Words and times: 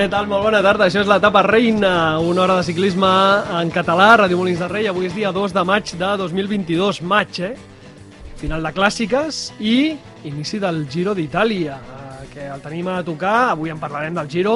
Què 0.00 0.06
tal? 0.08 0.24
Molt 0.30 0.46
bona 0.46 0.62
tarda. 0.64 0.86
Això 0.88 1.02
és 1.02 1.08
l'etapa 1.10 1.42
reina, 1.44 2.16
una 2.24 2.40
hora 2.40 2.54
de 2.56 2.64
ciclisme 2.64 3.08
en 3.58 3.68
català, 3.68 4.06
Ràdio 4.16 4.38
Molins 4.38 4.62
de 4.62 4.68
Rei. 4.70 4.86
Avui 4.88 5.10
és 5.10 5.12
dia 5.12 5.28
2 5.28 5.52
de 5.52 5.64
maig 5.68 5.90
de 6.00 6.12
2022. 6.16 7.02
Maig, 7.04 7.40
eh? 7.44 7.50
Final 8.40 8.64
de 8.64 8.72
clàssiques 8.78 9.40
i 9.60 9.74
inici 10.30 10.56
del 10.62 10.86
Giro 10.88 11.12
d'Itàlia, 11.18 11.76
eh, 11.76 12.30
que 12.32 12.46
el 12.46 12.62
tenim 12.64 12.88
a 12.88 13.02
tocar. 13.04 13.50
Avui 13.50 13.74
en 13.74 13.82
parlarem 13.82 14.16
del 14.16 14.30
Giro, 14.32 14.54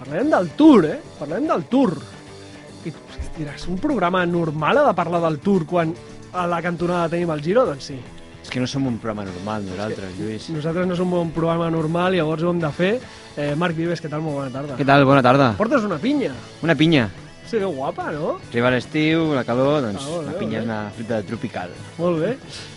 parlarem 0.00 0.34
del 0.34 0.50
Tour, 0.58 0.88
eh? 0.90 0.98
Parlarem 1.20 1.46
del 1.52 1.62
Tour. 1.70 1.94
I 2.82 2.94
diràs, 3.38 3.68
un 3.70 3.78
programa 3.78 4.24
normal 4.26 4.82
ha 4.82 4.88
de 4.88 4.96
parlar 4.98 5.22
del 5.28 5.38
Tour 5.38 5.64
quan 5.64 5.94
a 6.32 6.48
la 6.50 6.58
cantonada 6.60 7.06
tenim 7.14 7.30
el 7.30 7.46
Giro? 7.46 7.64
Doncs 7.70 7.92
sí. 7.92 8.00
És 8.42 8.50
que 8.50 8.60
no 8.60 8.66
som 8.66 8.86
un 8.90 8.98
programa 8.98 9.24
normal, 9.28 9.64
nosaltres, 9.64 10.16
Lluís. 10.18 10.48
Nosaltres 10.50 10.86
no 10.90 10.96
som 10.98 11.12
un 11.14 11.30
programa 11.30 11.70
normal, 11.70 12.16
llavors 12.18 12.42
ho 12.42 12.50
hem 12.50 12.60
de 12.62 12.70
fer. 12.74 12.92
Eh, 13.36 13.52
Marc 13.56 13.76
Vives, 13.78 14.02
què 14.02 14.10
tal? 14.10 14.20
Molt 14.24 14.40
bona 14.40 14.50
tarda. 14.50 14.78
Què 14.80 14.86
tal? 14.88 15.04
Bona 15.08 15.22
tarda. 15.24 15.52
Portes 15.58 15.86
una 15.86 15.98
pinya. 16.02 16.32
Una 16.62 16.74
pinya. 16.74 17.08
Sí, 17.46 17.58
que 17.60 17.68
guapa, 17.68 18.10
no? 18.14 18.38
Arriba 18.48 18.70
l'estiu, 18.72 19.26
la 19.36 19.44
calor, 19.44 19.82
doncs 19.84 20.06
Ah, 20.08 20.20
la 20.24 20.34
pinya 20.38 20.58
és 20.60 20.64
una 20.64 20.80
fruita 20.96 21.20
tropical. 21.28 21.72
Molt 21.98 22.22
bé. 22.22 22.30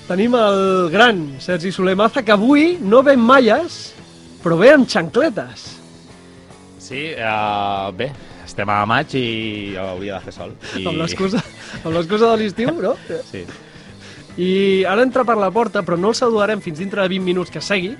Tenim 0.08 0.36
el 0.36 0.90
gran 0.92 1.22
Sergi 1.40 1.72
Soler 1.72 1.96
Maza, 1.96 2.24
que 2.28 2.34
avui 2.36 2.78
no 2.82 3.02
ve 3.02 3.14
amb 3.16 3.24
malles, 3.24 3.94
però 4.44 4.58
ve 4.60 4.74
amb 4.74 4.90
xancletes. 4.90 5.64
Sí, 6.78 7.08
uh, 7.16 7.90
bé, 7.96 8.12
estem 8.46 8.70
a 8.70 8.82
maig 8.86 9.16
i 9.18 9.26
hauria 9.80 10.20
de 10.20 10.28
fer 10.28 10.34
sol. 10.36 10.52
I... 10.76 10.84
Amb 10.86 11.00
l'excusa 11.96 12.28
de 12.30 12.36
l'estiu, 12.44 12.76
no? 12.76 12.98
Sí. 13.32 13.46
I 14.38 14.84
ara 14.88 15.06
entra 15.06 15.24
per 15.24 15.38
la 15.40 15.52
porta, 15.52 15.84
però 15.86 15.98
no 16.00 16.12
el 16.12 16.18
saludarem 16.18 16.62
fins 16.64 16.82
dintre 16.82 17.02
de 17.04 17.12
20 17.14 17.24
minuts 17.24 17.54
que 17.54 17.64
segui, 17.64 17.94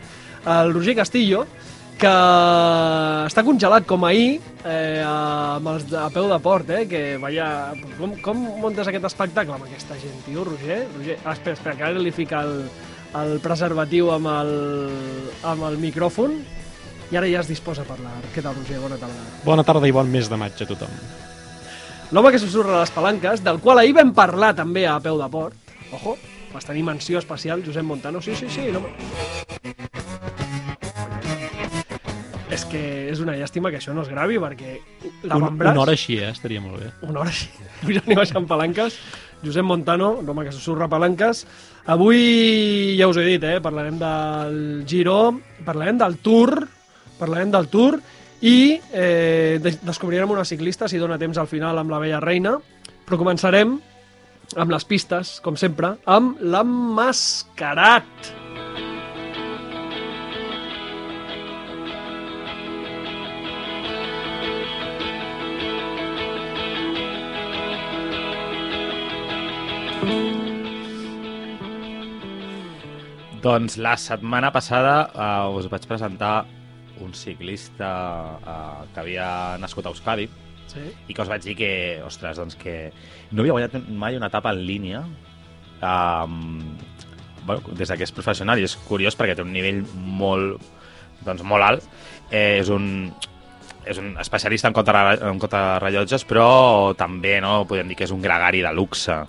el 0.46 0.74
Roger 0.74 0.98
Castillo, 1.00 1.46
que 1.96 2.12
està 3.30 3.44
congelat 3.48 3.86
com 3.88 4.04
ahir 4.04 4.42
eh, 4.68 5.00
amb 5.06 5.70
els 5.72 5.86
de, 5.88 5.96
a 6.02 6.10
peu 6.12 6.28
de 6.28 6.40
port, 6.44 6.70
eh, 6.76 6.84
que 6.92 7.04
vaya... 7.22 7.48
Com, 7.96 8.18
com 8.24 8.42
muntes 8.60 8.90
aquest 8.92 9.08
espectacle 9.08 9.56
amb 9.56 9.68
aquesta 9.70 9.96
gent, 10.02 10.18
tio, 10.26 10.44
Roger? 10.48 10.82
Roger, 10.98 11.18
ah, 11.24 11.38
espera, 11.38 11.56
espera, 11.56 11.78
que 11.80 11.88
ara 11.88 12.04
li 12.04 12.12
fica 12.16 12.44
el, 12.44 12.66
el 13.22 13.38
preservatiu 13.44 14.12
amb 14.16 14.32
el, 14.34 14.54
amb 15.48 15.70
el 15.70 15.80
micròfon 15.80 16.36
i 17.14 17.20
ara 17.20 17.30
ja 17.32 17.44
es 17.46 17.52
disposa 17.52 17.86
a 17.86 17.88
parlar. 17.88 18.18
Què 18.34 18.44
tal, 18.44 18.58
Roger? 18.58 18.82
Bona 18.84 19.00
tarda. 19.00 19.28
Bona 19.46 19.68
tarda 19.68 19.88
i 19.88 19.96
bon 19.96 20.12
mes 20.12 20.28
de 20.32 20.40
maig 20.42 20.60
a 20.60 20.68
tothom. 20.68 21.00
L'home 22.12 22.32
que 22.34 22.42
susurra 22.42 22.82
les 22.82 22.92
palanques, 22.94 23.42
del 23.46 23.62
qual 23.64 23.80
ahir 23.82 23.96
vam 23.96 24.12
parlar 24.18 24.52
també 24.58 24.84
a 24.90 25.00
peu 25.04 25.18
de 25.22 25.30
port. 25.32 25.65
Ojo, 25.92 26.18
vas 26.54 26.66
tenir 26.66 26.84
menció 26.84 27.20
especial, 27.20 27.64
Josep 27.66 27.84
Montano. 27.84 28.22
Sí, 28.22 28.36
sí, 28.36 28.50
sí. 28.50 28.70
No... 28.74 28.82
És 32.56 32.64
que 32.72 32.82
és 33.12 33.20
una 33.20 33.36
llàstima 33.36 33.68
que 33.74 33.82
això 33.82 33.92
no 33.92 34.06
es 34.06 34.10
gravi, 34.10 34.38
perquè 34.40 34.78
Un, 34.78 35.16
l'avantbraç... 35.28 35.76
una 35.76 35.84
hora 35.84 35.96
així, 35.98 36.16
eh? 36.22 36.30
Estaria 36.32 36.62
molt 36.64 36.80
bé. 36.80 36.92
Una 37.04 37.24
hora 37.24 37.34
així, 37.34 37.50
pujant 37.84 38.12
i 38.12 38.18
baixant 38.18 38.48
palanques. 38.48 39.00
Josep 39.44 39.66
Montano, 39.68 40.14
l'home 40.26 40.46
que 40.48 40.54
susurra 40.56 40.88
palanques. 40.90 41.44
Avui, 41.92 42.96
ja 42.98 43.10
us 43.12 43.20
he 43.20 43.26
dit, 43.28 43.44
eh, 43.44 43.60
parlarem 43.62 44.00
del 44.00 44.86
Giro, 44.88 45.20
parlarem 45.68 46.00
del 46.00 46.18
Tour, 46.24 46.64
parlarem 47.20 47.52
del 47.54 47.68
Tour 47.70 48.00
i 48.42 48.80
eh, 48.94 49.60
de 49.62 49.76
descobrirem 49.84 50.32
una 50.32 50.46
ciclista, 50.48 50.88
si 50.88 51.02
dona 51.02 51.20
temps 51.22 51.38
al 51.38 51.52
final, 51.52 51.78
amb 51.82 51.92
la 51.94 52.00
vella 52.02 52.24
reina, 52.24 52.56
però 53.06 53.20
començarem 53.22 53.76
amb 54.54 54.72
les 54.74 54.86
pistes, 54.88 55.40
com 55.44 55.58
sempre, 55.60 55.96
amb 56.06 56.40
l'emmascarat. 56.42 58.32
Doncs 73.46 73.76
la 73.78 73.94
setmana 74.02 74.50
passada 74.50 74.96
uh, 75.14 75.54
us 75.54 75.68
vaig 75.70 75.84
presentar 75.86 76.48
un 77.04 77.12
ciclista 77.14 77.92
uh, 78.42 78.88
que 78.90 79.04
havia 79.04 79.28
nascut 79.62 79.86
a 79.86 79.92
Euskadi 79.94 80.26
Sí. 80.72 80.82
i 81.08 81.14
que 81.14 81.22
us 81.22 81.30
vaig 81.30 81.44
dir 81.46 81.56
que, 81.56 81.72
ostres, 82.04 82.40
doncs 82.42 82.58
que 82.60 82.92
no 83.32 83.44
havia 83.44 83.54
guanyat 83.56 83.90
mai 83.90 84.18
una 84.18 84.28
etapa 84.28 84.52
en 84.52 84.66
línia 84.66 85.06
um, 85.86 86.76
bueno, 87.46 87.62
des 87.78 87.92
que 87.92 88.04
és 88.04 88.14
professional 88.16 88.60
i 88.60 88.66
és 88.66 88.76
curiós 88.88 89.16
perquè 89.18 89.36
té 89.38 89.46
un 89.46 89.54
nivell 89.54 89.84
molt, 89.94 90.62
doncs, 91.26 91.44
molt 91.46 91.66
alt. 91.66 91.88
Eh, 92.32 92.60
és 92.60 92.70
un, 92.74 93.12
és 93.86 94.00
un 94.02 94.16
especialista 94.22 94.70
en 94.72 94.76
contra, 94.76 95.14
en 95.30 95.40
contrarrellotges, 95.42 96.26
però 96.28 96.94
també 96.98 97.38
no 97.44 97.64
podem 97.70 97.92
dir 97.92 98.00
que 98.00 98.08
és 98.08 98.14
un 98.16 98.24
gregari 98.24 98.64
de 98.66 98.74
luxe 98.74 99.20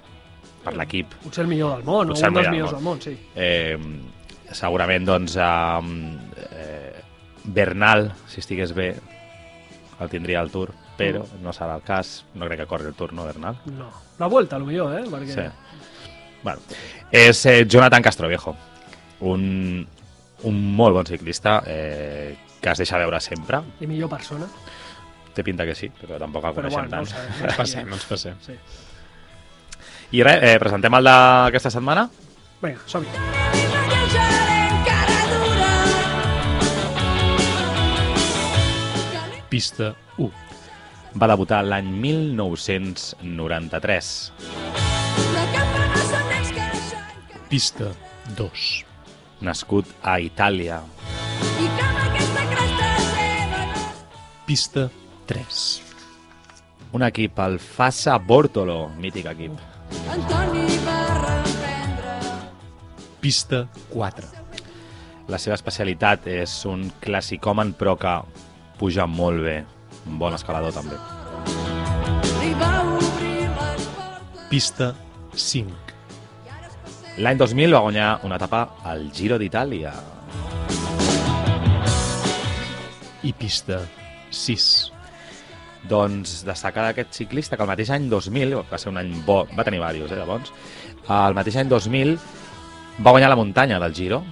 per 0.64 0.74
l'equip. 0.78 1.12
Potser 1.26 1.44
el 1.44 1.52
millor 1.52 1.76
del 1.76 1.84
món, 1.86 2.14
Potser 2.14 2.30
o 2.30 2.32
el 2.32 2.36
un 2.36 2.40
dels 2.40 2.48
millor 2.48 2.56
millors 2.56 2.72
del 2.72 2.80
del 2.80 2.88
món, 2.88 3.02
sí. 3.04 3.14
Eh, 3.34 4.54
segurament, 4.56 5.06
doncs, 5.06 5.36
eh, 5.36 6.56
eh, 6.56 7.04
Bernal, 7.44 8.10
si 8.26 8.40
estigués 8.40 8.72
bé, 8.74 8.94
el 10.00 10.10
tindria 10.10 10.40
al 10.40 10.50
Tour, 10.50 10.72
però 10.96 11.24
no 11.42 11.52
serà 11.52 11.76
el 11.76 11.84
cas. 11.86 12.24
No 12.34 12.46
crec 12.48 12.62
que 12.62 12.66
corri 12.70 12.88
el 12.90 12.94
Tour, 12.94 13.12
no, 13.12 13.24
Bernal? 13.28 13.58
No. 13.76 13.90
La 14.18 14.26
vuelta, 14.32 14.58
lo 14.58 14.66
millor, 14.66 14.94
eh? 14.98 15.04
Perquè... 15.10 15.34
Sí. 15.34 15.44
Bueno, 16.42 16.60
és 17.10 17.40
eh, 17.46 17.64
Jonathan 17.66 18.02
Castroviejo, 18.04 18.54
un, 19.26 19.86
un 20.46 20.58
molt 20.76 20.94
bon 20.94 21.06
ciclista 21.08 21.58
eh, 21.66 22.36
que 22.60 22.70
es 22.70 22.78
deixa 22.84 22.98
veure 23.02 23.20
sempre. 23.20 23.60
I 23.80 23.88
millor 23.90 24.10
persona. 24.12 24.46
Té 25.34 25.44
pinta 25.44 25.66
que 25.68 25.74
sí, 25.76 25.90
però 25.92 26.20
tampoc 26.22 26.46
el 26.48 26.54
Però 26.56 26.68
coneixem 26.68 26.86
bueno, 26.88 26.96
no 26.96 27.02
ho 27.02 27.04
tant. 27.04 27.12
sabem. 27.12 27.42
Ens 27.50 27.58
passem, 27.60 27.92
ens 27.92 28.06
passem. 28.08 28.38
Sí. 28.46 28.56
I 30.16 30.22
res, 30.24 30.38
eh, 30.46 30.56
presentem 30.62 30.94
el 31.00 31.10
d'aquesta 31.10 31.74
setmana? 31.74 32.06
Vinga, 32.62 32.80
som-hi. 32.86 34.16
Pista 39.48 39.90
1. 39.90 40.05
Va 41.16 41.24
debutar 41.30 41.62
l'any 41.64 41.86
1993. 41.96 44.08
Pista 47.48 47.88
2. 48.36 48.84
Nascut 49.48 49.88
a 50.04 50.20
Itàlia. 50.20 50.84
Pista 54.44 54.92
3. 55.30 55.62
Un 56.92 57.00
equip, 57.08 57.40
el 57.46 57.56
Fassa 57.64 58.18
Bortolo, 58.18 58.92
mític 59.00 59.24
equip. 59.32 59.56
Pista 63.24 63.64
4. 63.94 64.28
La 65.32 65.40
seva 65.40 65.56
especialitat 65.56 66.28
és 66.28 66.60
un 66.68 66.92
classicòman, 67.00 67.72
però 67.72 67.96
que 67.96 68.20
puja 68.76 69.08
molt 69.08 69.40
bé. 69.48 69.64
Un 70.06 70.18
bon 70.18 70.34
escalador, 70.34 70.72
també. 70.72 70.96
Pista 74.50 74.94
5. 75.34 75.86
L'any 77.18 77.38
2000 77.40 77.72
va 77.72 77.80
guanyar 77.80 78.08
una 78.28 78.36
etapa 78.36 78.60
al 78.84 79.08
Giro 79.12 79.38
d'Itàlia. 79.40 79.92
I 83.26 83.32
pista 83.34 83.80
6. 84.30 84.66
Doncs 85.88 86.42
destacar 86.46 86.88
d'aquest 86.88 87.14
ciclista 87.16 87.56
que 87.56 87.64
el 87.64 87.70
mateix 87.70 87.90
any 87.94 88.08
2000, 88.10 88.58
va 88.70 88.78
ser 88.78 88.90
un 88.92 89.00
any 89.00 89.12
bo, 89.26 89.44
va 89.56 89.64
tenir 89.64 89.80
diversos, 89.80 90.12
eh, 90.12 90.20
de 90.20 90.26
bons, 90.28 90.52
el 91.08 91.36
mateix 91.38 91.56
any 91.62 91.70
2000 91.70 92.16
va 93.00 93.12
guanyar 93.12 93.30
la 93.30 93.38
muntanya 93.38 93.78
del 93.80 93.94
Giro 93.94 94.22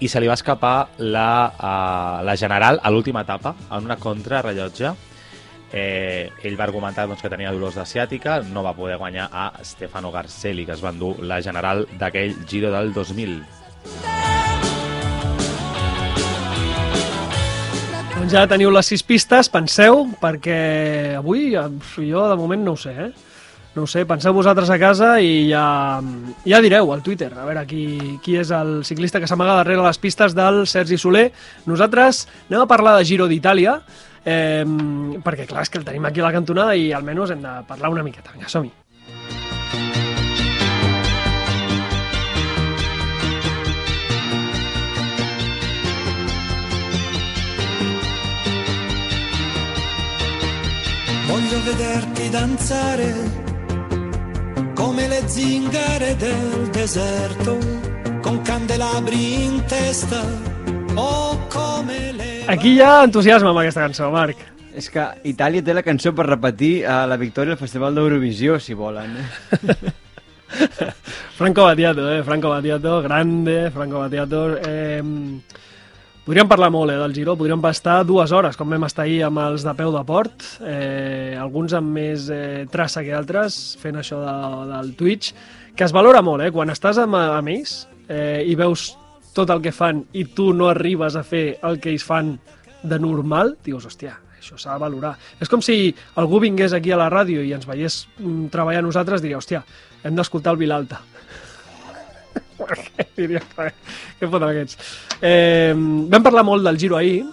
i 0.00 0.08
se 0.08 0.20
li 0.20 0.28
va 0.30 0.36
escapar 0.38 0.88
la, 0.98 1.30
uh, 1.50 2.24
la 2.24 2.36
general 2.38 2.78
a 2.82 2.90
l'última 2.90 3.24
etapa 3.26 3.54
en 3.70 3.84
una 3.84 3.96
contrarrellotge 3.98 4.94
eh, 5.72 6.30
ell 6.42 6.56
va 6.58 6.64
argumentar 6.64 7.06
doncs, 7.08 7.22
que 7.22 7.30
tenia 7.32 7.52
dolors 7.52 7.76
de 7.76 7.84
ciàtica, 7.86 8.40
no 8.52 8.62
va 8.64 8.76
poder 8.76 8.96
guanyar 8.98 9.28
a 9.32 9.50
Stefano 9.64 10.12
Garcelli, 10.12 10.64
que 10.66 10.72
es 10.76 10.84
va 10.84 10.94
endur 10.94 11.16
la 11.20 11.42
general 11.42 11.86
d'aquell 11.98 12.36
Giro 12.48 12.72
del 12.72 12.92
2000. 12.94 13.42
Doncs 18.18 18.32
ja 18.32 18.46
teniu 18.50 18.72
les 18.74 18.88
sis 18.90 19.04
pistes, 19.06 19.50
penseu, 19.52 20.06
perquè 20.20 20.58
avui 21.18 21.54
eh, 21.56 21.68
jo 21.98 22.28
de 22.30 22.38
moment 22.40 22.64
no 22.64 22.76
ho 22.76 22.80
sé, 22.80 22.94
eh? 23.08 23.27
No 23.78 23.84
ho 23.84 23.86
sé, 23.86 24.02
penseu 24.10 24.34
vosaltres 24.34 24.72
a 24.74 24.76
casa 24.82 25.12
i 25.22 25.44
ja, 25.52 26.00
ja 26.42 26.58
direu 26.64 26.88
al 26.90 27.04
Twitter, 27.06 27.28
a 27.30 27.44
veure 27.46 27.62
qui, 27.70 27.84
qui 28.24 28.34
és 28.40 28.50
el 28.50 28.80
ciclista 28.82 29.20
que 29.22 29.28
s'amaga 29.30 29.54
darrere 29.60 29.84
les 29.84 30.02
pistes 30.02 30.34
del 30.34 30.64
Sergi 30.66 30.98
Soler. 30.98 31.28
Nosaltres 31.70 32.24
anem 32.48 32.64
a 32.64 32.66
parlar 32.66 32.96
de 32.98 33.06
Giro 33.06 33.30
d'Itàlia, 33.30 33.76
eh, 34.26 34.66
perquè 35.22 35.46
clar, 35.46 35.62
és 35.62 35.70
que 35.70 35.78
el 35.78 35.86
tenim 35.86 36.10
aquí 36.10 36.18
a 36.18 36.26
la 36.26 36.34
cantonada 36.34 36.74
i 36.74 36.90
almenys 36.90 37.36
hem 37.36 37.46
de 37.46 37.54
parlar 37.70 37.94
una 37.94 38.02
miqueta. 38.02 38.34
Vinga, 38.34 38.50
som-hi. 38.50 38.74
vederti 51.68 52.30
danzare 52.30 53.47
come 54.78 55.08
le 55.08 55.26
zingare 55.26 56.14
del 56.14 56.68
deserto 56.70 57.58
con 58.22 58.40
candelabri 58.42 59.42
in 59.44 59.64
testa 59.66 60.22
o 60.94 61.36
come 61.48 62.12
le 62.12 62.44
Aquí 62.46 62.76
hi 62.76 62.80
ha 62.80 63.02
entusiasme 63.02 63.50
amb 63.50 63.58
aquesta 63.58 63.82
cançó, 63.82 64.06
Marc. 64.14 64.38
És 64.78 64.86
que 64.94 65.02
Itàlia 65.26 65.64
té 65.66 65.74
la 65.74 65.82
cançó 65.82 66.12
per 66.14 66.28
repetir 66.28 66.86
a 66.86 67.00
la 67.10 67.18
victòria 67.18 67.56
al 67.56 67.60
Festival 67.60 67.98
d'Eurovisió, 67.98 68.60
si 68.62 68.78
volen. 68.78 69.18
Franco 71.38 71.66
Battiato, 71.66 72.06
eh? 72.14 72.22
Franco 72.22 72.54
Battiato, 72.54 73.00
grande, 73.02 73.72
Franco 73.74 73.98
Battiato. 73.98 74.44
Eh, 74.62 75.02
podríem 76.28 76.44
parlar 76.44 76.68
molt 76.68 76.92
eh, 76.92 76.98
del 77.00 77.14
Giro, 77.16 77.38
podríem 77.40 77.62
estar 77.70 78.02
dues 78.04 78.32
hores, 78.36 78.56
com 78.56 78.68
vam 78.68 78.84
estar 78.84 79.06
ahir 79.06 79.22
amb 79.24 79.40
els 79.40 79.62
de 79.64 79.72
peu 79.78 79.94
de 79.94 80.02
port, 80.04 80.44
eh, 80.60 81.32
alguns 81.40 81.72
amb 81.72 81.88
més 81.96 82.26
eh, 82.28 82.66
traça 82.68 83.00
que 83.00 83.14
altres, 83.16 83.78
fent 83.80 83.96
això 83.96 84.20
de, 84.20 84.34
del 84.68 84.92
Twitch, 84.98 85.32
que 85.72 85.86
es 85.86 85.94
valora 85.96 86.20
molt, 86.20 86.44
eh? 86.44 86.50
Quan 86.52 86.68
estàs 86.68 87.00
amb, 87.00 87.16
ells 87.48 87.86
eh, 88.12 88.44
i 88.44 88.58
veus 88.60 88.90
tot 89.32 89.48
el 89.54 89.64
que 89.64 89.72
fan 89.72 90.04
i 90.12 90.26
tu 90.36 90.50
no 90.52 90.68
arribes 90.68 91.16
a 91.16 91.24
fer 91.24 91.62
el 91.64 91.80
que 91.80 91.94
ells 91.94 92.04
fan 92.04 92.34
de 92.82 92.98
normal, 93.00 93.54
dius, 93.64 93.88
hòstia, 93.88 94.18
això 94.36 94.60
s'ha 94.60 94.76
de 94.76 94.84
valorar. 94.84 95.14
És 95.40 95.48
com 95.48 95.64
si 95.64 95.94
algú 96.20 96.42
vingués 96.44 96.76
aquí 96.76 96.92
a 96.92 97.00
la 97.00 97.08
ràdio 97.08 97.40
i 97.40 97.54
ens 97.56 97.64
veiés 97.64 98.02
mm, 98.18 98.50
treballar 98.52 98.84
nosaltres, 98.84 99.24
diria, 99.24 99.40
hòstia, 99.40 99.64
hem 100.04 100.18
d'escoltar 100.18 100.52
el 100.52 100.60
Vilalta. 100.60 101.00
Diria, 103.16 103.42
"Joder, 103.54 103.74
què 104.20 104.30
foten 104.30 104.48
aquests? 104.48 104.78
Eh, 105.20 105.74
vam 105.74 106.22
parlar 106.22 106.44
molt 106.44 106.64
del 106.64 106.78
Giro 106.78 106.96
ahir. 106.96 107.24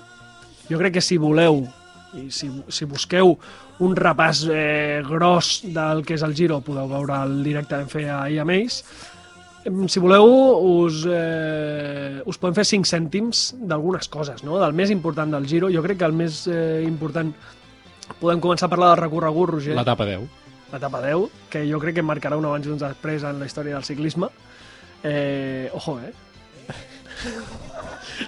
Jo 0.70 0.78
crec 0.78 0.94
que 0.94 1.02
si 1.02 1.18
voleu 1.18 1.64
i 2.16 2.30
si, 2.32 2.48
si 2.72 2.86
busqueu 2.86 3.36
un 3.84 3.96
repàs 3.96 4.46
eh, 4.50 5.04
gros 5.06 5.60
del 5.66 6.06
que 6.06 6.16
és 6.16 6.24
el 6.24 6.36
Giro, 6.36 6.62
podeu 6.64 6.88
veure 6.88 7.18
el 7.26 7.44
directe 7.44 7.76
que 7.76 7.82
vam 7.82 7.92
fer 7.92 8.06
ahir 8.10 8.40
amb 8.42 8.56
ells. 8.56 8.80
Si 9.90 10.00
voleu, 10.00 10.26
us, 10.86 11.02
eh, 11.10 12.22
us 12.30 12.38
podem 12.38 12.54
fer 12.54 12.66
5 12.70 12.86
cèntims 12.86 13.56
d'algunes 13.66 14.08
coses, 14.14 14.44
no? 14.46 14.60
del 14.62 14.74
més 14.78 14.92
important 14.94 15.32
del 15.34 15.48
Giro. 15.50 15.72
Jo 15.74 15.82
crec 15.82 16.00
que 16.00 16.06
el 16.06 16.14
més 16.14 16.46
eh, 16.48 16.84
important... 16.86 17.34
Podem 18.22 18.38
començar 18.38 18.68
a 18.68 18.70
parlar 18.70 18.92
del 18.92 19.00
recorregut, 19.02 19.50
Roger 19.56 19.74
L'etapa 19.74 20.06
10. 20.06 20.28
l'etapa 20.72 21.00
10, 21.02 21.32
que 21.50 21.64
jo 21.66 21.80
crec 21.82 21.96
que 21.98 22.04
marcarà 22.06 22.38
un 22.38 22.46
abans 22.46 22.68
i 22.68 22.70
un 22.70 22.78
després 22.78 23.26
en 23.26 23.40
la 23.42 23.48
història 23.50 23.74
del 23.74 23.88
ciclisme. 23.88 24.30
Eh, 25.06 25.70
ojo, 25.74 26.00
eh? 26.00 26.14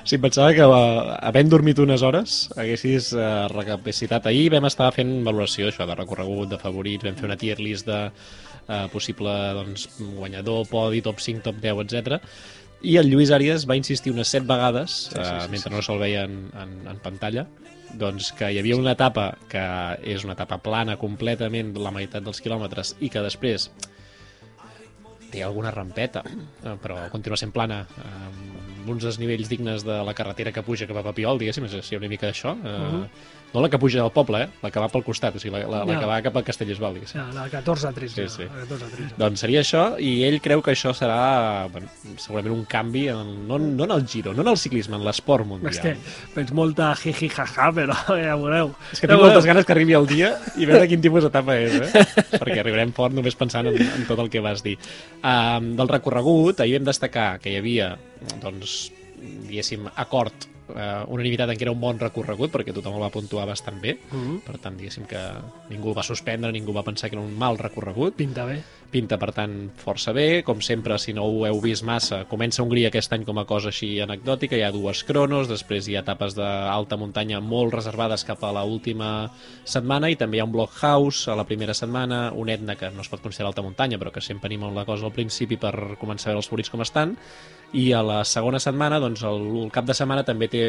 Sí, 0.04 0.16
em 0.16 0.22
pensava 0.22 0.54
que 0.54 0.64
eh, 0.64 1.16
havent 1.26 1.50
dormit 1.50 1.80
unes 1.82 2.04
hores 2.06 2.36
haguessis 2.60 3.10
eh, 3.16 3.48
recapacitat. 3.54 4.28
Ahir 4.30 4.52
vam 4.54 4.68
estar 4.70 4.92
fent 4.96 5.12
valoració 5.26 5.72
això 5.72 5.88
de 5.90 5.96
recorregut, 5.98 6.52
de 6.52 6.60
favorits, 6.62 7.06
vam 7.08 7.18
fer 7.18 7.28
una 7.30 7.40
tier 7.40 7.58
list 7.60 7.90
de 7.90 8.00
eh, 8.08 8.86
possible 8.94 9.34
doncs, 9.58 9.88
guanyador, 10.20 10.68
podi, 10.70 11.02
top 11.02 11.24
5, 11.24 11.44
top 11.48 11.62
10, 11.64 11.84
etc. 11.88 12.22
I 12.86 13.00
el 13.02 13.10
Lluís 13.10 13.34
Àries 13.34 13.66
va 13.70 13.80
insistir 13.80 14.14
unes 14.14 14.30
set 14.30 14.46
vegades, 14.48 15.00
sí, 15.08 15.16
sí, 15.16 15.24
sí, 15.24 15.34
eh, 15.34 15.52
mentre 15.56 15.74
no 15.74 15.82
se'l 15.82 16.04
veia 16.04 16.28
en, 16.30 16.40
en, 16.62 16.78
en 16.94 17.02
pantalla, 17.04 17.48
doncs 17.98 18.34
que 18.38 18.52
hi 18.52 18.62
havia 18.62 18.78
una 18.78 18.94
etapa 18.94 19.32
que 19.50 19.64
és 20.06 20.28
una 20.28 20.36
etapa 20.38 20.60
plana 20.62 21.00
completament 21.02 21.74
la 21.80 21.96
meitat 21.96 22.26
dels 22.28 22.44
quilòmetres 22.44 22.98
i 23.00 23.10
que 23.10 23.24
després 23.24 23.72
té 25.32 25.44
alguna 25.44 25.72
rampeta, 25.72 26.24
eh, 26.28 26.76
però 26.82 27.00
continua 27.14 27.38
sent 27.40 27.54
plana, 27.56 27.84
amb 28.04 28.92
uns 28.94 29.04
desnivells 29.04 29.50
dignes 29.52 29.84
de 29.84 30.00
la 30.08 30.14
carretera 30.16 30.54
que 30.56 30.64
puja 30.64 30.88
cap 30.88 31.02
a 31.02 31.06
Papiol, 31.10 31.40
diguéssim, 31.42 31.68
és 31.68 31.92
una 31.98 32.12
mica 32.12 32.30
d'això. 32.30 32.56
Eh, 32.56 33.02
No 33.54 33.62
la 33.64 33.70
que 33.72 33.80
puja 33.80 34.02
del 34.02 34.12
poble, 34.12 34.42
eh? 34.44 34.48
la 34.62 34.70
que 34.70 34.80
va 34.84 34.90
pel 34.92 35.06
costat, 35.08 35.38
o 35.38 35.40
sigui, 35.40 35.54
la, 35.56 35.62
la, 35.72 35.78
la 35.88 35.94
Ja. 35.94 36.00
que 36.02 36.06
va 36.10 36.18
cap 36.22 36.36
a 36.36 36.42
O 36.92 36.94
diguéssim. 36.98 37.22
sigui, 37.22 37.36
la 37.38 37.46
14 37.50 37.88
a 37.88 37.92
13. 37.96 38.28
Sí, 38.28 38.36
sí. 38.36 38.44
La 38.44 38.66
14 38.66 38.86
a 38.86 38.90
13. 38.90 39.16
Doncs 39.18 39.40
seria 39.40 39.62
això, 39.64 39.84
i 40.04 40.24
ell 40.28 40.42
creu 40.44 40.62
que 40.62 40.74
això 40.76 40.92
serà 40.94 41.68
bueno, 41.72 41.88
segurament 42.18 42.54
un 42.54 42.66
canvi, 42.66 43.06
en, 43.08 43.48
no, 43.48 43.58
no 43.58 43.86
en 43.88 43.92
el 43.96 44.06
giro, 44.06 44.34
no 44.34 44.42
en 44.44 44.50
el 44.50 44.58
ciclisme, 44.60 44.98
en 45.00 45.06
l'esport 45.08 45.48
mundial. 45.48 45.72
Hòstia, 45.72 45.96
veig 46.36 46.52
molta 46.52 46.90
jiji 47.00 47.30
jaja, 47.30 47.72
però 47.72 47.96
ja 48.28 48.36
veureu. 48.36 48.74
És 48.92 49.00
que 49.00 49.08
Ja 49.08 49.14
tinc 49.14 49.16
veureu. 49.16 49.26
moltes 49.30 49.46
ganes 49.48 49.66
que 49.66 49.72
arribi 49.78 49.94
el 49.94 50.08
dia 50.12 50.34
i 50.58 50.68
veure 50.68 50.88
quin 50.92 51.02
tipus 51.08 51.24
d'etapa 51.24 51.56
és, 51.58 51.80
eh? 51.88 52.06
Perquè 52.44 52.60
arribarem 52.60 52.92
fort 52.94 53.16
només 53.16 53.36
pensant 53.40 53.72
en, 53.72 53.80
en 53.80 54.06
tot 54.12 54.20
el 54.20 54.30
que 54.30 54.44
vas 54.44 54.62
dir. 54.62 54.76
Um, 55.24 55.72
del 55.80 55.88
recorregut, 55.88 56.60
ahir 56.60 56.78
vam 56.82 56.92
destacar 56.92 57.40
que 57.40 57.50
hi 57.56 57.58
havia, 57.64 57.94
doncs, 58.44 58.92
diguéssim, 59.48 59.88
acord, 59.96 60.50
uh, 60.70 61.06
unanimitat 61.14 61.50
en 61.50 61.58
que 61.58 61.66
era 61.68 61.74
un 61.74 61.82
bon 61.82 62.00
recorregut, 62.00 62.52
perquè 62.54 62.76
tothom 62.76 62.98
el 62.98 63.06
va 63.06 63.12
puntuar 63.14 63.48
bastant 63.50 63.80
bé. 63.82 63.98
Mhm. 64.12 64.42
Per 64.46 64.58
tant, 64.58 64.78
diguéssim 64.78 65.06
que 65.06 65.22
ningú 65.70 65.92
el 65.92 65.98
va 65.98 66.04
suspendre, 66.04 66.52
ningú 66.52 66.74
va 66.74 66.84
pensar 66.84 67.10
que 67.10 67.16
era 67.16 67.26
un 67.26 67.38
mal 67.38 67.58
recorregut. 67.58 68.16
Pinta 68.16 68.46
bé. 68.46 68.62
Pinta, 68.88 69.18
per 69.20 69.34
tant, 69.36 69.54
força 69.76 70.14
bé. 70.16 70.44
Com 70.48 70.62
sempre, 70.64 70.96
si 70.98 71.12
no 71.12 71.26
ho 71.28 71.42
heu 71.46 71.60
vist 71.60 71.84
massa, 71.84 72.22
comença 72.30 72.64
Hongria 72.64 72.88
aquest 72.88 73.12
any 73.12 73.26
com 73.28 73.38
a 73.42 73.44
cosa 73.46 73.68
així 73.74 73.98
anecdòtica. 74.00 74.56
Hi 74.56 74.64
ha 74.64 74.72
dues 74.72 75.04
cronos, 75.04 75.50
després 75.52 75.90
hi 75.90 75.98
ha 75.98 76.06
etapes 76.06 76.38
d'alta 76.38 76.96
muntanya 76.96 77.42
molt 77.44 77.76
reservades 77.76 78.24
cap 78.24 78.46
a 78.48 78.54
la 78.56 78.64
última 78.64 79.30
setmana 79.66 80.10
i 80.10 80.16
també 80.16 80.38
hi 80.38 80.40
ha 80.40 80.48
un 80.48 80.56
blockhouse 80.56 81.28
a 81.28 81.36
la 81.36 81.44
primera 81.44 81.76
setmana, 81.76 82.32
un 82.32 82.48
Etna 82.50 82.78
que 82.80 82.90
no 82.96 83.04
es 83.04 83.12
pot 83.12 83.22
considerar 83.22 83.52
alta 83.52 83.66
muntanya, 83.66 84.00
però 84.00 84.14
que 84.14 84.24
sempre 84.24 84.48
anima 84.48 84.72
la 84.72 84.86
cosa 84.86 85.06
al 85.06 85.12
principi 85.12 85.60
per 85.60 86.00
començar 86.00 86.30
a 86.30 86.32
veure 86.32 86.46
els 86.46 86.48
favorits 86.48 86.72
com 86.72 86.82
estan. 86.88 87.18
I 87.74 87.92
a 87.94 88.02
la 88.06 88.22
segona 88.26 88.60
setmana, 88.64 89.00
doncs, 89.04 89.24
el, 89.28 89.44
el 89.66 89.72
cap 89.76 89.88
de 89.88 89.96
setmana 89.98 90.24
també 90.28 90.48
té 90.52 90.64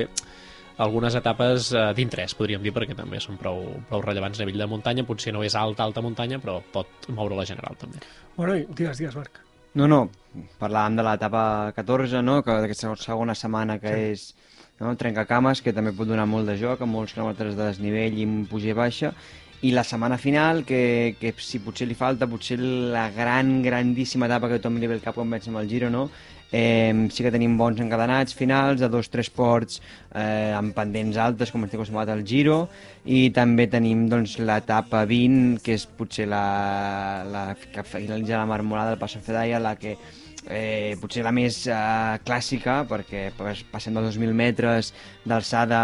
algunes 0.78 1.14
etapes 1.18 1.73
eh, 1.75 1.84
d'interès, 1.94 2.34
podríem 2.38 2.62
dir, 2.62 2.73
perquè 2.75 2.96
també 2.99 3.20
són 3.23 3.38
prou, 3.38 3.64
prou 3.90 4.02
rellevants 4.04 4.38
a 4.38 4.44
nivell 4.44 4.62
de 4.62 4.70
muntanya, 4.70 5.04
potser 5.06 5.34
no 5.34 5.42
és 5.46 5.58
alta, 5.58 5.84
alta 5.84 6.02
muntanya, 6.04 6.38
però 6.42 6.61
pot 6.75 7.11
moure 7.14 7.38
la 7.38 7.46
general 7.46 7.78
també. 7.80 8.02
Bueno, 8.37 8.54
i 8.54 8.66
digues, 8.68 9.02
digues, 9.02 9.18
Marc. 9.18 9.42
No, 9.78 9.87
no, 9.90 10.04
parlàvem 10.58 10.96
de 10.99 11.04
l'etapa 11.06 11.42
14, 11.76 12.23
no? 12.25 12.40
que 12.46 12.54
d'aquesta 12.62 12.94
segona 13.02 13.34
setmana 13.37 13.76
que 13.82 13.92
sí. 13.92 14.06
és 14.14 14.78
no? 14.80 14.94
trencacames, 14.99 15.61
que 15.62 15.75
també 15.75 15.92
pot 15.94 16.08
donar 16.08 16.26
molt 16.30 16.49
de 16.49 16.56
joc, 16.58 16.80
amb 16.82 16.94
molts 16.94 17.14
quilòmetres 17.14 17.58
de 17.58 17.66
desnivell 17.66 18.16
i 18.16 18.26
un 18.26 18.40
puja 18.49 18.73
i 18.73 18.78
baixa, 18.78 19.12
i 19.66 19.73
la 19.75 19.82
setmana 19.82 20.16
final, 20.23 20.62
que, 20.64 21.16
que 21.18 21.34
si 21.42 21.58
potser 21.58 21.88
li 21.90 21.96
falta, 21.99 22.28
potser 22.30 22.61
la 22.62 23.08
gran, 23.11 23.58
grandíssima 23.64 24.28
etapa 24.30 24.49
que 24.49 24.61
tothom 24.61 24.78
li 24.78 24.87
ve 24.87 24.99
al 24.99 25.02
cap 25.04 25.18
quan 25.18 25.30
veig 25.34 25.49
amb 25.50 25.58
el 25.58 25.70
Giro, 25.70 25.90
no? 25.90 26.06
Eh, 26.50 27.09
sí 27.12 27.25
que 27.25 27.33
tenim 27.33 27.59
bons 27.61 27.81
encadenats 27.85 28.37
finals, 28.37 28.81
de 28.81 28.88
dos 28.88 29.11
tres 29.12 29.28
ports 29.28 29.83
eh, 30.14 30.55
amb 30.57 30.73
pendents 30.76 31.19
altes, 31.21 31.52
com 31.52 31.67
estic 31.67 31.81
acostumat 31.81 32.09
al 32.09 32.25
Giro, 32.25 32.62
i 33.05 33.28
també 33.37 33.69
tenim 33.69 34.07
doncs, 34.09 34.38
l'etapa 34.40 35.05
20, 35.09 35.61
que 35.64 35.76
és 35.76 35.85
potser 35.99 36.28
la, 36.31 36.45
la 37.28 37.45
que 37.61 37.85
finalitza 37.85 38.40
la 38.40 38.49
marmolada 38.49 38.95
del 38.95 39.02
Passo 39.02 39.21
Fedaia, 39.25 39.61
la 39.61 39.76
que 39.76 39.99
eh, 40.49 40.97
potser 41.00 41.23
la 41.26 41.33
més 41.33 41.61
eh, 41.69 41.75
clàssica, 42.25 42.81
perquè 42.88 43.28
pas- 43.37 43.62
passem 43.71 43.95
de 43.95 44.00
2.000 44.00 44.35
metres 44.35 44.93
d'alçada 45.28 45.78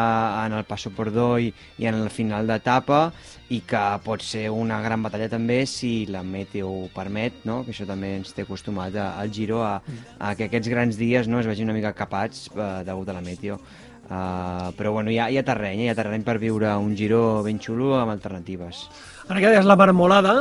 en 0.46 0.56
el 0.56 0.64
Passo 0.64 0.90
Pordoi 0.90 1.52
i 1.78 1.86
en 1.86 2.00
el 2.00 2.10
final 2.10 2.48
d'etapa, 2.48 3.12
i 3.52 3.60
que 3.68 3.82
pot 4.04 4.24
ser 4.24 4.48
una 4.50 4.80
gran 4.80 5.02
batalla 5.04 5.28
també 5.28 5.62
si 5.68 6.06
la 6.08 6.22
meteo 6.24 6.70
ho 6.72 6.88
permet, 6.94 7.44
no? 7.44 7.62
que 7.64 7.74
això 7.74 7.86
també 7.86 8.14
ens 8.16 8.32
té 8.32 8.42
acostumat 8.42 8.96
al 8.96 9.30
Giro 9.30 9.62
a, 9.62 9.76
a 10.18 10.34
que 10.34 10.48
aquests 10.48 10.72
grans 10.72 10.96
dies 10.98 11.28
no 11.28 11.40
es 11.40 11.46
vegin 11.46 11.68
una 11.68 11.76
mica 11.76 11.92
capats 11.92 12.48
eh, 12.56 12.70
degut 12.88 13.08
a 13.08 13.18
la 13.18 13.24
meteo. 13.24 13.60
Uh, 14.04 14.68
però 14.76 14.90
bueno, 14.92 15.08
hi 15.08 15.16
ha, 15.16 15.30
hi 15.32 15.38
ha 15.40 15.42
terreny, 15.48 15.78
eh? 15.80 15.84
hi 15.86 15.88
ha 15.88 15.96
terreny 15.96 16.20
per 16.26 16.34
viure 16.36 16.68
un 16.76 16.92
giro 16.92 17.40
ben 17.46 17.56
xulo 17.56 17.94
amb 17.96 18.12
alternatives. 18.12 18.82
Ara 19.24 19.40
que 19.40 19.48
deies 19.48 19.64
la 19.64 19.76
marmolada, 19.80 20.34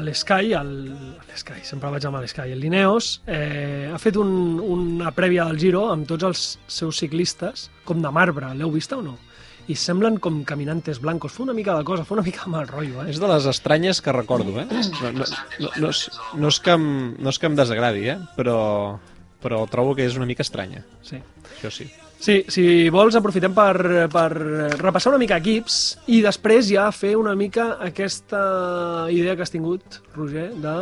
l'Sky, 0.00 0.54
l'Sky, 0.56 1.58
sempre 1.68 1.90
vaig 1.92 2.06
amb 2.08 2.22
l'Sky, 2.22 2.54
el 2.54 2.62
Lineos, 2.62 3.18
eh, 3.28 3.90
ha 3.92 3.98
fet 4.00 4.16
un, 4.16 4.56
una 4.64 5.12
prèvia 5.12 5.44
del 5.50 5.60
Giro 5.60 5.84
amb 5.92 6.08
tots 6.08 6.24
els 6.24 6.44
seus 6.64 7.02
ciclistes, 7.02 7.68
com 7.84 8.00
de 8.00 8.12
marbre, 8.14 8.48
l'heu 8.56 8.72
vista 8.72 8.96
o 8.96 9.04
no? 9.04 9.18
I 9.68 9.76
semblen 9.80 10.16
com 10.24 10.42
caminantes 10.44 10.98
blancos. 11.00 11.32
Fa 11.32 11.44
una 11.44 11.54
mica 11.56 11.76
de 11.76 11.84
cosa, 11.88 12.04
fa 12.04 12.16
una 12.16 12.24
mica 12.24 12.48
mal 12.52 12.66
rotllo, 12.68 13.04
eh? 13.04 13.10
És 13.12 13.20
de 13.20 13.28
les 13.28 13.46
estranyes 13.48 14.00
que 14.04 14.12
recordo, 14.12 14.56
eh? 14.60 14.66
No, 14.72 14.80
no, 14.80 15.12
no, 15.20 15.28
no, 15.84 15.92
és, 15.92 16.08
no, 16.36 16.48
és, 16.48 16.60
que 16.64 16.74
em, 16.76 16.88
no 17.16 17.32
és 17.32 17.40
que 17.40 17.48
em 17.48 17.56
desagradi, 17.60 18.08
eh? 18.12 18.18
Però, 18.36 18.58
però 19.44 19.64
trobo 19.72 19.94
que 19.96 20.04
és 20.08 20.16
una 20.20 20.28
mica 20.28 20.44
estranya. 20.44 20.84
Sí. 21.04 21.20
Això 21.52 21.70
sí. 21.72 21.86
Sí, 22.24 22.38
si 22.48 22.88
vols 22.88 23.18
aprofitem 23.18 23.52
per, 23.52 24.06
per 24.08 24.28
repassar 24.80 25.10
una 25.12 25.20
mica 25.20 25.36
equips 25.36 25.98
i 26.08 26.22
després 26.24 26.70
ja 26.72 26.86
fer 26.94 27.12
una 27.20 27.34
mica 27.36 27.74
aquesta 27.84 28.40
idea 29.12 29.34
que 29.36 29.44
has 29.44 29.52
tingut, 29.52 29.98
Roger, 30.16 30.46
de 30.56 30.76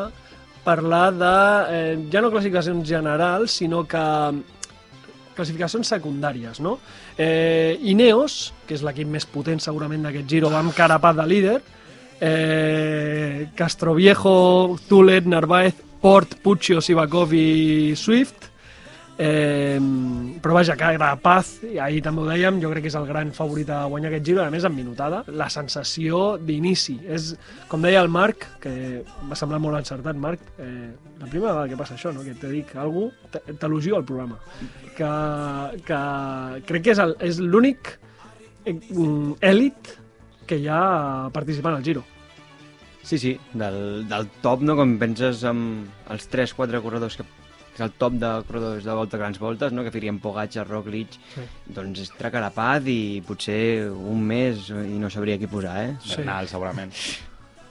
parlar 0.63 1.09
de, 1.19 1.33
eh, 1.75 1.97
ja 2.13 2.23
no 2.23 2.31
classificacions 2.31 2.87
generals, 2.87 3.57
sinó 3.59 3.83
que 3.91 4.05
classificacions 5.35 5.89
secundàries, 5.89 6.61
no? 6.61 6.77
Eh, 7.19 7.75
Ineos, 7.91 8.53
que 8.69 8.77
és 8.77 8.85
l'equip 8.87 9.11
més 9.11 9.27
potent 9.27 9.59
segurament 9.65 10.07
d'aquest 10.07 10.29
giro, 10.31 10.53
va 10.53 10.61
amb 10.63 10.77
carapat 10.77 11.19
de 11.19 11.27
líder, 11.27 11.57
eh, 12.21 13.49
Castroviejo, 13.59 14.79
Tulet, 14.87 15.27
Narváez, 15.27 15.75
Port, 16.03 16.39
Puccio, 16.43 16.81
Sivakov 16.81 17.35
i 17.35 17.95
Swift, 17.97 18.52
eh, 19.19 19.79
però 20.43 20.55
vaja, 20.57 20.77
Carapaz, 20.79 21.59
i 21.69 21.79
ahir 21.79 22.01
també 22.05 22.23
ho 22.23 22.27
dèiem, 22.29 22.61
jo 22.63 22.71
crec 22.73 22.85
que 22.87 22.91
és 22.93 22.97
el 22.99 23.07
gran 23.07 23.33
favorit 23.37 23.71
a 23.71 23.85
guanyar 23.91 24.11
aquest 24.11 24.27
giro, 24.27 24.43
a 24.43 24.51
més 24.51 24.65
amb 24.65 24.79
minutada, 24.79 25.23
la 25.29 25.49
sensació 25.53 26.37
d'inici. 26.39 26.99
És, 27.07 27.33
com 27.69 27.83
deia 27.85 28.01
el 28.03 28.09
Marc, 28.13 28.47
que 28.63 28.73
em 29.03 29.33
va 29.33 29.39
semblar 29.39 29.61
molt 29.63 29.79
encertat, 29.81 30.17
Marc, 30.17 30.41
eh, 30.59 30.91
la 31.21 31.27
primera 31.29 31.53
vegada 31.53 31.69
que 31.69 31.81
passa 31.81 31.95
això, 31.99 32.13
no? 32.15 32.25
que 32.27 32.35
te 32.35 32.51
dic 32.53 32.75
algú, 32.77 33.11
te- 33.31 33.45
t'elogio 33.55 33.97
al 33.97 34.05
programa, 34.09 34.39
que, 34.97 35.11
que 35.87 36.01
crec 36.69 36.89
que 36.89 36.97
és 37.29 37.39
l'únic 37.43 37.93
eh, 38.65 38.73
mm, 38.75 39.37
èlit 39.41 39.93
que 40.47 40.59
hi 40.59 40.67
ha 40.69 41.29
participant 41.33 41.77
al 41.77 41.85
giro. 41.85 42.03
Sí, 43.03 43.19
sí, 43.19 43.33
del, 43.53 44.07
del 44.09 44.29
top, 44.43 44.61
no? 44.63 44.77
Com 44.79 44.97
penses 44.99 45.43
amb 45.49 45.89
els 46.15 46.29
3-4 46.31 46.81
corredors 46.83 47.17
que 47.19 47.25
que 47.27 47.42
és 47.75 47.81
el 47.81 47.91
top 47.97 48.13
de 48.21 48.31
corredors 48.47 48.85
de 48.85 48.93
volta 48.95 49.17
grans 49.19 49.39
voltes, 49.41 49.73
no? 49.73 49.83
que 49.83 49.91
firien 49.91 50.19
Pogacar, 50.21 50.67
Roglic, 50.69 51.09
Sí. 51.35 51.41
doncs 51.73 52.01
és 52.05 52.11
Tracarapaz 52.19 52.87
i 52.87 53.23
potser 53.27 53.91
un 53.91 54.21
mes 54.23 54.69
i 54.71 54.99
no 55.01 55.09
sabria 55.11 55.39
qui 55.39 55.47
posar, 55.49 55.77
eh? 55.85 55.97
Sí. 56.05 56.17
Bernal, 56.17 56.49
segurament. 56.49 56.93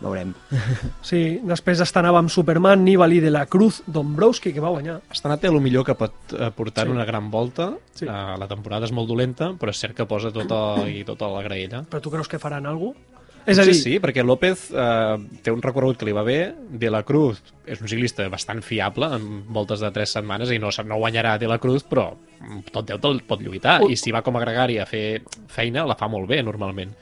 Veurem. 0.02 0.32
Sí, 1.06 1.40
després 1.46 1.82
anava 2.00 2.18
amb 2.18 2.30
Superman, 2.34 2.82
Nibali 2.84 3.20
de 3.22 3.30
la 3.30 3.46
Cruz, 3.46 3.84
Dombrowski, 3.86 4.50
que 4.54 4.60
va 4.64 4.70
guanyar. 4.74 4.96
Estan 5.14 5.36
té 5.38 5.46
el 5.52 5.60
millor 5.62 5.86
que 5.86 5.94
pot 5.94 6.34
eh, 6.34 6.50
portar 6.56 6.88
Sí. 6.88 6.92
una 6.96 7.06
gran 7.06 7.30
volta. 7.30 7.68
Sí. 7.94 8.06
Eh, 8.08 8.36
la 8.42 8.48
temporada 8.50 8.86
és 8.90 8.92
molt 8.92 9.08
dolenta, 9.08 9.52
però 9.54 9.70
és 9.70 9.78
cert 9.78 9.94
que 9.96 10.08
posa 10.10 10.32
tota, 10.34 10.88
i 10.90 11.04
tota 11.06 11.30
la 11.30 11.44
graella. 11.46 11.84
Però 11.90 12.02
tu 12.02 12.10
creus 12.10 12.28
que 12.28 12.40
faran 12.40 12.66
alguna 12.66 12.94
cosa? 12.98 13.11
És 13.50 13.58
a 13.58 13.66
dir, 13.66 13.74
sí, 13.74 13.82
sí, 13.82 13.94
perquè 14.02 14.24
López 14.26 14.68
eh, 14.70 15.16
té 15.42 15.54
un 15.54 15.62
recorregut 15.64 15.98
que 16.00 16.08
li 16.08 16.14
va 16.16 16.24
bé, 16.26 16.40
De 16.70 16.92
la 16.94 17.02
Cruz 17.08 17.42
és 17.66 17.82
un 17.82 17.90
ciclista 17.90 18.28
bastant 18.30 18.62
fiable 18.66 19.10
en 19.16 19.28
voltes 19.54 19.82
de 19.82 19.90
3 19.94 20.18
setmanes 20.20 20.52
i 20.54 20.60
no, 20.62 20.70
no 20.86 21.00
guanyarà 21.02 21.38
De 21.42 21.50
la 21.50 21.58
Cruz, 21.62 21.86
però 21.88 22.12
tot 22.72 22.86
Déu 22.88 23.00
te'l 23.02 23.22
pot 23.28 23.42
lluitar. 23.42 23.80
Ui. 23.86 23.96
I 23.96 24.00
si 24.00 24.14
va 24.14 24.24
com 24.26 24.38
a 24.38 24.44
gregari 24.44 24.78
a 24.82 24.88
fer 24.90 25.22
feina, 25.52 25.86
la 25.90 25.98
fa 25.98 26.10
molt 26.12 26.30
bé, 26.30 26.42
normalment. 26.46 26.94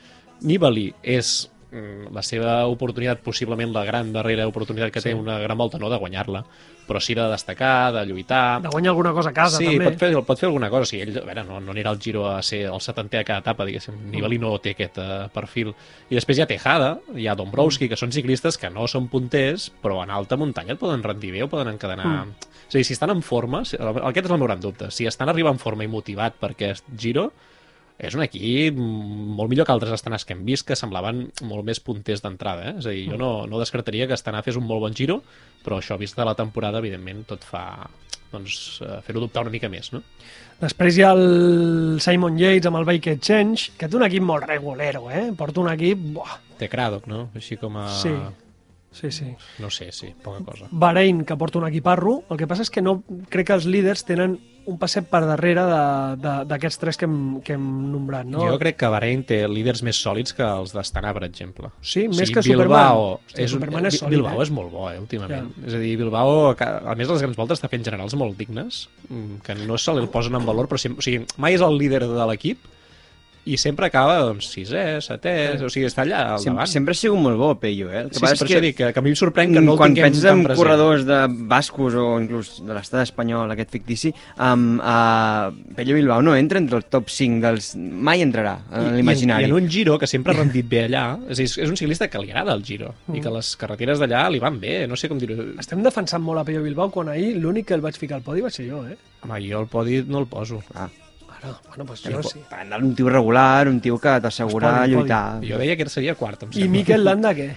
Nibali 0.47 0.87
és 1.03 1.49
la 1.71 2.23
seva 2.25 2.65
oportunitat, 2.65 3.19
possiblement 3.21 3.71
la 3.73 3.83
gran 3.85 4.11
darrera 4.13 4.47
oportunitat 4.49 4.91
que 4.91 5.01
Sí. 5.01 5.09
té 5.09 5.15
una 5.15 5.37
gran 5.39 5.57
volta, 5.57 5.77
no 5.77 5.89
de 5.89 5.97
guanyar-la, 5.97 6.43
però 6.87 6.99
sí 6.99 7.13
de 7.13 7.21
destacar, 7.29 7.93
de 7.93 8.05
lluitar... 8.07 8.61
de 8.63 8.69
guanyar 8.69 8.89
alguna 8.89 9.11
cosa 9.13 9.29
a 9.29 9.33
casa, 9.33 9.57
sí, 9.57 9.65
també. 9.65 9.85
pot 9.91 9.99
fer, 9.99 10.23
pot 10.25 10.39
fer 10.39 10.47
alguna 10.47 10.69
cosa. 10.71 10.85
Sí, 10.89 11.01
ell, 11.01 11.15
a 11.19 11.25
veure, 11.25 11.43
no, 11.45 11.59
no 11.61 11.71
anirà 11.71 11.91
al 11.91 11.99
Giro 12.01 12.25
a 12.27 12.41
ser 12.41 12.63
el 12.65 12.79
70è 12.81 13.19
a 13.19 13.23
cada 13.23 13.39
etapa, 13.43 13.65
diguéssim. 13.65 13.93
Nibali 14.09 14.39
no 14.41 14.55
té 14.57 14.71
aquest 14.73 14.97
uh, 14.97 15.27
perfil. 15.31 15.69
I 16.09 16.15
després 16.17 16.39
hi 16.39 16.41
ha 16.41 16.47
Tejada, 16.49 16.97
hi 17.15 17.27
ha 17.29 17.35
Dombrowski, 17.37 17.87
que 17.87 17.95
són 17.95 18.11
ciclistes 18.11 18.57
que 18.57 18.71
no 18.73 18.87
són 18.87 19.07
punters, 19.07 19.69
però 19.83 20.01
en 20.03 20.09
alta 20.09 20.37
muntanya 20.37 20.73
et 20.73 20.79
poden 20.81 21.03
rendir 21.05 21.31
bé 21.37 21.43
o 21.43 21.49
poden 21.51 21.67
encadenar... 21.75 22.07
Mm. 22.25 22.33
A 22.69 22.73
dir, 22.77 22.83
si 22.85 22.93
estan 22.93 23.09
en 23.09 23.21
forma, 23.25 23.63
si- 23.65 23.77
aquest 23.77 24.25
és 24.27 24.31
el 24.31 24.37
meu 24.37 24.45
gran 24.45 24.59
dubte, 24.61 24.91
si 24.93 25.05
estan 25.09 25.29
arribant 25.29 25.55
en 25.57 25.59
forma 25.61 25.83
i 25.83 25.87
motivat 25.89 26.35
per 26.37 26.51
aquest 26.51 26.85
Giro, 26.97 27.31
és 27.99 28.15
un 28.15 28.23
equip 28.23 28.77
molt 28.79 29.51
millor 29.51 29.67
que 29.67 29.73
altres 29.75 29.91
estanars 29.97 30.23
que 30.25 30.35
hem 30.35 30.45
vist 30.47 30.65
que 30.67 30.77
semblaven 30.79 31.25
molt 31.49 31.67
més 31.67 31.81
punters 31.83 32.23
d'entrada, 32.23 32.71
eh? 32.71 32.75
És 32.79 32.87
a 32.87 32.93
dir, 32.95 33.09
jo 33.11 33.19
no, 33.19 33.31
no 33.51 33.59
descartaria 33.59 34.07
que 34.07 34.15
Astana 34.15 34.43
fes 34.45 34.59
un 34.59 34.67
molt 34.67 34.85
bon 34.85 34.95
giro, 34.95 35.19
però 35.65 35.81
això, 35.81 35.99
vist 35.99 36.15
de 36.15 36.27
la 36.27 36.37
temporada, 36.39 36.79
evidentment, 36.79 37.25
tot 37.27 37.43
fa 37.43 37.65
doncs, 38.31 38.79
eh, 38.85 38.99
fer-ho 39.03 39.23
dubtar 39.23 39.43
una 39.43 39.51
mica 39.51 39.67
més, 39.71 39.91
no? 39.91 40.03
Després 40.59 40.97
hi 40.97 41.03
ha 41.03 41.13
el 41.15 41.99
Simon 42.03 42.37
Yates 42.39 42.67
amb 42.69 42.79
el 42.79 42.87
Bike 42.87 43.17
Exchange, 43.17 43.73
que 43.79 43.89
té 43.89 43.97
un 43.99 44.05
equip 44.07 44.23
molt 44.23 44.47
regulero, 44.47 45.07
eh? 45.11 45.29
Porta 45.35 45.63
un 45.63 45.71
equip... 45.71 46.11
Buah, 46.19 46.37
Té 46.59 46.67
Craddock, 46.71 47.07
no? 47.07 47.29
Així 47.39 47.57
com 47.59 47.77
a... 47.79 47.87
Sí. 48.01 48.11
Sí, 48.91 49.11
sí. 49.11 49.33
No 49.59 49.69
sé, 49.69 49.91
sí, 49.91 50.13
poca 50.23 50.43
cosa. 50.43 50.67
Bahrein, 50.71 51.23
que 51.25 51.37
porta 51.37 51.59
un 51.59 51.67
equiparro. 51.67 52.23
El 52.29 52.37
que 52.37 52.47
passa 52.47 52.65
és 52.65 52.71
que 52.73 52.81
no 52.81 52.99
crec 53.29 53.49
que 53.49 53.59
els 53.59 53.67
líders 53.69 54.05
tenen 54.07 54.39
un 54.69 54.77
passet 54.77 55.07
per 55.09 55.21
darrere 55.25 55.63
d'aquests 56.19 56.77
tres 56.81 56.99
que 56.99 57.07
hem, 57.07 57.39
que 57.45 57.55
hem 57.57 57.65
nombrat, 57.91 58.27
no? 58.29 58.43
Jo 58.45 58.59
crec 58.61 58.77
que 58.79 58.89
Bahrein 58.91 59.23
té 59.27 59.39
líders 59.49 59.81
més 59.85 59.97
sòlids 59.97 60.35
que 60.37 60.45
els 60.45 60.73
d'Astana, 60.75 61.13
per 61.15 61.23
exemple. 61.25 61.71
Sí, 61.81 62.05
O 62.05 62.13
més 62.13 62.29
sigui, 62.29 62.35
que 62.37 62.43
Bilbao 62.45 62.65
Superman. 62.69 63.23
Hosti, 63.25 63.41
és 63.41 63.45
un, 63.49 63.55
Superman 63.57 63.89
és 63.89 63.99
sòlid, 64.01 64.15
Bilbao 64.17 64.37
eh? 64.37 64.45
és 64.45 64.53
molt 64.53 64.73
bo, 64.73 64.85
eh, 64.91 64.97
últimament. 65.01 65.51
És 65.65 65.77
a 65.77 65.81
dir, 65.81 65.95
Bilbao, 66.01 66.35
que, 66.59 66.67
a 66.67 66.97
més 66.99 67.09
de 67.09 67.15
les 67.15 67.25
grans 67.25 67.39
voltes, 67.39 67.61
està 67.61 67.71
fent 67.71 67.87
generals 67.87 68.17
molt 68.19 68.37
dignes, 68.37 68.83
mm, 69.07 69.39
que 69.45 69.57
no 69.63 69.79
se 69.81 69.95
li 69.97 70.05
posen 70.11 70.37
en 70.37 70.45
valor, 70.45 70.69
però 70.69 70.81
sempre, 70.81 71.01
o 71.01 71.07
sigui, 71.07 71.25
mai 71.41 71.57
és 71.57 71.65
el 71.65 71.79
líder 71.79 72.05
de 72.05 72.29
l'equip 72.29 72.69
i 73.49 73.57
sempre 73.57 73.87
acaba, 73.89 74.19
doncs, 74.27 74.47
sisè, 74.53 74.83
setè, 75.01 75.33
o 75.65 75.69
sigui, 75.71 75.87
està 75.89 76.03
allà 76.05 76.19
al 76.35 76.39
Sem 76.43 76.53
davant. 76.53 76.69
sempre 76.69 76.93
ha 76.93 76.99
sigut 76.99 77.19
molt 77.19 77.37
bo, 77.39 77.49
Pello, 77.59 77.89
eh? 77.91 78.03
El 78.05 78.11
Sí, 78.13 78.19
sí, 78.19 78.25
per 78.25 78.31
això 78.35 78.61
dic 78.61 78.77
que, 78.77 78.91
que 78.93 78.99
a 78.99 79.03
mi 79.05 79.09
em 79.13 79.17
sorprèn 79.19 79.53
que 79.55 79.61
no 79.63 79.73
el 79.73 79.79
quan 79.81 79.93
tinguem 79.95 80.09
penses 80.11 80.25
en 80.29 80.43
present. 80.45 80.59
corredors 80.59 81.05
de 81.09 81.19
bascos 81.49 81.95
o 81.97 82.05
inclús 82.21 82.51
de 82.65 82.73
l'estat 82.77 83.01
espanyol, 83.07 83.51
aquest 83.55 83.71
fictici, 83.73 84.13
um, 84.37 84.79
uh, 84.79 85.49
Pello 85.75 85.95
Bilbao 85.97 86.21
no 86.21 86.35
entra 86.35 86.59
entre 86.61 86.77
el 86.77 86.85
top 86.85 87.09
5 87.09 87.41
dels... 87.47 87.71
Mai 87.79 88.21
entrarà 88.21 88.57
en 88.71 88.93
I, 88.93 88.97
l'imaginari. 88.99 89.43
I, 89.47 89.49
en 89.49 89.55
un 89.57 89.69
giro 89.69 89.97
que 89.99 90.07
sempre 90.07 90.33
ha 90.33 90.37
rendit 90.39 90.67
bé 90.69 90.85
allà, 90.87 91.05
és, 91.29 91.41
és 91.57 91.69
un 91.69 91.75
ciclista 91.79 92.07
que 92.07 92.21
li 92.23 92.29
agrada 92.31 92.53
el 92.53 92.63
giro 92.63 92.93
Mm. 93.09 93.15
i 93.17 93.21
que 93.21 93.29
les 93.33 93.55
carreteres 93.57 93.99
d'allà 93.99 94.27
li 94.29 94.39
van 94.39 94.59
bé, 94.59 94.85
no 94.87 94.95
sé 94.99 95.07
com 95.09 95.17
dir-ho. 95.17 95.49
Estem 95.59 95.81
defensant 95.83 96.21
molt 96.23 96.39
a 96.39 96.43
Pello 96.45 96.61
Bilbao 96.63 96.89
quan 96.93 97.09
ahir 97.09 97.33
l'únic 97.37 97.65
que 97.67 97.73
el 97.73 97.81
vaig 97.81 97.97
ficar 97.97 98.17
al 98.19 98.23
podi 98.25 98.41
va 98.45 98.49
ser 98.53 98.67
jo, 98.69 98.83
eh? 98.87 98.95
Home, 99.23 99.39
jo 99.49 99.59
el 99.61 99.67
podi 99.67 100.03
no 100.07 100.19
el 100.19 100.27
poso. 100.27 100.61
Ah, 100.75 100.87
Bueno, 101.41 101.57
bueno 101.67 101.85
pues 101.85 102.01
jo 102.03 102.23
sí. 102.23 102.39
sí. 102.39 102.73
un 102.81 102.95
tio 102.95 103.09
regular, 103.09 103.67
un 103.67 103.79
tio 103.79 103.97
que 103.97 104.19
t'assegura 104.21 104.81
podi. 104.81 104.93
lluitar. 104.93 105.41
Jo 105.45 105.57
deia 105.57 105.75
que 105.77 105.89
seria 105.89 106.15
quart, 106.15 106.43
em 106.43 106.49
I 106.49 106.53
sembla. 106.53 106.71
Miquel 106.77 107.05
Landa, 107.05 107.33
què? 107.33 107.49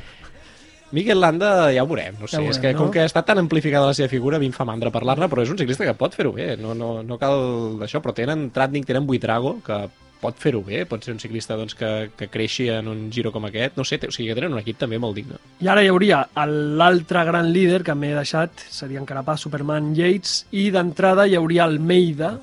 Miquel 0.93 1.21
Landa 1.21 1.73
ja 1.73 1.83
ho 1.83 1.89
veurem, 1.89 2.19
no 2.21 2.29
sé, 2.29 2.37
Ja 2.37 2.43
ho 2.43 2.51
és 2.51 2.59
veurem, 2.59 2.63
que 2.63 2.79
com 2.79 2.91
no? 2.91 2.93
que 2.93 3.05
està 3.05 3.25
tan 3.25 3.41
amplificada 3.41 3.89
la 3.89 3.97
seva 3.97 4.11
figura, 4.13 4.37
a 4.37 4.41
mi 4.41 4.51
em 4.51 4.53
fa 4.53 4.67
mandra 4.69 4.93
parlar-ne, 4.93 5.29
però 5.33 5.43
és 5.43 5.51
un 5.51 5.59
ciclista 5.59 5.89
que 5.89 5.97
pot 5.97 6.15
fer-ho 6.15 6.35
bé, 6.37 6.57
no, 6.61 6.75
no, 6.77 7.03
no 7.03 7.19
cal 7.19 7.79
d'això, 7.81 8.03
però 8.05 8.13
tenen 8.15 8.51
Tratnik, 8.53 8.85
tenen 8.87 9.07
Buitrago, 9.09 9.57
que 9.65 9.87
pot 10.23 10.39
fer-ho 10.39 10.61
bé, 10.63 10.85
pot 10.87 11.03
ser 11.03 11.17
un 11.17 11.19
ciclista 11.19 11.57
doncs, 11.59 11.75
que, 11.75 12.11
que 12.15 12.29
creixi 12.31 12.69
en 12.71 12.87
un 12.93 13.09
giro 13.11 13.33
com 13.35 13.49
aquest, 13.49 13.75
no 13.81 13.87
sé, 13.89 13.99
o 14.07 14.13
sigui 14.15 14.29
que 14.31 14.37
tenen 14.39 14.55
un 14.55 14.61
equip 14.61 14.79
també 14.79 15.01
molt 15.03 15.19
digne. 15.19 15.41
I 15.65 15.73
ara 15.73 15.83
hi 15.83 15.91
hauria 15.91 16.23
l'altre 16.47 17.25
gran 17.27 17.51
líder 17.57 17.83
que 17.89 17.97
m'he 17.99 18.13
deixat, 18.15 18.63
serien 18.71 19.09
Carapaz, 19.09 19.43
Superman, 19.43 19.91
Yates, 19.99 20.45
i 20.53 20.69
d'entrada 20.75 21.27
hi 21.27 21.35
hauria 21.41 21.67
el 21.67 21.81
Meida, 21.81 22.37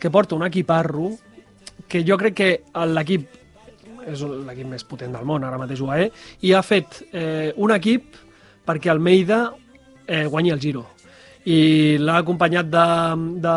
que 0.00 0.10
porta 0.10 0.34
un 0.34 0.46
equiparro, 0.46 1.12
que 1.88 2.02
jo 2.06 2.16
crec 2.18 2.34
que 2.38 2.50
l'equip 2.88 3.28
és 4.08 4.22
l'equip 4.24 4.68
més 4.68 4.84
potent 4.88 5.12
del 5.14 5.26
món, 5.28 5.44
ara 5.44 5.58
mateix 5.60 5.82
UAE, 5.84 6.08
i 6.46 6.54
ha 6.54 6.62
fet 6.64 7.02
eh, 7.12 7.52
un 7.60 7.74
equip 7.74 8.16
perquè 8.66 8.90
el 8.92 9.02
Meida 9.02 9.42
eh, 10.06 10.24
guanyi 10.26 10.54
el 10.54 10.62
Giro. 10.62 10.86
I 11.48 11.96
l'ha 12.00 12.18
acompanyat 12.20 12.68
de, 12.68 12.88
de, 13.44 13.54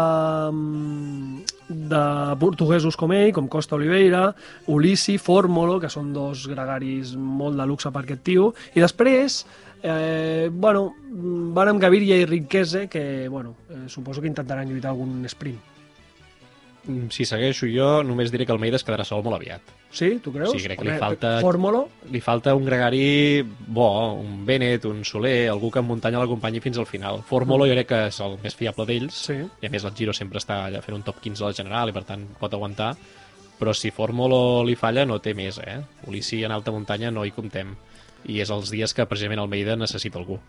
de 1.68 2.04
portuguesos 2.40 2.96
com 3.00 3.12
ell, 3.16 3.34
com 3.36 3.50
Costa 3.52 3.76
Oliveira, 3.76 4.30
Ulissi, 4.72 5.18
Fórmolo, 5.20 5.80
que 5.84 5.92
són 5.92 6.14
dos 6.16 6.48
gregaris 6.52 7.14
molt 7.18 7.60
de 7.60 7.68
luxe 7.68 7.92
per 7.92 8.06
aquest 8.06 8.24
tio, 8.30 8.54
i 8.74 8.84
després, 8.84 9.42
eh, 9.84 10.48
bueno, 10.50 10.94
van 11.56 11.74
amb 11.74 11.84
Gaviria 11.84 12.22
i 12.22 12.30
Riquese, 12.30 12.88
que, 12.88 13.28
bueno, 13.28 13.58
eh, 13.70 13.86
suposo 13.88 14.24
que 14.24 14.32
intentaran 14.32 14.72
lluitar 14.72 14.96
algun 14.96 15.28
sprint. 15.28 15.73
Mm, 16.86 17.08
Si 17.10 17.24
segueixo 17.24 17.66
jo, 17.72 18.04
només 18.04 18.32
diré 18.32 18.46
que 18.46 18.52
el 18.52 18.60
Meida 18.60 18.76
es 18.76 18.84
quedarà 18.84 19.06
sol 19.08 19.24
molt 19.24 19.38
aviat. 19.38 19.62
Sí, 19.90 20.20
tu 20.20 20.34
creus? 20.34 20.52
Sí, 20.52 20.60
crec 20.66 20.80
que 20.80 20.86
li 20.86 20.92
Home, 20.92 21.00
falta- 21.00 21.40
Fórmolo, 21.40 21.88
Li 22.12 22.20
falta 22.20 22.54
un 22.56 22.66
gregari 22.66 23.42
bo, 23.68 24.14
un 24.16 24.46
Bennett, 24.46 24.84
un 24.86 25.06
Soler, 25.06 25.50
algú 25.50 25.72
que 25.72 25.80
en 25.80 25.86
muntanya 25.86 26.20
l'acompanyi 26.20 26.60
fins 26.60 26.78
al 26.78 26.86
final. 26.86 27.22
Formolo 27.24 27.66
jo 27.66 27.72
crec 27.74 27.88
que 27.88 28.08
és 28.08 28.20
el 28.20 28.38
més 28.44 28.56
fiable 28.56 28.86
d'ells, 28.86 29.14
Sí. 29.14 29.34
i 29.62 29.66
a 29.66 29.70
més 29.70 29.84
el 29.86 29.94
Giro 29.96 30.12
sempre 30.14 30.40
està 30.40 30.66
allà 30.66 30.82
fent 30.82 30.96
un 30.96 31.04
top 31.04 31.22
15 31.22 31.44
a 31.44 31.48
la 31.48 31.54
general 31.54 31.90
i 31.90 31.94
per 31.94 32.04
tant 32.04 32.26
pot 32.40 32.54
aguantar, 32.54 32.96
però 33.60 33.74
si 33.74 33.92
Formolo 33.92 34.64
li 34.66 34.76
falla 34.76 35.06
no 35.06 35.20
té 35.20 35.34
més, 35.34 35.60
eh? 35.60 35.80
Ulissi 36.08 36.44
en 36.44 36.52
alta 36.52 36.72
muntanya 36.72 37.12
no 37.12 37.24
hi 37.24 37.32
comptem. 37.32 37.76
I 38.26 38.40
és 38.42 38.50
els 38.50 38.70
dies 38.72 38.94
que 38.94 39.06
precisament 39.06 39.40
Almeida 39.40 39.76
necessita 39.76 40.18
algú. 40.18 40.40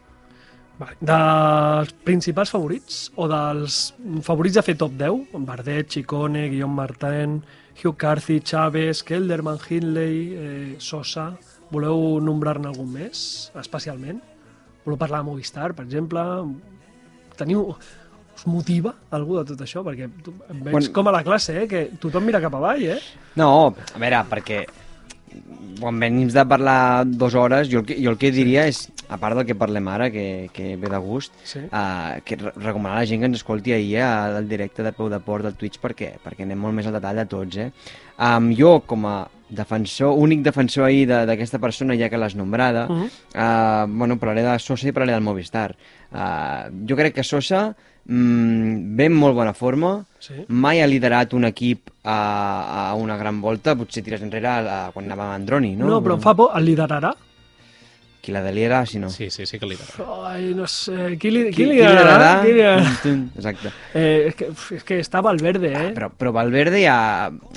Vale. 0.78 0.96
Dels 1.00 1.92
principals 2.02 2.50
favorits, 2.50 2.96
o 3.16 3.28
dels 3.30 3.92
favorits 4.26 4.58
a 4.58 4.64
fer 4.66 4.74
top 4.80 4.96
10, 4.98 5.36
Bardet, 5.46 5.86
Chicone, 5.94 6.48
Guillaume 6.50 6.74
Martin, 6.74 7.36
Hugh 7.78 7.94
Carthy, 7.96 8.40
Chaves, 8.42 9.02
Kelderman, 9.06 9.58
Hindley, 9.68 10.16
eh, 10.34 10.76
Sosa... 10.78 11.32
Voleu 11.74 12.20
nombrar-ne 12.22 12.68
algun 12.68 12.86
més, 12.92 13.20
especialment? 13.58 14.20
Voleu 14.84 14.98
parlar 15.00 15.22
de 15.24 15.26
Movistar, 15.30 15.72
per 15.74 15.86
exemple? 15.88 16.22
Teniu... 17.40 17.74
Us 18.34 18.44
motiva 18.50 18.90
algú 19.14 19.36
de 19.38 19.44
tot 19.52 19.60
això? 19.64 19.82
Perquè 19.86 20.08
tu, 20.26 20.32
veig 20.50 20.72
Quan- 20.74 20.88
com 20.94 21.08
a 21.08 21.12
la 21.14 21.20
classe, 21.26 21.54
eh? 21.54 21.66
Que 21.70 21.84
tothom 22.02 22.24
mira 22.26 22.40
cap 22.42 22.54
avall, 22.58 22.82
eh? 22.96 22.96
No, 23.38 23.48
a 23.72 23.98
veure, 24.02 24.20
perquè 24.30 24.60
quan 25.80 25.98
venim 25.98 26.28
de 26.30 26.44
parlar 26.46 27.04
dues 27.06 27.34
hores, 27.34 27.68
jo 27.68 27.80
el 27.80 27.86
que, 27.86 27.96
jo 28.02 28.12
el 28.12 28.18
que 28.18 28.30
diria 28.30 28.66
és 28.70 28.84
a 29.10 29.16
part 29.20 29.36
del 29.36 29.46
que 29.48 29.56
parlem 29.58 29.88
ara, 29.90 30.06
que, 30.10 30.48
que 30.54 30.76
ve 30.80 30.88
de 30.92 30.98
gust, 31.02 31.32
Sí. 31.44 31.58
uh, 31.66 32.20
que 32.24 32.36
re- 32.36 32.52
recomanar 32.56 32.98
a 32.98 33.00
la 33.02 33.06
gent 33.10 33.20
que 33.24 33.26
ens 33.32 33.40
escolti 33.40 33.72
ahir 33.74 33.98
al 34.06 34.48
directe 34.48 34.82
de 34.86 34.92
Peu 34.92 35.08
de 35.10 35.18
Port 35.20 35.44
del 35.44 35.56
Twitch 35.58 35.80
perquè, 35.82 36.14
perquè 36.22 36.46
anem 36.46 36.58
molt 36.58 36.74
més 36.78 36.86
al 36.86 36.94
detall 37.00 37.16
de 37.16 37.26
tots, 37.26 37.56
eh? 37.56 37.70
Um, 38.18 38.52
jo, 38.54 38.80
com 38.86 39.06
a 39.10 39.16
defensor, 39.48 40.14
únic 40.18 40.42
defensor 40.42 40.84
ahir 40.86 41.06
de- 41.08 41.26
d'aquesta 41.26 41.58
persona, 41.58 41.94
ja 41.96 42.08
que 42.08 42.16
l'has 42.18 42.34
nombrada, 42.34 42.86
Mhm. 42.88 43.04
uh, 43.34 43.86
bueno, 43.88 44.18
parlaré 44.18 44.42
de 44.42 44.58
Sosa 44.58 44.88
i 44.88 44.92
parlaré 44.92 45.12
del 45.12 45.20
Movistar. 45.22 45.76
Uh, 46.12 46.70
jo 46.88 46.96
crec 46.96 47.14
que 47.14 47.24
Sosa 47.24 47.74
mm, 48.06 48.96
ve 48.96 49.04
en 49.06 49.14
molt 49.14 49.34
bona 49.34 49.54
forma, 49.54 50.04
Sí. 50.18 50.34
mai 50.48 50.80
ha 50.82 50.86
liderat 50.86 51.32
un 51.34 51.44
equip 51.44 51.88
a, 52.04 52.90
a 52.90 52.94
una 52.94 53.16
gran 53.16 53.40
volta, 53.40 53.74
potser 53.74 54.02
tires 54.04 54.20
enrere 54.22 54.46
a, 54.46 54.86
a, 54.86 54.90
quan 54.92 55.06
anava 55.06 55.24
amb 55.24 55.34
Androni, 55.42 55.74
no? 55.76 55.86
No, 55.86 56.02
però 56.02 56.14
em 56.14 56.20
fa 56.20 56.34
por, 56.34 56.50
el 56.56 56.64
liderarà? 56.66 57.14
Qui 58.24 58.32
la 58.32 58.40
delira, 58.40 58.86
si 58.88 58.98
no. 58.98 59.10
Sí, 59.12 59.28
sí, 59.28 59.44
sí 59.44 59.58
que 59.60 59.66
li 59.68 59.76
lidera. 59.76 60.04
Ai, 60.30 60.54
no 60.56 60.64
sé, 60.70 61.18
qui, 61.20 61.28
li, 61.28 61.42
qui, 61.50 61.50
Qui, 61.50 61.56
qui 61.58 61.66
liderarà? 61.74 62.28
Qui 62.40 62.54
liderarà? 62.54 62.84
Tum, 62.84 62.94
tum. 63.02 63.18
Exacte. 63.36 63.72
Eh, 63.92 64.30
és, 64.30 64.38
que, 64.38 64.48
és 64.78 64.86
que 64.88 64.98
està 65.02 65.20
Valverde, 65.24 65.68
eh? 65.68 65.90
Però, 65.92 66.08
però 66.08 66.32
Valverde 66.32 66.80
ja, 66.80 66.96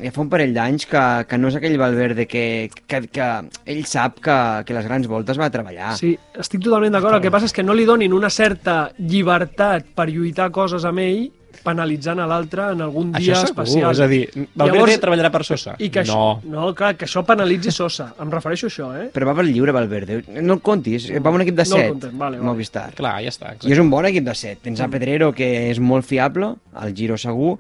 ja 0.02 0.12
fa 0.12 0.24
un 0.26 0.32
parell 0.34 0.52
d'anys 0.58 0.90
que, 0.92 1.06
que 1.30 1.40
no 1.40 1.48
és 1.48 1.56
aquell 1.56 1.78
Valverde 1.80 2.28
que, 2.28 2.44
que, 2.84 3.02
que 3.08 3.30
ell 3.64 3.84
sap 3.88 4.20
que, 4.20 4.38
que 4.68 4.76
les 4.76 4.90
grans 4.92 5.08
voltes 5.08 5.40
va 5.40 5.48
a 5.48 5.56
treballar. 5.56 5.94
Sí, 5.96 6.18
estic 6.36 6.66
totalment 6.68 6.98
d'acord. 6.98 7.16
El 7.16 7.24
que 7.24 7.32
passa 7.32 7.48
és 7.48 7.56
que 7.56 7.64
no 7.64 7.78
li 7.78 7.88
donin 7.88 8.12
una 8.18 8.34
certa 8.34 8.90
llibertat 9.00 9.88
per 9.96 10.10
lluitar 10.12 10.52
coses 10.52 10.84
amb 10.90 11.06
ell, 11.06 11.30
penalitzant 11.68 12.22
a 12.24 12.28
l'altre 12.30 12.70
en 12.74 12.82
algun 12.86 13.12
dia 13.12 13.34
Això 13.36 13.42
segur, 13.44 13.66
especial. 13.66 13.92
és 13.92 14.00
a 14.00 14.08
dir, 14.08 14.22
Valverde 14.56 14.78
Llavors- 14.80 15.02
treballarà 15.04 15.32
per 15.36 15.44
Sosa? 15.46 15.76
I 15.84 15.90
que 15.92 16.06
no. 16.08 16.16
això, 16.40 16.50
no, 16.56 16.70
clar, 16.78 16.94
que 16.98 17.06
això 17.10 17.26
penalitzi 17.28 17.72
Sosa. 17.76 18.14
Em 18.24 18.32
refereixo 18.32 18.68
a 18.68 18.72
això, 18.72 18.88
eh? 19.02 19.10
Però 19.14 19.28
va 19.30 19.36
per 19.36 19.46
lliure 19.46 19.76
Valverde. 19.76 20.22
No 20.42 20.56
el 20.58 20.62
comptis, 20.66 21.10
va 21.12 21.28
amb 21.30 21.36
un 21.42 21.46
equip 21.46 21.56
de 21.60 21.66
No 21.68 21.76
el 21.76 21.82
7. 21.84 21.90
comptem, 21.92 22.18
vale, 22.18 22.38
vale. 22.40 22.48
Movistar. 22.54 22.88
Clar, 22.96 23.18
ja 23.22 23.30
està. 23.30 23.52
I 23.52 23.56
Exacte. 23.58 23.74
és 23.74 23.80
un 23.84 23.90
bon 23.92 24.06
equip 24.10 24.24
de 24.26 24.34
7. 24.36 24.60
Tens 24.64 24.80
a 24.82 24.88
Pedrero, 24.88 25.34
que 25.34 25.52
és 25.70 25.80
molt 25.80 26.06
fiable, 26.06 26.56
el 26.82 26.96
Giro 26.96 27.18
segur, 27.18 27.58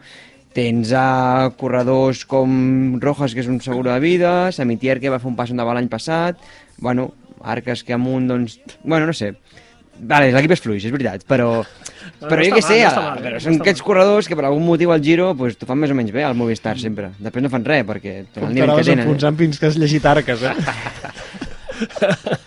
tens 0.54 0.92
a 0.96 1.52
corredors 1.58 2.24
com 2.26 2.98
Rojas, 3.00 3.34
que 3.36 3.42
és 3.44 3.48
un 3.52 3.60
seguro 3.62 3.92
de 3.94 4.00
vida, 4.00 4.52
Samitier, 4.52 5.00
que 5.00 5.10
va 5.14 5.20
fer 5.20 5.30
un 5.30 5.36
pas 5.38 5.52
endavant 5.54 5.76
l'any 5.78 5.90
passat, 5.92 6.40
bueno, 6.80 7.12
Arques, 7.44 7.84
que 7.84 7.94
amunt, 7.94 8.26
doncs... 8.28 8.60
Bueno, 8.84 9.06
no 9.06 9.14
sé. 9.14 9.36
Vale, 10.00 10.32
l'equip 10.36 10.52
és 10.54 10.62
fluix, 10.62 10.84
és 10.86 10.92
veritat, 10.94 11.24
però... 11.28 11.64
No, 12.22 12.28
però 12.30 12.38
no 12.40 12.46
jo 12.48 12.56
què 12.56 12.62
sé, 12.64 12.78
mal, 12.86 12.96
no 12.96 13.02
mal, 13.02 13.18
eh? 13.18 13.24
però 13.26 13.34
No 13.38 13.44
són 13.44 13.58
aquests 13.62 13.82
mal. 13.82 13.88
corredors 13.90 14.28
que 14.30 14.36
per 14.40 14.46
algun 14.48 14.64
motiu 14.66 14.92
al 14.94 15.02
Giro 15.04 15.32
pues, 15.38 15.58
t'ho 15.60 15.68
fan 15.70 15.78
més 15.82 15.92
o 15.92 15.98
menys 15.98 16.14
bé, 16.16 16.24
al 16.24 16.36
Movistar, 16.40 16.78
sempre. 16.80 17.12
Després 17.20 17.44
no 17.44 17.50
fan 17.54 17.66
res, 17.68 17.84
perquè 17.88 18.14
tenen 18.34 18.50
el 18.50 18.56
nivell 18.56 18.76
que 18.78 18.86
tenen. 18.92 19.06
enfonsant 19.08 19.38
fins 19.38 19.60
que 19.60 19.68
has 19.72 19.78
llegit 19.82 20.06
arques, 20.06 20.44
eh? 20.44 20.56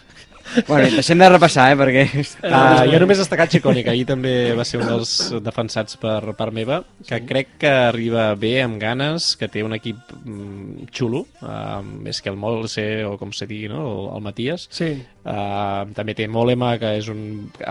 Bueno, 0.66 0.88
deixem 0.90 1.18
de 1.18 1.28
repassar, 1.28 1.70
eh, 1.72 1.76
perquè... 1.78 2.02
Uh, 2.42 2.86
jo 2.90 2.98
només 3.02 3.20
destacar 3.20 3.46
Chicone, 3.50 3.84
que 3.86 3.92
ahir 3.92 4.06
també 4.08 4.32
va 4.56 4.64
ser 4.66 4.80
un 4.80 4.88
dels 4.88 5.12
defensats 5.44 5.98
per 6.00 6.34
part 6.38 6.54
meva, 6.54 6.80
que 7.06 7.20
crec 7.26 7.54
que 7.62 7.70
arriba 7.90 8.30
bé, 8.40 8.56
amb 8.64 8.80
ganes, 8.82 9.34
que 9.38 9.50
té 9.52 9.62
un 9.66 9.76
equip 9.76 10.12
mm, 10.18 10.90
xulo, 10.96 11.24
uh, 11.44 11.78
més 11.82 12.20
que 12.22 12.32
el 12.32 12.38
Molse, 12.40 12.86
o 13.06 13.14
com 13.20 13.34
se 13.36 13.48
digui, 13.50 13.70
no? 13.70 13.84
el, 13.86 14.04
el 14.16 14.26
Matías. 14.26 14.66
Sí. 14.74 14.92
Uh, 15.22 15.86
també 15.96 16.16
té 16.18 16.26
Molema, 16.30 16.74
que 16.82 16.96
és 16.98 17.10
un... 17.12 17.24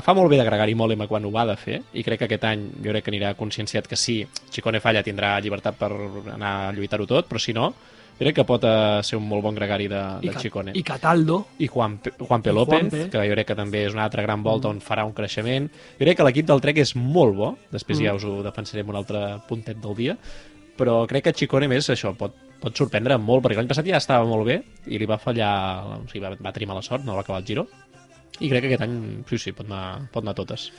Fa 0.06 0.16
molt 0.18 0.32
bé 0.32 0.40
d'agregar-hi 0.40 0.78
Molema 0.80 1.10
quan 1.12 1.28
ho 1.28 1.34
va 1.36 1.48
de 1.50 1.60
fer, 1.60 1.82
i 1.94 2.06
crec 2.08 2.24
que 2.24 2.32
aquest 2.32 2.50
any 2.50 2.68
jo 2.80 2.94
crec 2.94 3.08
que 3.08 3.16
anirà 3.16 3.36
conscienciat 3.40 3.90
que 3.90 4.00
sí, 4.00 4.22
Chicone 4.54 4.84
falla, 4.84 5.04
tindrà 5.06 5.36
llibertat 5.44 5.80
per 5.80 5.92
anar 6.36 6.54
a 6.70 6.76
lluitar-ho 6.76 7.10
tot, 7.10 7.28
però 7.30 7.42
si 7.42 7.56
no, 7.56 7.74
crec 8.20 8.36
que 8.36 8.46
pot 8.48 8.66
uh, 8.68 9.00
ser 9.06 9.18
un 9.20 9.26
molt 9.30 9.46
bon 9.46 9.56
gregari 9.56 9.88
de, 9.92 10.02
de 10.24 10.34
Chicone 10.36 10.74
I 10.76 10.84
Cataldo. 10.86 11.40
i 11.58 11.68
Juan, 11.72 11.98
Juan 12.20 12.44
López, 12.52 12.82
Juanpe. 12.82 13.06
que 13.14 13.24
jo 13.24 13.38
crec 13.38 13.50
que 13.52 13.58
també 13.58 13.86
és 13.88 13.96
una 13.96 14.06
altra 14.10 14.26
gran 14.26 14.44
volta 14.44 14.70
on 14.70 14.82
farà 14.84 15.06
un 15.08 15.16
creixement. 15.16 15.70
Jo 15.98 16.04
crec 16.04 16.20
que 16.20 16.28
l'equip 16.28 16.50
del 16.50 16.62
Trek 16.62 16.84
és 16.84 16.96
molt 17.00 17.36
bo, 17.38 17.56
després 17.72 18.04
ja 18.04 18.16
us 18.18 18.28
ho 18.28 18.40
defensaré 18.46 18.84
en 18.84 18.92
un 18.92 19.00
altre 19.00 19.24
puntet 19.48 19.80
del 19.82 19.96
dia, 19.96 20.18
però 20.80 21.02
crec 21.08 21.30
que 21.30 21.36
Chicone 21.36 21.68
més 21.72 21.90
això 21.92 22.14
pot, 22.16 22.36
pot 22.60 22.76
sorprendre 22.76 23.18
molt, 23.20 23.44
perquè 23.44 23.60
l'any 23.60 23.72
passat 23.72 23.88
ja 23.88 24.00
estava 24.00 24.28
molt 24.28 24.48
bé 24.48 24.62
i 24.88 25.00
li 25.00 25.08
va 25.08 25.20
fallar, 25.20 25.52
o 26.00 26.08
sigui, 26.08 26.24
va, 26.26 26.36
va 26.40 26.56
tenir 26.56 26.70
mala 26.72 26.84
sort, 26.86 27.08
no 27.08 27.16
va 27.16 27.24
acabar 27.26 27.42
el 27.42 27.48
Giro, 27.48 27.68
i 28.40 28.48
crec 28.48 28.64
que 28.64 28.72
aquest 28.74 28.86
any, 28.86 28.96
sí, 29.28 29.40
sí, 29.40 29.56
pot 29.56 29.68
anar, 29.68 30.10
pot 30.14 30.24
anar 30.24 30.36
totes. 30.38 30.70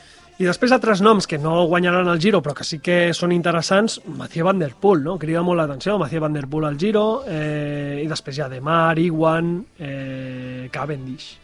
I 0.41 0.47
després 0.49 0.73
altres 0.73 1.03
noms 1.05 1.27
que 1.29 1.37
no 1.37 1.67
guanyaran 1.69 2.09
el 2.09 2.21
Giro, 2.23 2.39
però 2.41 2.55
que 2.57 2.65
sí 2.65 2.79
que 2.81 3.11
són 3.13 3.33
interessants, 3.35 3.99
Mathieu 4.17 4.47
Van 4.49 4.59
Der 4.63 4.73
Poel, 4.81 5.03
no? 5.05 5.19
Crida 5.21 5.43
molt 5.45 5.61
l'atenció, 5.61 5.99
Mathieu 6.01 6.23
Van 6.25 6.33
Der 6.33 6.47
Poel 6.49 6.65
al 6.71 6.79
Giro, 6.81 7.23
eh, 7.29 8.01
i 8.03 8.07
després 8.09 8.39
ha 8.41 8.49
Demar, 8.49 8.99
Iguan, 8.99 9.59
eh, 9.79 10.69
Cavendish. 10.73 11.35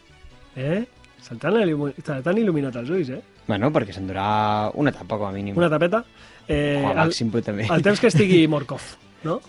Eh? 0.57 0.79
Se 1.21 1.35
t'han 1.37 1.59
il·lumi- 1.61 1.93
il·luminat 1.93 2.75
els 2.81 2.89
ulls, 2.89 3.09
eh? 3.13 3.21
Bueno, 3.47 3.69
perquè 3.71 3.93
s'endurà 3.93 4.71
una 4.73 4.89
etapa, 4.89 5.17
com 5.17 5.27
a 5.27 5.31
mínim. 5.31 5.55
Una 5.57 5.69
tapeta. 5.69 6.03
Eh, 6.47 6.79
Com 6.81 6.89
a 6.89 7.03
el, 7.03 7.09
màxim, 7.11 7.29
però 7.31 7.43
també. 7.43 7.67
el 7.69 7.83
temps 7.83 7.99
que 7.99 8.07
estigui 8.13 8.47
Morkov, 8.47 8.81
no? 9.23 9.39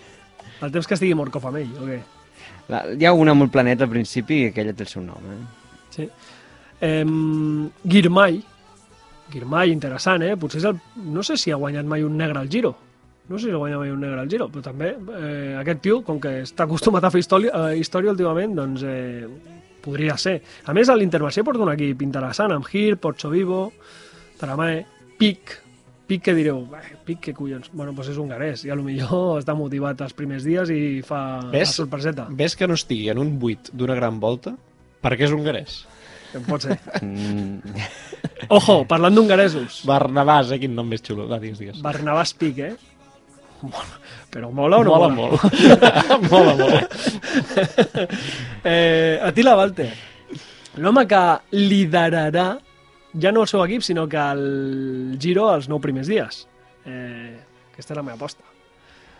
El 0.61 0.71
temps 0.71 0.85
que 0.85 0.93
estigui 0.93 1.15
Morkov 1.15 1.47
amb 1.49 1.57
ell, 1.57 1.73
o 1.79 1.87
què? 1.89 1.99
La, 2.69 2.83
hi 2.93 3.05
ha 3.05 3.13
una 3.17 3.33
el 3.33 3.49
planeta 3.49 3.85
al 3.85 3.89
principi 3.89 4.43
i 4.43 4.45
aquella 4.51 4.73
té 4.77 4.83
el 4.85 4.89
seu 4.93 5.01
nom, 5.01 5.25
eh? 5.25 5.41
Sí. 5.89 6.07
Eh, 6.81 7.03
Girmay. 7.89 8.43
Girmay, 9.31 9.71
interessant, 9.71 10.23
eh? 10.25 10.35
Potser 10.39 10.59
és 10.61 10.65
el... 10.69 10.79
No 11.13 11.23
sé 11.23 11.37
si 11.37 11.51
ha 11.51 11.57
guanyat 11.61 11.85
mai 11.85 12.03
un 12.03 12.15
negre 12.17 12.39
al 12.41 12.49
Giro. 12.49 12.73
No 13.29 13.37
sé 13.37 13.45
si 13.47 13.53
ha 13.53 13.59
guanyat 13.61 13.79
mai 13.83 13.91
un 13.93 13.99
negre 14.01 14.19
al 14.23 14.29
Giro, 14.31 14.47
però 14.49 14.63
també 14.65 14.89
eh, 14.95 15.55
aquest 15.59 15.81
tio, 15.85 16.01
com 16.03 16.19
que 16.19 16.39
està 16.47 16.65
acostumat 16.65 17.03
a 17.05 17.11
fer 17.13 17.21
història, 17.21 17.51
eh, 17.69 17.77
història 17.77 18.11
últimament, 18.15 18.55
doncs 18.57 18.83
eh, 18.89 19.27
podria 19.85 20.17
ser. 20.17 20.39
A 20.65 20.73
més, 20.73 20.89
a 20.89 20.95
l'Intermarché 20.97 21.43
porta 21.45 21.61
un 21.65 21.73
equip 21.75 22.01
interessant, 22.01 22.51
amb 22.55 22.65
Gir, 22.67 22.97
Porcho 22.97 23.29
Vivo, 23.29 23.67
Taramae, 24.39 24.85
Pic, 25.19 25.59
Pic 26.09 26.23
que 26.25 26.33
direu, 26.33 26.63
"Eh, 26.73 26.95
Pic, 27.05 27.19
què 27.21 27.33
collons? 27.37 27.69
Bueno, 27.71 27.91
doncs 27.93 28.09
és 28.09 28.17
hongarès, 28.17 28.63
i 28.65 28.71
a 28.71 28.75
lo 28.75 28.81
millor 28.81 29.37
està 29.43 29.53
motivat 29.53 30.01
els 30.01 30.13
primers 30.17 30.43
dies 30.43 30.71
i 30.73 31.03
fa 31.05 31.39
Ves? 31.51 31.67
la 31.69 31.73
sorpreseta. 31.83 32.25
Ves 32.31 32.55
que 32.57 32.65
no 32.67 32.73
estigui 32.73 33.09
en 33.13 33.19
un 33.21 33.35
8 33.37 33.69
d'una 33.77 33.93
gran 33.93 34.17
volta 34.19 34.55
perquè 35.03 35.27
és 35.27 35.31
hongarès. 35.31 35.83
Pot 36.47 36.61
ser. 36.67 36.77
Mm, 37.01 37.59
Ojo, 38.53 38.83
parlant 38.89 39.15
d'hongaresos. 39.17 39.81
Barnabàs, 39.89 40.51
eh? 40.53 40.59
Quin 40.61 40.75
nom 40.77 40.87
més 40.89 41.01
xulo. 41.05 41.25
Va, 41.29 41.39
digues, 41.41 41.59
digues. 41.61 41.81
Barnabàs 41.85 42.33
Pic, 42.37 42.59
eh? 42.65 42.75
Mola. 43.61 43.97
Però 44.31 44.51
mola 44.55 44.77
o 44.79 44.85
no 44.85 44.93
mola, 44.93 45.09
mola? 45.09 45.39
molt. 45.41 45.41
mola, 46.31 46.53
molt. 46.55 47.99
eh, 48.63 49.19
Atila 49.25 49.55
Walter, 49.59 49.89
l'home 50.79 51.03
que 51.09 51.21
liderarà 51.57 52.47
ja 53.19 53.31
no 53.33 53.41
el 53.43 53.49
seu 53.51 53.63
equip, 53.65 53.81
sinó 53.83 54.05
que 54.07 54.21
el 54.21 55.17
Giro 55.19 55.49
els 55.51 55.67
nou 55.67 55.81
primers 55.83 56.07
dies. 56.07 56.43
Eh, 56.85 57.35
aquesta 57.73 57.95
és 57.95 57.97
la 57.97 58.05
meva 58.05 58.19
aposta. 58.21 58.45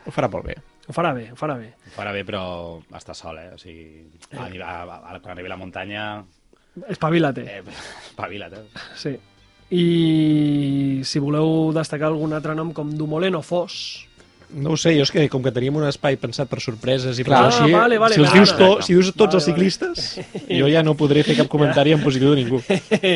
Ho 0.06 0.13
farà 0.15 0.30
molt 0.32 0.45
bé. 0.48 0.56
Ho 0.89 0.93
farà 0.95 1.12
bé, 1.13 1.28
ho 1.34 1.38
farà 1.38 1.58
bé. 1.60 1.74
Ho 1.89 1.93
farà 1.98 2.13
bé, 2.15 2.24
però 2.26 2.43
està 2.98 3.13
sol, 3.17 3.38
eh? 3.41 3.50
O 3.54 3.60
sigui, 3.62 4.06
a, 4.34 4.45
a, 4.45 4.76
a, 4.86 5.00
a, 5.15 5.19
quan 5.19 5.34
arribi 5.36 5.50
a 5.52 5.58
la 5.58 5.60
muntanya... 5.62 6.06
Espavila't, 6.88 7.38
Eh, 7.44 7.62
espavila't, 8.10 8.54
eh? 8.54 8.86
sí. 8.96 9.18
I 9.72 11.02
si 11.06 11.20
voleu 11.22 11.72
destacar 11.76 12.08
algun 12.10 12.34
altre 12.34 12.56
nom 12.58 12.72
com 12.74 12.89
Dumoulin 12.98 13.36
o 13.36 13.42
Foss, 13.46 14.06
No 14.50 14.72
ho 14.74 14.78
sé, 14.82 14.96
jo 14.98 15.04
és 15.06 15.12
que 15.13 15.28
com 15.30 15.44
que 15.46 15.52
teníem 15.54 15.76
un 15.78 15.84
espai 15.86 16.15
pensat 16.18 16.50
per 16.50 16.58
sorpreses 16.60 17.20
i 17.20 17.24
per 17.24 17.36
Clar. 17.36 17.42
així, 17.52 17.68
Ah, 17.70 17.82
vale, 17.84 18.00
vale, 18.02 18.15
si, 18.15 18.20
els 18.24 18.32
vale, 18.32 18.39
dius 18.39 18.54
to, 18.58 18.70
vale. 18.72 18.82
si 18.82 18.94
dius 18.96 19.12
tots 19.13 19.20
Vale, 19.20 19.38
els 19.38 19.46
vale. 19.46 19.54
ciclistes, 19.54 20.56
jo 20.58 20.68
ja 20.74 20.82
no 20.82 20.96
podré 20.98 21.22
fer 21.24 21.36
cap 21.38 21.48
comentari 21.48 21.92
en 21.94 22.02
positiu 22.02 22.32
de 22.34 22.42
ningú. 22.42 22.58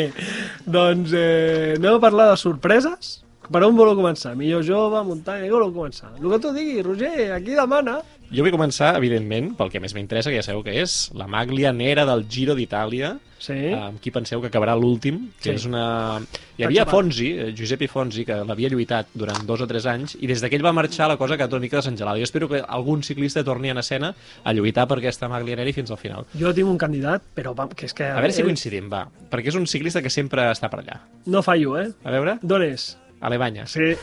doncs 0.78 1.10
eh, 1.18 1.74
anem 1.80 1.96
a 1.98 2.00
parlar 2.04 2.30
de 2.30 2.38
sorpreses. 2.38 3.24
Per 3.50 3.60
on 3.66 3.74
voleu 3.76 3.98
començar? 3.98 4.36
Millor 4.40 4.62
jove, 4.64 5.02
muntanya, 5.04 5.44
què 5.50 5.52
voleu 5.52 5.74
començar? 5.76 6.14
El 6.22 6.30
que 6.32 6.40
tu 6.40 6.54
diguis, 6.56 6.86
Roger, 6.86 7.32
aquí 7.36 7.58
demana. 7.58 7.98
Jo 8.34 8.42
vull 8.42 8.54
començar, 8.56 8.96
evidentment, 8.98 9.52
pel 9.60 9.70
que 9.70 9.78
més 9.84 9.94
m'interessa, 9.94 10.32
que 10.32 10.40
ja 10.40 10.46
sabeu 10.46 10.64
que 10.66 10.74
és, 10.82 11.12
la 11.14 11.28
maglia 11.30 11.70
nera 11.76 12.02
del 12.10 12.26
Giro 12.30 12.56
d'Itàlia, 12.58 13.20
Sí. 13.44 13.74
amb 13.76 14.00
qui 14.00 14.10
penseu 14.10 14.40
que 14.42 14.48
acabarà 14.48 14.74
l'últim, 14.80 15.30
que 15.42 15.50
Sí. 15.52 15.56
és 15.56 15.66
una... 15.68 16.22
Hi 16.58 16.64
havia 16.64 16.86
Fonsi, 16.86 17.32
eh, 17.38 17.54
Giuseppe 17.54 17.88
Fonsi, 17.90 18.24
que 18.26 18.34
l'havia 18.48 18.70
lluitat 18.70 19.08
durant 19.14 19.44
dos 19.46 19.60
o 19.62 19.68
tres 19.68 19.86
anys, 19.86 20.16
i 20.22 20.28
des 20.28 20.40
d'aquell 20.42 20.64
va 20.66 20.72
marxar 20.72 21.10
la 21.10 21.18
cosa 21.18 21.36
que 21.38 21.44
una 21.44 21.60
mica 21.60 21.76
desengelada. 21.78 22.18
Jo 22.18 22.24
espero 22.24 22.48
que 22.48 22.64
algun 22.66 23.04
ciclista 23.04 23.44
torni 23.44 23.70
en 23.70 23.78
escena 23.78 24.16
a 24.44 24.54
lluitar 24.54 24.88
per 24.88 24.98
aquesta 24.98 25.28
maglia 25.28 25.56
nera 25.58 25.74
fins 25.74 25.92
al 25.92 25.98
final. 25.98 26.26
Jo 26.34 26.54
tinc 26.54 26.68
un 26.70 26.78
candidat, 26.78 27.22
però 27.36 27.54
va, 27.54 27.68
que 27.68 27.86
és 27.86 27.94
que... 27.94 28.06
A 28.06 28.16
veure 28.22 28.32
si 28.34 28.42
coincidim, 28.44 28.90
va, 28.90 29.10
perquè 29.30 29.50
és 29.50 29.56
un 29.56 29.68
ciclista 29.68 30.02
que 30.02 30.10
sempre 30.10 30.50
està 30.50 30.70
per 30.70 30.80
allà. 30.80 31.02
No 31.26 31.44
fallo, 31.44 31.78
eh? 31.78 31.92
A 32.04 32.12
veure, 32.12 32.40
D'on 32.42 32.64
és? 32.64 32.98
Alemanya. 33.20 33.66
Sí, 33.68 33.80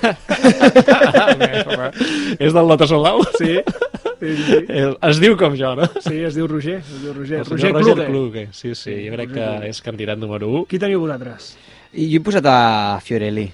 és 2.38 2.53
del 2.53 2.66
Lotto 2.69 2.87
Solau? 2.87 3.25
sí. 3.38 3.59
Sí, 4.20 4.37
sí, 4.37 4.59
Es 5.11 5.20
diu 5.22 5.37
com 5.40 5.54
jo, 5.56 5.72
no? 5.78 5.87
sí 6.04 6.18
es 6.26 6.35
diu 6.37 6.46
Roger. 6.50 6.78
Es 6.83 7.02
diu 7.02 7.14
Roger. 7.16 7.38
El 7.40 7.46
Roger, 7.48 7.72
Roger 7.72 7.96
Roger 7.96 8.06
Kluge. 8.11 8.46
Sí, 8.52 8.74
sí, 8.74 8.94
jo 9.09 9.14
crec 9.16 9.33
que 9.33 9.40
Roger 9.40 9.59
Kluge. 9.59 9.68
és 9.74 9.83
candidat 9.83 10.18
número 10.20 10.48
1. 10.61 10.64
Qui 10.70 10.78
teniu 10.83 11.00
vosaltres? 11.00 11.54
I 11.92 12.06
jo 12.12 12.20
he 12.20 12.24
posat 12.24 12.46
a 12.46 12.56
Fiorelli. 13.02 13.48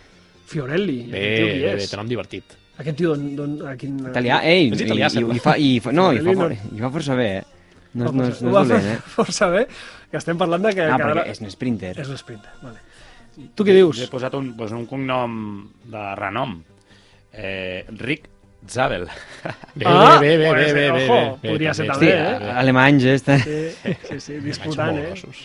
Fiorelli. 0.46 0.98
Bé, 1.11 1.20
bé, 1.42 1.74
bé, 1.76 1.87
té 1.90 1.96
nom 1.98 2.09
divertit. 2.11 2.57
Aquest 2.76 2.98
tio, 2.98 3.14
d'on, 3.16 3.31
d'on, 3.38 3.52
a 3.70 3.76
quin... 3.81 3.94
Italià, 4.11 4.42
ei, 4.44 4.66
És 4.74 4.83
italià, 4.85 5.09
i, 5.09 5.22
i, 5.22 5.37
i, 5.38 5.40
fa, 5.40 5.55
i, 5.57 5.68
fa, 5.81 5.94
no, 5.96 6.11
i, 6.12 6.20
fa, 6.20 6.35
no- 6.37 6.50
i 6.52 6.83
fa 6.83 6.90
força 6.92 7.14
bé, 7.16 7.29
eh? 7.38 7.44
No, 7.96 8.11
no, 8.12 8.26
és- 8.29 8.42
no 8.44 8.52
Ho 8.52 8.61
és 8.61 8.68
dolent, 8.68 8.88
eh? 8.92 8.98
Força 9.14 9.48
bé, 9.48 9.62
que 10.11 10.18
estem 10.20 10.37
parlant 10.37 10.66
de 10.66 10.74
que... 10.76 10.85
Ah, 10.85 10.98
que 10.98 11.07
perquè 11.07 11.22
ara- 11.22 11.24
és 11.33 11.40
un 11.40 11.48
sprinter. 11.55 11.94
És 12.02 12.11
un 12.12 12.18
sprinter, 12.20 12.52
vale. 12.61 12.83
Tu 13.57 13.64
què 13.64 13.72
dius? 13.79 14.02
He 14.05 14.11
posat 14.12 14.37
un, 14.37 14.50
doncs 14.59 14.74
un 14.76 14.85
cognom 14.90 15.38
de 15.88 16.05
renom. 16.20 16.59
Eh, 17.33 17.87
Rick 17.96 18.29
Zabel. 18.70 19.07
Bé, 19.76 19.85
Ah, 19.87 20.18
bé, 20.18 20.37
bé, 20.38 20.52
bé, 20.52 20.72
bé, 20.72 20.72
bé, 20.72 20.85
ojo, 20.90 21.14
bé, 21.14 21.20
bé, 21.42 21.50
podria 21.52 21.74
ser 21.76 21.87
també, 21.90 22.09
eh? 22.12 22.52
alemanys, 22.62 23.05
eh? 23.05 23.18
Sí, 23.44 23.94
sí, 24.09 24.20
sí, 24.24 24.38
disputant, 24.44 24.96
eh? 24.98 25.11
grossos. 25.11 25.44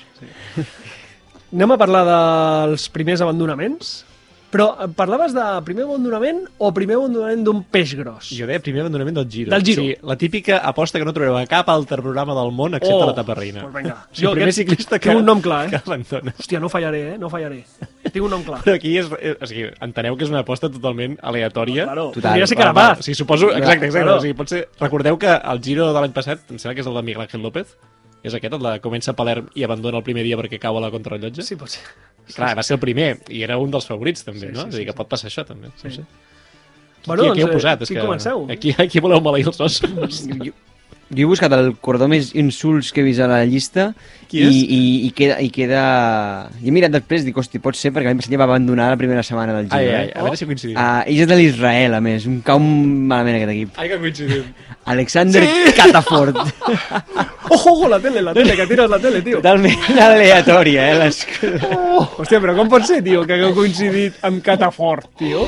Anem 1.51 1.73
a 1.75 1.77
parlar 1.81 2.01
dels 2.07 2.85
primers 2.95 3.21
abandonaments? 3.25 3.91
Però 4.51 4.65
eh, 4.83 4.87
parlaves 4.95 5.31
de 5.31 5.43
primer 5.63 5.85
abandonament 5.87 6.41
o 6.59 6.73
primer 6.75 6.97
abandonament 6.99 7.43
d'un 7.47 7.61
peix 7.71 7.93
gros? 7.95 8.29
Jo 8.35 8.45
deia 8.49 8.59
primer 8.59 8.81
abandonament 8.83 9.15
del 9.21 9.29
Giro. 9.31 9.51
Del 9.53 9.63
Giro. 9.63 9.81
Sí, 9.85 9.95
la 10.03 10.17
típica 10.19 10.57
aposta 10.67 10.99
que 10.99 11.05
no 11.07 11.13
trobareu 11.15 11.37
a 11.39 11.45
cap 11.47 11.69
altre 11.71 12.01
programa 12.03 12.35
del 12.35 12.51
món 12.51 12.75
excepte 12.75 12.97
Oh, 12.99 13.07
la 13.07 13.15
taparrina. 13.15 13.61
Pues 13.63 13.73
vinga. 13.79 13.95
O 14.11 14.15
sigui, 14.15 14.27
el 14.27 14.33
primer 14.35 14.49
aquest- 14.51 14.59
ciclista 14.67 14.99
que, 14.99 15.09
Tinc 15.09 15.19
un 15.21 15.25
nom 15.25 15.39
clar, 15.41 15.69
que 15.69 15.77
eh? 15.79 15.81
abandona. 15.85 16.33
Hòstia, 16.37 16.59
no 16.59 16.69
fallaré, 16.69 17.01
eh? 17.13 17.17
No 17.17 17.29
fallaré. 17.31 17.63
Tinc 18.11 18.25
un 18.25 18.31
nom 18.35 18.43
clar. 18.43 18.59
Però 18.65 18.75
aquí 18.75 18.97
és, 18.99 19.07
eh, 19.21 19.37
o 19.39 19.47
sigui, 19.47 19.69
enteneu 19.87 20.17
que 20.19 20.25
és 20.27 20.29
una 20.35 20.43
aposta 20.43 20.69
totalment 20.69 21.15
aleatòria. 21.23 21.85
Claro, 21.87 22.09
Total. 22.11 22.31
podria 22.33 22.47
ser 22.47 22.57
Carapaz. 22.57 23.05
Sí, 23.05 23.15
suposo, 23.15 23.49
exacte, 23.55 23.85
exacte. 23.87 24.03
Claro. 24.03 24.17
O 24.17 24.21
sigui, 24.21 24.33
pot 24.35 24.49
ser... 24.51 24.67
Recordeu 24.81 25.17
que 25.17 25.31
el 25.31 25.61
Giro 25.63 25.87
de 25.93 25.99
l'any 26.01 26.11
passat, 26.11 26.43
em 26.51 26.59
sembla 26.59 26.75
que 26.75 26.81
és 26.83 26.87
el 26.91 26.99
de 26.99 27.03
Miguel 27.07 27.23
Ángel 27.23 27.41
López, 27.41 27.77
és 28.23 28.33
aquest, 28.37 28.53
el 28.53 28.65
de 28.65 28.73
comença 28.83 29.11
a 29.11 29.17
Palerm 29.17 29.47
i 29.57 29.63
abandona 29.65 29.97
el 30.01 30.05
primer 30.05 30.23
dia 30.27 30.37
perquè 30.37 30.59
cau 30.61 30.77
a 30.77 30.81
la 30.83 30.91
contrarrellotge? 30.93 31.45
Sí, 31.45 31.57
pot 31.59 31.73
ser. 31.73 31.83
Clar, 32.35 32.53
va 32.57 32.63
ser 32.63 32.75
el 32.77 32.81
primer, 32.83 33.15
i 33.33 33.41
era 33.43 33.57
un 33.57 33.71
dels 33.73 33.87
favorits, 33.89 34.23
també, 34.27 34.47
Sí, 34.47 34.53
no? 34.53 34.67
sí, 34.67 34.67
és 34.69 34.75
a 34.75 34.77
dir, 34.77 34.83
sí, 34.85 34.89
que 34.91 34.97
pot 34.97 35.09
passar 35.09 35.31
això, 35.31 35.45
també. 35.47 35.71
Sí. 35.81 35.87
No 35.89 35.95
sé. 35.95 36.05
Bueno, 37.07 37.23
aquí, 37.23 37.31
aquí 37.31 37.41
heu 37.41 37.47
doncs, 37.47 37.55
eh, 37.55 37.57
posat, 37.57 37.81
és 37.81 37.89
qui 37.89 37.95
que... 37.95 38.01
comenceu? 38.05 38.43
Aquí, 38.53 38.75
aquí 38.77 39.01
voleu 39.01 39.21
maleir 39.25 39.47
els 39.49 39.59
ossos. 39.59 40.21
Jo, 40.45 40.53
jo 41.11 41.25
he 41.25 41.29
buscat 41.29 41.53
el 41.55 41.73
cordó 41.83 42.07
més 42.11 42.31
insults 42.39 42.91
que 42.95 43.03
he 43.03 43.05
vist 43.05 43.21
a 43.23 43.27
la 43.29 43.43
llista 43.45 43.91
i, 44.31 44.45
i, 44.47 44.79
i, 45.07 45.09
queda, 45.15 45.37
i 45.43 45.49
queda... 45.51 45.81
I 46.61 46.69
he 46.69 46.73
mirat 46.73 46.93
després, 46.93 47.25
dic, 47.27 47.35
hosti, 47.37 47.59
pot 47.63 47.75
ser, 47.75 47.91
perquè 47.91 48.07
l'any 48.07 48.21
passat 48.21 48.31
ja 48.31 48.39
va 48.39 48.47
abandonar 48.47 48.87
la 48.93 48.99
primera 48.99 49.23
setmana 49.27 49.57
del 49.57 49.67
Ai, 49.67 49.83
Giro. 49.83 49.97
ai, 49.97 50.11
a 50.15 50.23
veure 50.23 50.39
si 50.39 50.47
coincidim. 50.47 50.77
Uh, 50.79 51.01
és 51.11 51.27
de 51.27 51.37
l'Israel, 51.39 51.97
a 51.97 51.99
més. 52.03 52.27
Un 52.31 52.39
cau 52.47 52.61
malament 52.61 53.41
aquest 53.41 53.53
equip. 53.57 53.75
Ai, 53.81 53.91
que 53.91 53.99
coincidim. 53.99 54.47
Alexander 54.93 55.43
sí! 55.43 55.75
Catafort. 55.77 56.39
Ojo, 57.51 57.73
ojo, 57.73 57.87
la 57.91 57.99
tele, 57.99 58.21
la 58.23 58.31
tele, 58.33 58.55
que 58.55 58.65
tires 58.69 58.87
la 58.89 58.97
tele, 59.03 59.19
tio. 59.25 59.41
Totalment 59.41 59.99
aleatòria, 59.99 60.85
eh? 60.93 60.97
Les... 61.01 61.17
Hòstia, 62.21 62.39
però 62.39 62.55
com 62.55 62.71
pot 62.71 62.87
ser, 62.87 63.01
tio, 63.03 63.25
que 63.27 63.35
hagueu 63.35 63.51
coincidit 63.57 64.23
amb 64.23 64.39
Catafort, 64.45 65.09
tio? 65.19 65.43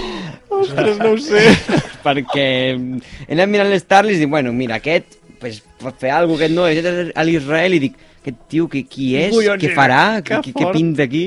Ostres, 0.51 0.99
no 0.99 1.13
ho 1.13 1.21
sé. 1.23 1.45
perquè 2.05 2.47
he 2.73 3.31
anat 3.37 3.49
mirant 3.49 3.71
les 3.71 3.87
tarles 3.87 4.17
i 4.17 4.25
dic, 4.25 4.31
bueno, 4.33 4.51
mira, 4.51 4.81
aquest 4.83 5.22
pues, 5.43 5.61
fer 5.99 6.11
alguna 6.15 6.39
cosa, 6.39 6.47
aquest 6.47 6.55
no, 6.57 6.67
és 6.71 7.13
a 7.19 7.25
l'Israel 7.27 7.77
i 7.77 7.81
dic, 7.87 7.97
aquest 8.23 8.39
tio, 8.51 8.67
que, 8.71 8.85
qui 8.87 9.13
és, 9.19 9.33
Collons, 9.35 9.61
què 9.61 9.73
farà, 9.75 10.03
Que 10.25 10.39
què, 10.47 10.69
pinta 10.73 11.03
aquí? 11.05 11.25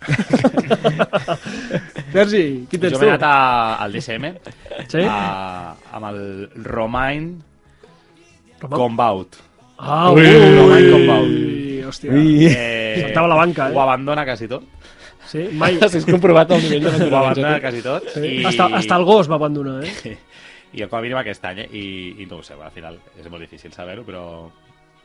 Sergi, 2.14 2.42
qui 2.70 2.78
tens 2.80 2.94
Jo 2.94 2.98
tu? 2.98 3.04
m'he 3.04 3.10
anat 3.12 3.24
a, 3.26 3.34
al 3.84 3.92
DCM 3.92 4.30
Sí? 4.88 5.02
a, 5.04 5.74
amb 5.96 6.08
el 6.10 6.20
Romain 6.64 7.26
Roma? 8.62 8.76
Combaut. 8.76 9.36
Ah, 9.80 10.10
Ui, 10.12 10.24
ui, 10.24 10.56
Romain 10.56 10.88
Combaut. 10.92 11.28
ui, 11.28 11.82
hòstia. 11.88 12.12
Ui. 12.12 12.48
Eh, 12.50 13.04
Saltava 13.06 13.30
la 13.32 13.38
banca, 13.38 13.68
eh? 13.70 13.74
Ho 13.76 13.80
abandona 13.84 14.24
quasi 14.28 14.48
tot. 14.50 14.64
Sí, 15.30 15.46
mai... 15.56 15.78
Has 15.84 16.04
comprovat 16.08 16.50
el 16.56 16.64
nivell 16.66 16.88
de 16.88 17.06
Ho 17.08 17.16
abandona 17.20 17.54
quasi 17.62 17.80
tot. 17.84 18.08
Sí. 18.14 18.26
I... 18.40 18.44
Hasta, 18.50 18.66
hasta 18.80 18.98
el 19.00 19.04
gos 19.08 19.30
va 19.30 19.36
abandonar, 19.40 19.84
eh? 19.84 20.18
I 20.72 20.86
com 20.86 21.00
a 21.00 21.02
mínim 21.02 21.18
aquest 21.18 21.44
any, 21.44 21.64
eh? 21.64 21.68
I, 21.74 21.84
i 22.22 22.26
no 22.30 22.40
ho 22.40 22.42
sé, 22.46 22.54
al 22.54 22.74
final 22.74 22.98
és 23.18 23.26
molt 23.30 23.42
difícil 23.42 23.72
saber-ho, 23.74 24.04
però 24.06 24.24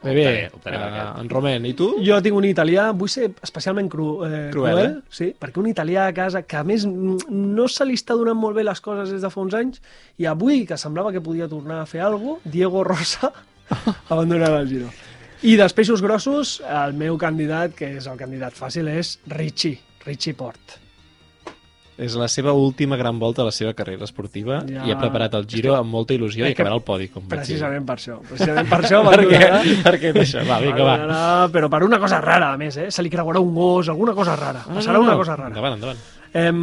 Bé, 0.06 0.14
bé, 0.14 0.26
optaré, 0.54 0.78
optaré 0.78 0.78
per 0.78 0.90
uh, 1.02 1.22
en 1.22 1.30
Romain, 1.32 1.64
i 1.66 1.72
tu? 1.78 1.88
Jo 2.06 2.20
tinc 2.22 2.38
un 2.38 2.46
italià, 2.46 2.90
vull 2.94 3.10
ser 3.10 3.32
especialment 3.46 3.88
cru, 3.90 4.10
eh, 4.28 4.30
Cruel, 4.54 4.78
cruel, 4.78 4.82
eh? 4.86 5.16
sí, 5.18 5.32
perquè 5.42 5.62
un 5.62 5.70
italià 5.72 6.06
a 6.12 6.14
casa, 6.14 6.44
que 6.46 6.60
a 6.60 6.64
més 6.68 6.86
no 6.86 7.66
se 7.72 7.88
li 7.90 7.98
està 7.98 8.18
donant 8.18 8.38
molt 8.38 8.60
bé 8.60 8.68
les 8.68 8.84
coses 8.86 9.16
des 9.16 9.26
de 9.26 9.32
fa 9.34 9.42
uns 9.42 9.58
anys, 9.58 9.82
i 10.22 10.30
avui, 10.30 10.62
que 10.70 10.78
semblava 10.78 11.14
que 11.16 11.24
podia 11.26 11.50
tornar 11.50 11.82
a 11.82 11.90
fer 11.90 12.04
alguna 12.06 12.38
cosa, 12.38 12.54
Diego 12.54 12.86
Rosa 12.86 13.32
abandonarà 14.14 14.62
el 14.62 14.70
Giro. 14.70 14.94
I 15.46 15.58
dels 15.58 15.74
peixos 15.78 16.06
grossos, 16.06 16.60
el 16.70 16.94
meu 16.98 17.18
candidat, 17.22 17.74
que 17.78 17.96
és 17.98 18.06
el 18.10 18.22
candidat 18.22 18.54
fàcil, 18.58 18.92
és 18.94 19.18
Richie, 19.34 19.80
Richie 20.06 20.38
Port. 20.38 20.85
És 21.98 22.16
la 22.20 22.28
seva 22.28 22.52
última 22.52 22.98
gran 23.00 23.20
volta 23.20 23.42
a 23.42 23.46
la 23.48 23.54
seva 23.56 23.74
carrera 23.74 24.04
esportiva 24.04 24.62
Ja. 24.68 24.84
i 24.86 24.92
ha 24.92 24.98
preparat 25.00 25.38
el 25.40 25.46
Giro 25.48 25.76
amb 25.78 25.92
molta 25.92 26.14
il·lusió 26.14 26.44
És 26.44 26.52
i 26.52 26.56
acabarà 26.58 26.76
al 26.76 26.84
podi, 26.84 27.08
com. 27.08 27.24
Precisament 27.32 27.86
per 27.88 27.96
això. 27.96 28.20
Precisament 28.28 28.68
per 28.70 28.82
això 28.84 29.02
Per 29.10 29.22
què? 29.30 29.42
Per 29.88 29.96
què 30.02 30.12
això? 30.26 30.44
Va, 30.48 30.60
vinga, 30.60 30.84
va. 30.84 31.48
Però 31.54 31.70
per 31.72 31.84
una 31.88 32.00
cosa 32.00 32.20
rara, 32.20 32.52
a 32.54 32.58
més, 32.60 32.76
eh? 32.78 32.90
Se 32.92 33.02
li 33.06 33.10
creuarà 33.10 33.40
un 33.40 33.56
gos, 33.56 33.90
alguna 33.90 34.14
cosa 34.14 34.36
rara. 34.36 34.66
Passarà 34.68 35.00
una 35.00 35.16
cosa 35.16 35.36
rara. 35.40 35.54
Endavant, 35.56 35.80
endavant. 35.80 36.04
Em... 36.36 36.58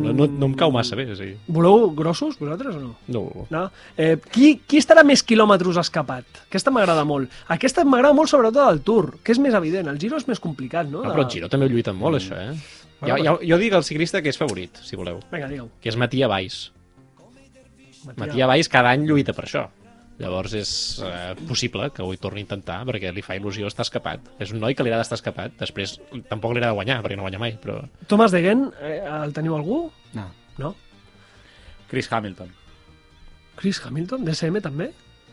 No, 0.00 0.14
no, 0.16 0.24
no 0.24 0.46
em 0.48 0.52
cau 0.56 0.70
massa 0.72 0.96
bé, 0.96 1.04
és 1.12 1.18
a 1.20 1.26
dir... 1.26 1.34
Voleu 1.52 1.90
grossos, 1.92 2.38
vosaltres, 2.40 2.72
o 2.78 2.80
no? 2.80 2.94
No. 3.12 3.44
No? 3.52 3.66
Eh, 4.00 4.14
qui, 4.32 4.54
qui 4.64 4.80
estarà 4.80 5.04
més 5.04 5.20
quilòmetres 5.20 5.76
escapat? 5.82 6.24
Aquesta 6.46 6.72
m'agrada 6.72 7.04
molt. 7.04 7.28
Aquesta 7.52 7.84
m'agrada 7.84 8.16
molt 8.16 8.32
sobretot 8.32 8.64
al 8.64 8.80
Tour, 8.80 9.18
que 9.20 9.36
és 9.36 9.42
més 9.44 9.52
evident. 9.58 9.92
El 9.92 10.00
Giro 10.00 10.16
és 10.16 10.24
més 10.30 10.40
complicat, 10.40 10.88
no? 10.88 11.04
Ah, 11.04 11.12
però 11.12 11.26
el 11.26 11.30
Giro 11.34 11.50
també 11.52 11.68
ho 11.68 11.74
lluiten 11.74 12.00
molt, 12.00 12.16
això, 12.16 12.38
eh? 12.40 12.56
Bueno, 13.00 13.16
Jo, 13.16 13.24
jo, 13.24 13.34
jo 13.48 13.58
dic 13.58 13.72
el 13.72 13.84
ciclista 13.84 14.20
que 14.22 14.28
és 14.28 14.36
favorit, 14.38 14.76
si 14.84 14.96
voleu, 14.96 15.20
Vinga, 15.32 15.48
digueu. 15.48 15.70
que 15.80 15.88
és 15.88 15.96
Matia 15.96 16.28
Valls. 16.28 16.70
Matia 18.16 18.46
Valls 18.48 18.68
cada 18.72 18.92
any 18.94 19.06
lluita 19.08 19.32
per 19.36 19.44
això. 19.46 19.66
Llavors 20.20 20.52
és 20.52 20.70
eh, 21.00 21.32
possible 21.48 21.86
que 21.96 22.02
avui 22.04 22.18
torni 22.20 22.42
a 22.42 22.44
intentar 22.44 22.82
perquè 22.84 23.08
li 23.16 23.22
fa 23.24 23.38
il·lusió 23.38 23.70
estar 23.70 23.86
escapat. 23.86 24.26
És 24.38 24.52
un 24.52 24.60
noi 24.60 24.74
que 24.76 24.84
li 24.84 24.90
agrada 24.92 25.06
estar 25.06 25.16
escapat. 25.16 25.54
Després 25.62 25.94
tampoc 26.28 26.52
li 26.52 26.60
agrada 26.60 26.76
guanyar, 26.76 26.98
perquè 27.00 27.16
no 27.16 27.24
guanya 27.24 27.40
mai, 27.40 27.54
però... 27.62 27.78
Thomas 28.06 28.34
Degen, 28.36 28.66
eh, 28.84 28.98
el 29.00 29.32
teniu 29.32 29.56
algú? 29.56 29.86
No. 30.12 30.26
No? 30.60 30.74
Chris 31.88 32.10
Hamilton. 32.12 32.52
Chris 33.56 33.80
Hamilton, 33.84 34.26
DSM 34.28 34.60
també? 34.60 34.90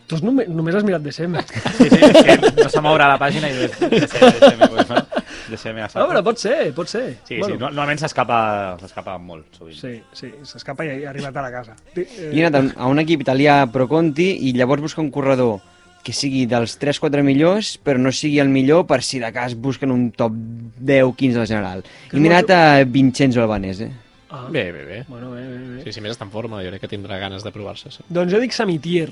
Tu 0.08 0.15
has 0.15 0.23
només, 0.23 0.47
només 0.47 0.75
has 0.80 0.86
mirat 0.88 1.03
DSM. 1.03 1.36
Sí, 1.75 1.89
sí, 1.91 1.99
és 1.99 2.23
que 2.23 2.38
no 2.63 2.69
se 2.71 2.80
mourà 2.84 3.10
la 3.12 3.19
pàgina 3.19 3.51
i 3.51 3.58
DCM, 3.60 3.91
DCM, 4.08 4.69
pues, 4.71 4.88
no? 4.93 5.03
DCM 5.49 5.79
a 5.83 5.89
No, 5.99 6.07
però 6.10 6.23
pot 6.23 6.38
ser, 6.38 6.73
pot 6.73 6.88
ser. 6.88 7.17
Sí, 7.23 7.36
sí, 7.36 7.51
no- 7.53 7.57
normalment 7.69 7.99
s'escapa 7.99 8.77
s'escapa 8.81 9.17
molt, 9.17 9.45
sovint. 9.57 9.77
Sí, 9.79 10.01
sí, 10.13 10.31
s'escapa 10.43 10.86
i 10.86 11.03
ha 11.05 11.10
arribat 11.10 11.36
a 11.38 11.41
la 11.41 11.51
casa. 11.51 11.75
Eh, 11.95 12.05
Jo 12.33 12.38
he 12.41 12.45
anat 12.45 12.73
a 12.77 12.86
un- 12.88 12.99
equip 12.99 13.21
italià 13.21 13.65
Pro 13.71 13.88
Conti 13.88 14.47
i 14.49 14.53
llavors 14.53 14.81
busca 14.81 15.01
un 15.01 15.12
corredor 15.12 15.60
que 16.03 16.13
sigui 16.13 16.45
dels 16.47 16.77
3-4 16.79 17.21
millors, 17.23 17.77
però 17.83 17.97
no 17.99 18.12
sigui 18.13 18.39
el 18.39 18.47
millor 18.47 18.86
per 18.88 19.01
si 19.03 19.19
de 19.19 19.31
cas 19.33 19.55
busquen 19.55 19.91
un 19.91 20.12
top 20.12 20.31
10-15 20.31 21.39
de 21.41 21.47
general. 21.47 21.83
Que 22.10 22.15
I 22.17 22.19
m'he 22.21 22.29
anat 22.29 22.49
a 22.51 22.83
Vincenzo 22.86 23.41
Albanese. 23.41 23.91
ah, 24.29 24.47
Bé, 24.49 24.71
bé, 24.71 24.86
bé. 24.86 25.03
Bueno, 25.07 25.31
bé, 25.31 25.41
bé, 25.47 25.57
bé. 25.75 25.83
Sí, 25.83 25.91
si 25.93 25.99
més 26.01 26.12
està 26.17 26.23
en 26.23 26.31
forma, 26.31 26.62
jo 26.63 26.69
crec 26.69 26.81
que 26.81 26.88
tindrà 26.88 27.17
ganes 27.19 27.43
de 27.43 27.51
provar-se. 27.51 27.91
Sí. 27.91 28.03
Doncs 28.07 28.31
jo 28.31 28.39
dic 28.39 28.51
Samitier. 28.53 29.10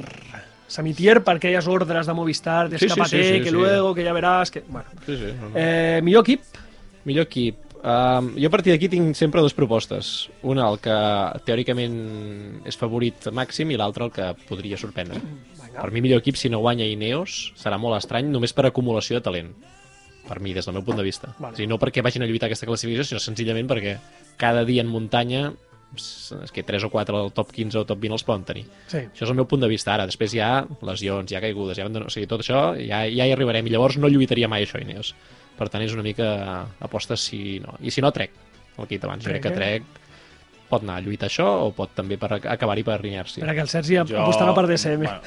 Samitier 0.68 1.20
per 1.24 1.38
aquelles 1.38 1.68
ordres 1.68 2.08
de 2.08 2.14
Movistar, 2.18 2.70
Sí, 2.70 2.78
sí, 2.78 2.88
d'escapate, 2.88 3.22
sí, 3.22 3.34
sí, 3.36 3.44
que 3.44 3.52
sí. 3.52 3.56
luego, 3.56 3.94
que 3.94 4.06
ja 4.06 4.14
veràs... 4.16 4.52
Que... 4.52 4.64
Bueno. 4.68 4.90
Sí, 5.06 5.18
sí. 5.18 5.34
No, 5.40 5.50
no. 5.50 5.56
Eh, 5.56 6.02
millor 6.04 6.26
equip? 6.26 6.42
Millor 7.06 7.28
equip. 7.28 7.62
Um, 7.86 8.32
jo 8.34 8.50
a 8.50 8.50
partir 8.50 8.74
d'aquí 8.74 8.88
tinc 8.90 9.14
sempre 9.14 9.44
dues 9.46 9.54
propostes. 9.54 10.32
Una, 10.42 10.66
el 10.74 10.80
que 10.82 10.96
teòricament 11.46 11.98
és 12.66 12.80
favorit 12.82 13.28
màxim, 13.30 13.70
i 13.70 13.78
l'altre, 13.78 14.08
el 14.08 14.14
que 14.16 14.32
podria 14.50 14.80
sorprendre. 14.82 15.22
Per 15.76 15.92
mi, 15.94 16.02
millor 16.02 16.24
equip, 16.24 16.40
si 16.40 16.50
no 16.50 16.64
guanya 16.64 16.88
Ineos, 16.90 17.52
serà 17.62 17.78
molt 17.78 18.00
estrany, 18.00 18.32
només 18.34 18.56
per 18.58 18.66
acumulació 18.66 19.20
de 19.20 19.26
talent. 19.28 19.54
Per 20.26 20.40
mi, 20.42 20.56
des 20.58 20.66
del 20.66 20.74
meu 20.74 20.82
punt 20.88 20.98
de 20.98 21.06
vista. 21.06 21.30
Vale. 21.38 21.54
O 21.54 21.60
sigui, 21.60 21.70
no 21.70 21.78
perquè 21.78 22.02
vagin 22.02 22.26
a 22.26 22.30
lluitar 22.32 22.50
aquesta 22.50 22.66
classificació, 22.66 23.06
sinó 23.06 23.22
senzillament 23.22 23.70
perquè 23.70 24.00
cada 24.42 24.66
dia 24.66 24.82
en 24.82 24.90
muntanya 24.90 25.52
és 25.96 26.52
que 26.52 26.64
3 26.66 26.88
o 26.88 26.90
4 26.92 27.20
al 27.20 27.32
top 27.36 27.52
15 27.56 27.80
o 27.80 27.86
top 27.88 28.02
20 28.04 28.18
els 28.18 28.26
poden 28.28 28.44
tenir. 28.48 28.66
Sí. 28.92 29.04
Això 29.06 29.28
és 29.28 29.32
el 29.32 29.38
meu 29.38 29.48
punt 29.48 29.64
de 29.64 29.70
vista 29.72 29.94
ara. 29.94 30.08
Després 30.10 30.34
hi 30.36 30.42
ha 30.44 30.66
lesions, 30.88 31.32
hi 31.32 31.38
ha 31.38 31.44
caigudes, 31.44 31.80
hi 31.80 31.86
ha... 31.86 31.88
o 31.88 32.12
sigui, 32.12 32.28
tot 32.32 32.44
això 32.44 32.64
ja, 32.80 33.06
ja 33.06 33.28
hi 33.28 33.36
arribarem. 33.36 33.68
I 33.68 33.76
llavors 33.76 34.00
no 34.02 34.12
lluitaria 34.12 34.50
mai 34.52 34.66
això, 34.66 34.82
Ineos. 34.82 35.14
Per 35.56 35.70
tant, 35.72 35.86
és 35.86 35.94
una 35.96 36.04
mica 36.04 36.28
aposta 36.84 37.16
si 37.16 37.62
no. 37.64 37.78
I 37.80 37.94
si 37.94 38.04
no, 38.04 38.12
trec. 38.12 38.34
El 38.76 38.90
que 38.90 38.96
he 38.96 38.98
dit 38.98 39.08
abans. 39.08 39.24
Jo 39.24 39.32
crec 39.32 39.46
que 39.46 39.56
Trek, 39.56 39.86
trec 39.86 40.04
pot 40.70 40.84
anar 40.84 40.98
a 41.00 41.04
lluitar 41.06 41.30
això 41.30 41.46
o 41.66 41.72
pot 41.76 41.94
també 41.96 42.18
per 42.20 42.32
acabar-hi 42.40 42.84
per 42.86 42.98
Inerci. 43.06 43.40
Espera, 43.40 43.56
que 43.56 43.64
el 43.64 43.72
Sergi 43.72 44.00
jo... 44.02 44.20
apostarà 44.24 44.56
per 44.58 44.66
DSM. 44.72 45.06
Bueno, 45.06 45.22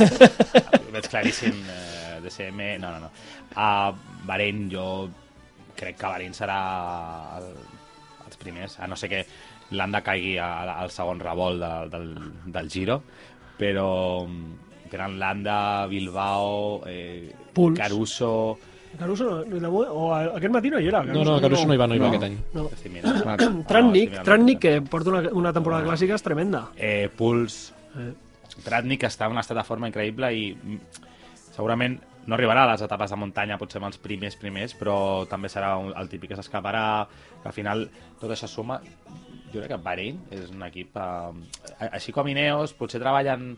ho 0.82 0.94
veig 0.94 1.08
claríssim. 1.08 1.58
Eh, 1.62 2.20
DCM, 2.24 2.76
no, 2.82 2.90
no, 2.90 3.06
no. 3.06 3.10
A 3.56 3.92
Bahrein, 4.26 4.66
jo 4.72 4.86
crec 5.78 5.98
que 5.98 6.06
Bahrein 6.06 6.34
serà 6.36 6.58
primers, 8.42 8.78
a 8.82 8.88
no 8.90 8.98
ser 8.98 9.08
que 9.12 9.22
l'Anda 9.78 10.02
caigui 10.04 10.34
al, 10.42 10.90
segon 10.92 11.22
revolt 11.22 11.62
de, 11.62 11.70
del, 11.94 12.10
del 12.58 12.68
Giro, 12.70 12.98
però 13.58 14.26
mm, 14.26 14.90
tenen 14.92 15.16
Landa, 15.20 15.86
Bilbao, 15.88 16.82
eh, 16.86 17.32
Puls. 17.54 17.78
Caruso... 17.78 18.58
Caruso 18.92 19.42
no, 19.48 19.56
no, 19.56 19.70
o 19.72 20.10
aquest 20.12 20.52
matí 20.52 20.68
no 20.68 20.76
hi 20.78 20.90
era. 20.90 21.00
No, 21.02 21.22
no, 21.24 21.38
Caruso 21.40 21.64
no 21.64 21.72
hi 21.72 21.78
va, 21.80 21.86
no 21.88 21.96
hi 21.96 22.00
va 22.02 22.10
No. 22.10 22.12
aquest 22.12 22.26
any. 22.28 22.34
no. 22.52 23.62
Tratnik, 23.70 24.10
mirant 24.10 24.26
Tratnik, 24.26 24.58
que 24.60 24.74
porta 24.84 25.14
una, 25.14 25.22
una 25.32 25.52
temporada 25.56 25.86
clàssica 25.86 26.18
és 26.18 26.24
tremenda. 26.26 26.66
Eh, 26.76 27.08
Puls, 27.16 27.62
Eh. 27.96 28.12
Tratnik 28.64 29.02
està 29.04 29.26
en 29.28 29.34
un 29.34 29.40
estat 29.40 29.56
de 29.58 29.64
forma 29.64 29.88
increïble 29.88 30.28
i 30.36 30.44
mm, 30.52 30.78
segurament 31.54 31.98
no 32.26 32.36
arribarà 32.36 32.64
a 32.64 32.70
les 32.72 32.84
etapes 32.84 33.10
de 33.10 33.18
muntanya 33.18 33.58
potser 33.58 33.80
amb 33.80 33.88
els 33.90 33.98
primers 34.02 34.36
primers, 34.38 34.76
però 34.78 34.96
també 35.30 35.50
serà 35.50 35.74
un, 35.80 35.90
el 35.98 36.10
típic 36.12 36.32
que 36.32 36.38
s'escaparà, 36.38 36.84
que 37.42 37.50
al 37.50 37.56
final 37.56 37.88
tot 38.20 38.30
això 38.30 38.48
suma. 38.50 38.78
Jo 39.52 39.60
crec 39.60 39.74
que 39.74 39.82
Bahrein 39.84 40.22
és 40.32 40.50
un 40.52 40.62
equip... 40.68 40.96
Eh, 40.96 41.88
així 41.90 42.14
com 42.14 42.30
Ineos, 42.30 42.76
potser 42.78 43.02
treballen 43.02 43.56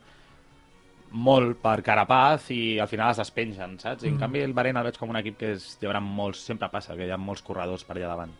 molt 1.14 1.61
per 1.62 1.77
Carapaz 1.87 2.48
i 2.50 2.81
al 2.83 2.90
final 2.90 3.12
es 3.12 3.20
despengen, 3.22 3.77
saps? 3.79 4.03
I 4.03 4.11
en 4.11 4.18
canvi 4.18 4.42
el 4.42 4.57
Bahrein 4.57 4.81
el 4.81 4.88
veig 4.88 4.98
com 4.98 5.12
un 5.12 5.20
equip 5.20 5.38
que 5.42 5.53
és, 5.55 5.68
hi 5.79 5.87
haurà 5.87 6.00
molts, 6.03 6.42
sempre 6.48 6.72
passa 6.72 6.96
que 6.98 7.07
hi 7.07 7.14
ha 7.14 7.20
molts 7.20 7.44
corredors 7.46 7.87
per 7.87 7.98
allà 7.98 8.11
davant. 8.11 8.35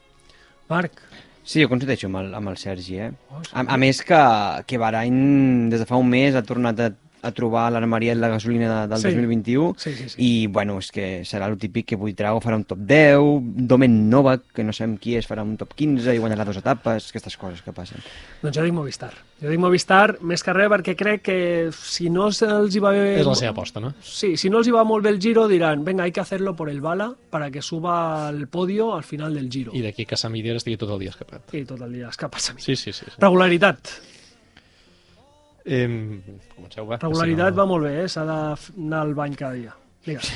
Marc, 0.73 1.05
Sí, 1.45 1.61
jo 1.61 1.69
coincideixo 1.69 2.09
amb 2.09 2.23
el, 2.23 2.31
amb 2.33 2.49
el 2.49 2.55
Sergi, 2.57 2.95
eh? 3.05 3.11
Oh, 3.29 3.43
sí. 3.45 3.51
A, 3.53 3.67
a 3.75 3.77
més 3.77 3.99
que, 4.09 4.19
que 4.65 4.79
Bahrain 4.81 5.69
des 5.69 5.83
de 5.83 5.85
fa 5.85 5.99
un 6.01 6.09
mes 6.09 6.33
ha 6.33 6.41
tornat 6.49 6.81
a, 6.81 6.87
a 7.25 7.33
trobar 7.33 7.71
l'armeria 7.73 8.15
de 8.15 8.21
la 8.21 8.29
gasolina 8.29 8.69
de, 8.83 8.89
del 8.93 9.01
Sí. 9.01 9.09
2021 9.15 9.75
Sí, 9.79 9.95
sí, 9.95 10.09
sí. 10.09 10.17
i, 10.21 10.47
bueno, 10.47 10.77
és 10.79 10.91
que 10.93 11.07
serà 11.25 11.49
el 11.51 11.57
típic 11.59 11.87
que 11.93 11.97
Buitrago 11.97 12.41
farà 12.45 12.57
un 12.61 12.65
top 12.69 12.79
10, 12.87 13.19
Domen 13.67 14.09
Novak, 14.11 14.45
que 14.55 14.63
no 14.65 14.73
sabem 14.77 14.99
qui 15.01 15.17
és, 15.17 15.27
farà 15.29 15.43
un 15.43 15.57
top 15.57 15.73
15 15.75 16.15
i 16.15 16.21
guanyarà 16.23 16.45
dues 16.45 16.61
etapes, 16.61 17.09
aquestes 17.11 17.37
coses 17.41 17.63
que 17.65 17.73
passen. 17.73 17.99
doncs 18.43 18.57
jo 18.59 18.63
dic 18.65 18.73
Movistar. 18.77 19.13
Jo 19.43 19.49
dic 19.51 19.59
Movistar 19.61 20.19
més 20.23 20.43
que 20.45 20.53
res 20.55 20.69
perquè 20.71 20.95
crec 20.97 21.23
que 21.27 21.39
si 21.75 22.11
no 22.11 22.31
se'ls 22.33 22.77
hi 22.77 22.81
va 22.85 22.93
bé... 22.95 23.05
És 23.21 23.27
la 23.27 23.35
seva 23.35 23.51
aposta, 23.57 23.81
no? 23.81 23.95
Sí, 24.03 24.37
si 24.37 24.51
no 24.51 24.59
els 24.63 24.69
hi 24.69 24.75
va 24.77 24.85
molt 24.85 25.05
bé 25.05 25.11
el 25.11 25.21
Giro 25.21 25.49
diran, 25.49 25.85
venga, 25.85 26.05
hay 26.05 26.13
que 26.13 26.21
hacerlo 26.21 26.55
por 26.57 26.69
el 26.71 26.81
bala 26.81 27.15
para 27.31 27.51
que 27.51 27.63
suba 27.63 28.29
al 28.29 28.47
podio 28.49 28.95
al 28.95 29.05
final 29.05 29.35
del 29.35 29.49
Giro. 29.51 29.73
I 29.75 29.83
d'aquí 29.83 30.05
que 30.07 30.17
Sam 30.17 30.37
Idier 30.37 30.57
estigui 30.57 30.77
tot 30.81 30.91
el 30.95 31.01
dia 31.01 31.11
escapat. 31.11 31.53
I 31.55 31.65
tot 31.65 31.81
el 31.81 31.93
dia 31.93 32.09
escapes 32.09 32.51
a 32.51 32.55
mi. 32.55 32.61
Sí, 32.63 32.77
sí, 32.77 32.93
sí. 32.93 33.05
sí. 33.07 33.17
Regularitat. 33.19 33.89
Eh, 35.65 36.21
comenceu, 36.55 36.85
va. 36.87 36.99
Regularitat 37.01 37.55
Si 37.55 37.59
va 37.59 37.65
molt 37.67 37.87
bé, 37.87 37.95
eh? 38.05 38.09
S'ha 38.13 38.25
d'anar 38.29 39.01
al 39.01 39.15
bany 39.17 39.35
cada 39.39 39.55
dia. 39.57 39.73
Digues. 40.05 40.31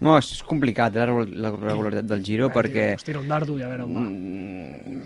No, 0.00 0.14
és 0.16 0.28
complicat, 0.48 0.94
eh, 0.96 1.06
la 1.06 1.50
la 1.50 1.50
regularitat 1.50 2.06
del 2.08 2.22
Giro, 2.24 2.48
perquè 2.54 2.94
Es 2.94 3.04
tira 3.04 3.18
un 3.20 3.26
dardo 3.28 3.58
i 3.58 3.62
a 3.62 3.68
veure 3.68 3.82
on 3.84 3.94
va. 3.94 4.04
Mm, 4.06 5.02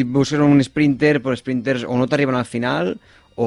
eh, 0.00 0.04
busques 0.04 0.40
un 0.44 0.60
sprinter, 0.62 1.22
però 1.22 1.36
sprinters 1.38 1.84
o 1.88 1.96
no 1.96 2.06
t'arriben 2.06 2.34
al 2.36 2.44
final 2.44 2.98
o, 3.36 3.46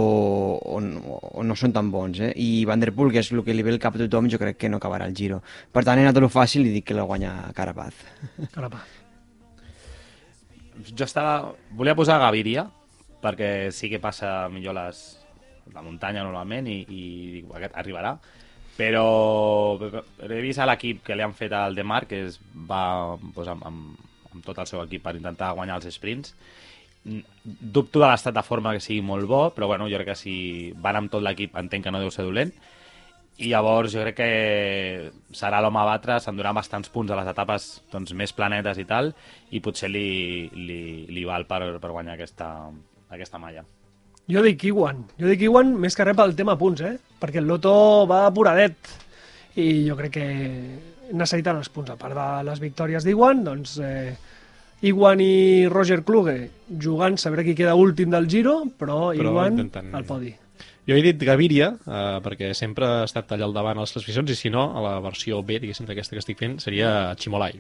o, 0.63 0.79
no- 0.81 1.19
o 1.21 1.43
no 1.43 1.55
són 1.55 1.73
tan 1.75 1.91
bons, 1.91 2.19
eh? 2.21 2.31
I 2.35 2.63
Van 2.65 2.79
Der 2.79 2.93
Poel, 2.95 3.11
que 3.11 3.19
és 3.19 3.31
el 3.35 3.43
que 3.43 3.53
li 3.53 3.61
ve 3.61 3.69
el 3.75 3.79
cap 3.83 3.93
a 3.95 3.99
tothom, 4.01 4.29
jo 4.31 4.39
crec 4.39 4.57
que 4.57 4.69
no 4.69 4.77
acabarà 4.79 5.05
el 5.05 5.13
Giro. 5.13 5.43
Per 5.71 5.83
tant, 5.83 5.99
he 5.99 6.07
anat 6.07 6.17
a 6.17 6.21
lo 6.23 6.29
fàcil 6.31 6.65
i 6.65 6.71
dic 6.73 6.85
que 6.89 6.95
la 6.97 7.03
guanya 7.03 7.51
Carapaz. 7.53 7.93
Carapaz. 8.55 8.87
Jo 10.95 11.03
estava... 11.05 11.53
Volia 11.77 11.93
posar 11.93 12.17
Gaviria, 12.23 12.65
perquè 13.23 13.71
sí 13.75 13.89
que 13.91 14.01
passa 14.03 14.49
millor 14.51 14.75
les, 14.77 15.01
la 15.73 15.83
muntanya 15.85 16.23
normalment 16.25 16.67
i, 16.69 16.79
i 16.87 17.03
dic, 17.37 17.51
aquest 17.55 17.77
arribarà. 17.79 18.15
Però 18.77 19.77
he 19.77 20.41
vist 20.41 20.61
a 20.61 20.67
l'equip 20.69 21.03
que 21.05 21.15
li 21.15 21.25
han 21.25 21.35
fet 21.37 21.53
al 21.53 21.75
Demar, 21.77 22.05
que 22.09 22.23
es 22.27 22.39
va 22.69 22.83
doncs, 23.21 23.47
amb, 23.51 23.65
amb, 23.67 24.11
amb 24.31 24.43
tot 24.45 24.61
el 24.63 24.69
seu 24.69 24.81
equip 24.83 25.03
per 25.05 25.15
intentar 25.19 25.53
guanyar 25.57 25.79
els 25.79 25.89
sprints. 25.93 26.35
Dubto 27.03 28.01
de 28.01 28.07
l'estat 28.07 28.35
de 28.35 28.45
forma 28.45 28.73
que 28.75 28.83
sigui 28.83 29.01
molt 29.05 29.27
bo, 29.29 29.41
però 29.55 29.67
bueno, 29.69 29.89
jo 29.91 29.99
crec 29.99 30.13
que 30.13 30.19
si 30.19 30.35
van 30.81 30.99
amb 30.99 31.11
tot 31.13 31.25
l'equip 31.25 31.57
entenc 31.59 31.87
que 31.87 31.93
no 31.93 32.01
deu 32.01 32.13
ser 32.13 32.25
dolent. 32.27 32.53
I 33.41 33.49
llavors 33.49 33.93
jo 33.93 34.03
crec 34.03 34.17
que 34.19 35.11
serà 35.33 35.61
l'home 35.63 35.79
a 35.81 35.87
batre, 35.87 36.19
s'endurà 36.21 36.51
bastants 36.53 36.91
punts 36.93 37.11
a 37.11 37.17
les 37.17 37.29
etapes 37.31 37.69
doncs, 37.91 38.13
més 38.13 38.33
planetes 38.37 38.77
i 38.77 38.85
tal, 38.85 39.13
i 39.49 39.61
potser 39.63 39.89
li, 39.89 40.49
li, 40.53 40.81
li 41.09 41.23
val 41.25 41.47
per, 41.49 41.63
per 41.81 41.89
guanyar 41.89 42.17
aquesta, 42.19 42.51
aquesta 43.11 43.37
malla. 43.41 43.63
Jo 44.31 44.41
dic 44.45 44.63
Iwan. 44.69 45.03
Jo 45.19 45.27
dic 45.27 45.41
Iwan 45.47 45.73
més 45.81 45.95
que 45.97 46.05
res 46.07 46.15
pel 46.15 46.35
tema 46.37 46.57
punts, 46.57 46.81
eh? 46.81 46.97
Perquè 47.19 47.41
el 47.41 47.47
Loto 47.49 48.07
va 48.07 48.25
apuradet 48.29 48.75
i 49.59 49.85
jo 49.87 49.97
crec 49.99 50.13
que 50.15 50.27
necessiten 51.11 51.57
els 51.59 51.69
punts. 51.73 51.91
A 51.91 51.97
part 51.99 52.15
de 52.15 52.27
les 52.47 52.61
victòries 52.63 53.03
d'Iwan, 53.03 53.41
doncs 53.43 53.77
eh, 53.83 54.13
Iwan 54.87 55.19
i 55.21 55.67
Roger 55.69 56.01
Kluge 56.07 56.37
jugant, 56.79 57.17
sabré 57.19 57.43
qui 57.43 57.55
queda 57.57 57.75
últim 57.75 58.09
del 58.13 58.29
Giro, 58.31 58.61
però, 58.79 59.11
Però 59.13 59.33
Iwan 59.35 59.57
intentant- 59.59 59.93
al 59.95 60.05
podi. 60.07 60.31
Jo 60.87 60.95
he 60.97 61.01
dit 61.05 61.19
Gaviria, 61.21 61.67
eh, 61.85 62.19
perquè 62.23 62.53
sempre 62.57 62.85
ha 62.87 63.03
estat 63.03 63.29
allà 63.35 63.45
al 63.45 63.53
davant 63.53 63.77
a 63.77 63.81
les 63.83 63.91
classificacions, 63.93 64.31
i 64.31 64.35
si 64.35 64.49
no, 64.49 64.63
a 64.75 64.81
la 64.81 64.95
versió 64.99 65.43
B, 65.43 65.59
diguéssim, 65.59 65.85
d'aquesta 65.85 66.15
que 66.15 66.23
estic 66.23 66.39
fent, 66.39 66.57
seria 66.59 67.13
Chimolai. 67.15 67.59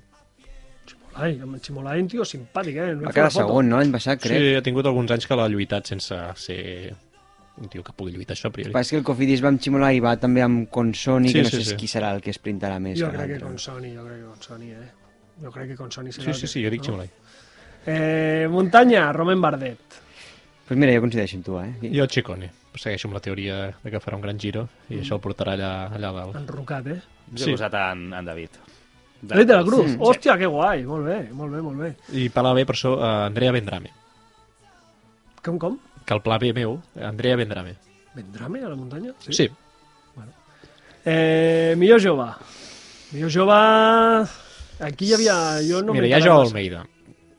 Ai, 1.15 1.39
amb 1.43 1.55
un 1.55 2.07
tio 2.07 2.23
simpàtic, 2.23 2.75
eh? 2.77 2.93
No 2.95 3.07
Va 3.07 3.11
quedar 3.13 3.31
segon, 3.31 3.67
no? 3.69 3.77
L'any 3.77 3.91
passat, 3.91 4.19
crec. 4.21 4.37
Sí, 4.39 4.53
ha 4.55 4.61
tingut 4.63 4.85
alguns 4.85 5.11
anys 5.11 5.27
que 5.27 5.35
l'ha 5.35 5.47
lluitat 5.51 5.85
sense 5.91 6.15
ser 6.35 6.93
un 7.57 7.67
tio 7.69 7.83
que 7.83 7.91
pugui 7.93 8.13
lluitar 8.15 8.33
això 8.35 8.47
a 8.47 8.51
priori. 8.55 8.71
Però 8.71 8.79
és 8.81 8.89
que 8.89 8.97
el 8.97 9.03
Cofidis 9.03 9.43
va 9.43 9.49
amb 9.51 9.59
Ximola 9.61 9.91
i 9.93 9.99
va 9.99 10.15
també 10.17 10.41
amb 10.41 10.69
Consoni, 10.69 11.27
Sí, 11.29 11.33
que 11.33 11.43
no 11.43 11.49
sí, 11.49 11.63
sé 11.63 11.71
sí. 11.71 11.75
qui 11.75 11.87
serà 11.91 12.13
el 12.15 12.21
que 12.21 12.31
sprintarà 12.33 12.79
més. 12.79 12.97
Jo 12.99 13.09
que 13.11 13.17
crec 13.17 13.27
que 13.27 13.39
l'altre. 13.39 13.47
con 13.49 13.59
Sony, 13.59 13.91
jo 13.95 14.05
crec 14.05 14.19
que 14.21 14.25
con 14.25 14.41
Sony, 14.41 14.69
eh? 14.71 14.89
Jo 15.43 15.51
crec 15.51 15.67
que 15.67 15.75
con 15.75 15.91
Sony 15.91 16.11
serà 16.11 16.23
Sí, 16.23 16.33
sí, 16.33 16.41
que- 16.41 16.47
sí, 16.47 16.63
jo 16.63 16.69
dic 16.69 16.79
no? 16.79 16.85
Chimolai. 16.85 17.09
Eh, 17.85 18.47
muntanya, 18.49 19.11
Romain 19.11 19.41
Bardet. 19.41 19.79
Pues 20.67 20.79
mira, 20.79 20.93
jo 20.95 21.01
coincideixo 21.01 21.35
amb 21.37 21.45
tu, 21.45 21.59
eh? 21.59 21.91
Jo 21.93 22.07
Ciccone. 22.07 22.49
Segueixo 22.73 23.09
amb 23.09 23.15
la 23.15 23.19
teoria 23.19 23.55
de 23.83 23.91
que 23.91 23.99
farà 23.99 24.15
un 24.15 24.21
gran 24.21 24.39
giro 24.39 24.69
i 24.89 25.01
això 25.01 25.15
el 25.17 25.19
portarà 25.21 25.57
allà, 25.57 25.71
allà 25.91 26.09
a 26.09 26.13
dalt. 26.13 26.35
Enrocat, 26.37 26.87
eh? 26.87 27.01
Jo 27.35 27.43
Sí. 27.43 27.49
he 27.49 27.53
posat 27.57 27.73
en, 27.73 28.13
en 28.13 28.25
David. 28.25 28.49
David 29.21 29.47
de 29.47 29.55
la 29.55 29.63
Cruz. 29.63 29.85
Sí. 29.91 29.97
Hòstia, 29.99 30.37
que 30.37 30.49
guai. 30.49 30.83
Molt 30.87 31.05
bé, 31.05 31.17
molt 31.37 31.53
bé, 31.53 31.61
molt 31.61 31.81
bé. 31.83 31.93
I 32.17 32.27
pla 32.33 32.53
B, 32.57 32.65
per 32.65 32.75
això, 32.75 32.95
eh, 32.97 33.11
Andrea 33.27 33.51
Vendrame. 33.55 33.91
Com, 35.45 35.57
com? 35.61 35.77
Que 36.05 36.13
el 36.17 36.21
pla 36.21 36.37
B 36.41 36.53
meu, 36.53 36.79
Andrea 37.01 37.35
Vendrame. 37.37 37.75
Vendrame 38.15 38.63
a 38.63 38.69
la 38.69 38.75
muntanya? 38.75 39.13
Sí. 39.19 39.33
sí. 39.33 39.49
Eh, 41.05 41.73
millor 41.77 42.01
jove. 42.01 42.29
Millor 43.13 43.31
jove... 43.33 43.59
Aquí 44.81 45.05
hi 45.05 45.13
havia... 45.13 45.35
Jo 45.65 45.81
no 45.85 45.93
Mira, 45.93 46.07
hi 46.09 46.13
ha 46.13 46.21
Joao. 46.23 46.47
Almeida. 46.47 46.83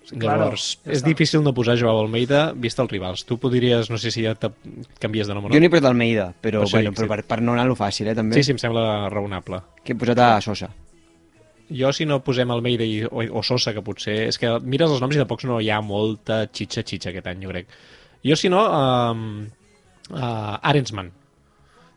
Sí, 0.07 0.17
claro, 0.19 0.45
Llavors, 0.47 0.67
ja 0.83 0.91
és 0.91 1.01
està. 1.01 1.09
difícil 1.11 1.43
no 1.43 1.53
posar 1.55 1.77
Joao 1.79 2.01
Almeida 2.03 2.53
vist 2.59 2.79
els 2.83 2.91
rivals. 2.91 3.25
Tu 3.27 3.39
podries, 3.39 3.91
no 3.91 3.99
sé 3.99 4.11
si 4.15 4.25
ja 4.27 4.35
te 4.39 4.51
canvies 5.03 5.31
de 5.31 5.35
nom 5.35 5.47
o 5.47 5.49
no. 5.49 5.55
Jo 5.55 5.63
n'he 5.63 5.71
posat 5.71 5.89
Almeida, 5.91 6.29
però, 6.35 6.63
Per 6.63 6.71
bueno, 6.71 6.91
dic, 6.91 6.99
però 6.99 7.09
sí. 7.09 7.13
per, 7.15 7.25
per 7.31 7.41
no 7.43 7.55
anar 7.57 7.67
a 7.67 7.71
lo 7.71 7.79
fàcil, 7.79 8.11
eh, 8.11 8.17
també. 8.19 8.39
Sí, 8.39 8.47
sí, 8.47 8.55
em 8.55 8.63
sembla 8.63 9.09
raonable. 9.11 9.63
Que 9.83 9.95
he 9.95 9.99
posat 9.99 10.23
a 10.23 10.29
Sosa. 10.45 10.71
Jo, 11.77 11.93
si 11.97 12.07
no 12.09 12.21
posem 12.25 12.51
Almeida 12.53 12.85
i, 12.85 13.03
o, 13.07 13.25
o 13.39 13.43
Sosa, 13.47 13.73
que 13.77 13.83
potser... 13.85 14.19
És 14.31 14.39
que 14.41 14.51
mires 14.61 14.93
els 14.93 15.03
noms 15.03 15.17
i 15.17 15.21
de 15.21 15.27
pocs 15.29 15.47
no 15.49 15.59
hi 15.63 15.71
ha 15.73 15.81
molta 15.85 16.45
xitxa-xitxa 16.49 17.13
aquest 17.13 17.31
any, 17.33 17.43
jo 17.47 17.53
crec. 17.53 17.73
Jo, 18.23 18.37
si 18.39 18.51
no, 18.53 18.63
um, 18.69 19.25
uh, 20.13 20.71
Arensman. 20.71 21.11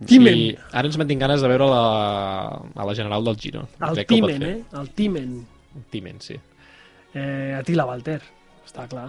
Timen. 0.05 0.33
Sí, 0.35 0.47
Arensman 0.75 1.07
tinc 1.07 1.21
ganes 1.23 1.43
de 1.43 1.49
veure 1.49 1.67
la, 1.71 1.83
a 2.75 2.87
la 2.87 2.95
general 2.97 3.23
del 3.23 3.37
Giro. 3.39 3.67
El 3.79 4.01
Crec 4.01 4.09
Timen, 4.11 4.43
eh? 4.43 4.57
El 4.79 4.89
Timen. 4.97 5.37
Timen, 5.91 6.19
sí. 6.21 6.35
Eh, 7.15 7.55
Atila 7.55 7.85
Walter. 7.87 8.19
Està 8.65 8.89
clar. 8.91 9.07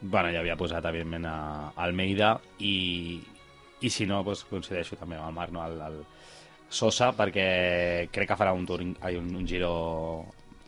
Bueno, 0.00 0.32
ja 0.34 0.42
havia 0.42 0.56
posat, 0.58 0.84
evidentment, 0.90 1.24
a 1.30 1.72
Almeida 1.80 2.34
i, 2.58 3.20
i 3.80 3.90
si 3.92 4.08
no, 4.10 4.22
doncs, 4.26 4.42
coincideixo 4.50 4.98
també 5.00 5.16
amb 5.16 5.30
el 5.30 5.36
Marc, 5.38 5.54
no? 5.54 5.62
el, 5.64 5.78
el 5.86 6.00
Sosa, 6.74 7.12
perquè 7.14 8.08
crec 8.10 8.28
que 8.32 8.36
farà 8.38 8.52
un, 8.56 8.64
tour, 8.66 8.82
ai, 9.06 9.14
un, 9.20 9.28
un 9.38 9.46
giro 9.46 9.70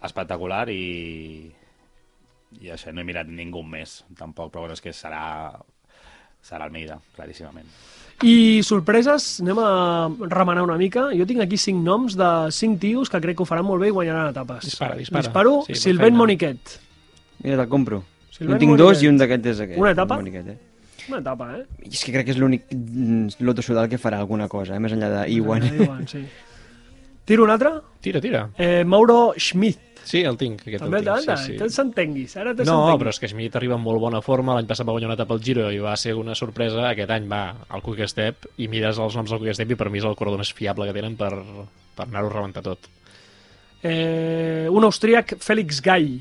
espectacular 0.06 0.68
i, 0.70 1.48
i 2.62 2.70
això, 2.70 2.92
no 2.94 3.02
he 3.02 3.06
mirat 3.08 3.26
ningú 3.26 3.64
més, 3.66 4.04
tampoc, 4.18 4.52
però 4.54 4.64
bueno, 4.66 4.76
és 4.78 4.84
que 4.84 4.92
serà, 4.94 5.50
serà 6.46 6.68
Almeida, 6.68 7.00
claríssimament. 7.16 7.66
I 8.24 8.62
sorpreses, 8.64 9.26
anem 9.42 9.58
a 9.60 9.70
remenar 10.30 10.62
una 10.64 10.78
mica. 10.80 11.08
Jo 11.12 11.26
tinc 11.28 11.42
aquí 11.44 11.58
cinc 11.60 11.82
noms 11.84 12.14
de 12.16 12.28
cinc 12.54 12.78
tios 12.80 13.10
que 13.12 13.20
crec 13.20 13.36
que 13.36 13.44
ho 13.44 13.48
faran 13.48 13.66
molt 13.68 13.82
bé 13.82 13.90
i 13.90 13.96
guanyaran 13.96 14.30
etapes. 14.30 14.64
Dispara, 14.70 14.96
dispara. 14.96 15.26
Disparo, 15.26 15.58
Sí, 15.66 15.74
feina. 15.98 16.16
Moniquet. 16.16 16.78
Mira, 17.42 17.58
te'l 17.58 17.68
compro. 17.68 18.00
Jo 18.38 18.46
en 18.46 18.56
tinc 18.62 18.72
dos 18.78 18.94
Moniquet. 18.94 19.04
i 19.04 19.10
un 19.10 19.18
d'aquest 19.20 19.50
és 19.52 19.60
aquest. 19.66 19.80
Una 19.82 19.92
etapa? 19.92 20.16
Moniquet, 20.22 20.48
eh? 20.54 20.56
Una 21.08 21.20
etapa, 21.22 21.50
eh? 21.58 21.64
I 21.86 21.92
és 21.92 22.02
que 22.04 22.12
crec 22.14 22.26
que 22.26 22.34
és 22.34 22.38
l'únic 22.40 22.66
mm, 22.74 23.38
Loto 23.46 23.62
Sudal 23.62 23.88
que 23.88 23.98
farà 24.02 24.18
alguna 24.22 24.48
cosa, 24.48 24.74
eh? 24.74 24.80
més 24.82 24.92
enllà 24.96 25.10
d'Iwan. 25.24 25.66
Iwan, 25.76 26.06
sí. 26.10 26.24
Tiro 27.26 27.42
un 27.44 27.50
altre? 27.50 27.72
Tira, 28.00 28.20
tira. 28.22 28.48
Eh, 28.56 28.84
Mauro 28.84 29.34
Schmidt. 29.36 29.82
Sí, 30.06 30.20
el 30.22 30.36
tinc, 30.38 30.60
aquest 30.62 30.84
També 30.84 31.00
el 31.00 31.06
tinc. 31.08 31.32
sí, 31.34 31.52
Sí, 31.52 31.56
te'l 31.58 31.70
sí. 31.72 31.74
s'entenguis. 31.80 32.36
Ara 32.38 32.52
te 32.54 32.62
No, 32.68 32.94
però 32.98 33.10
és 33.10 33.18
que 33.18 33.26
Schmidt 33.26 33.56
arriba 33.58 33.74
en 33.74 33.82
molt 33.82 33.98
bona 33.98 34.20
forma. 34.22 34.54
L'any 34.54 34.68
passat 34.70 34.86
va 34.86 34.94
guanyar 34.94 35.08
una 35.10 35.16
etapa 35.18 35.34
al 35.34 35.42
Giro 35.42 35.64
i 35.74 35.80
va 35.82 35.96
ser 35.98 36.14
una 36.14 36.36
sorpresa. 36.38 36.84
Aquest 36.92 37.10
any 37.10 37.26
va 37.26 37.40
al 37.66 37.82
Quick 37.82 38.06
Step 38.06 38.46
i 38.62 38.68
mires 38.70 39.00
els 39.02 39.16
noms 39.18 39.34
del 39.34 39.40
Quick 39.42 39.58
Step 39.58 39.74
i 39.74 39.78
per 39.80 39.90
mi 39.90 39.98
és 39.98 40.06
el 40.06 40.14
corredor 40.14 40.38
més 40.38 40.52
fiable 40.54 40.86
que 40.86 40.94
tenen 40.94 41.16
per, 41.18 41.32
per 41.98 42.06
anar-ho 42.06 42.30
a 42.30 42.34
rebentar 42.36 42.62
tot. 42.62 42.86
Eh, 43.82 44.68
un 44.70 44.86
austríac, 44.86 45.36
Félix 45.42 45.82
Gall, 45.82 46.20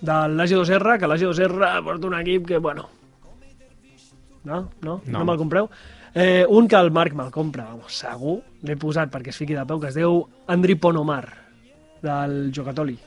de 0.00 0.16
l'Agi2R, 0.38 0.98
que 1.00 1.08
l'Agi2R 1.12 1.84
porta 1.84 2.06
un 2.08 2.20
equip 2.22 2.48
que, 2.48 2.58
bueno... 2.58 2.88
No? 4.44 4.70
No? 4.82 5.00
No, 5.06 5.18
No. 5.18 5.24
me'l 5.24 5.38
compreu? 5.40 5.68
Eh, 6.14 6.44
un 6.48 6.68
que 6.68 6.76
el 6.76 6.90
Marc 6.94 7.14
me'l 7.16 7.30
compra, 7.34 7.64
vamos, 7.64 7.96
segur, 7.98 8.40
l'he 8.62 8.76
posat 8.76 9.10
perquè 9.10 9.32
es 9.32 9.38
fiqui 9.40 9.56
de 9.56 9.64
peu, 9.66 9.80
que 9.80 9.88
es 9.88 9.96
diu 9.96 10.20
Andri 10.46 10.76
Ponomar, 10.76 11.24
del 12.04 12.52
Jocatoli. 12.54 12.98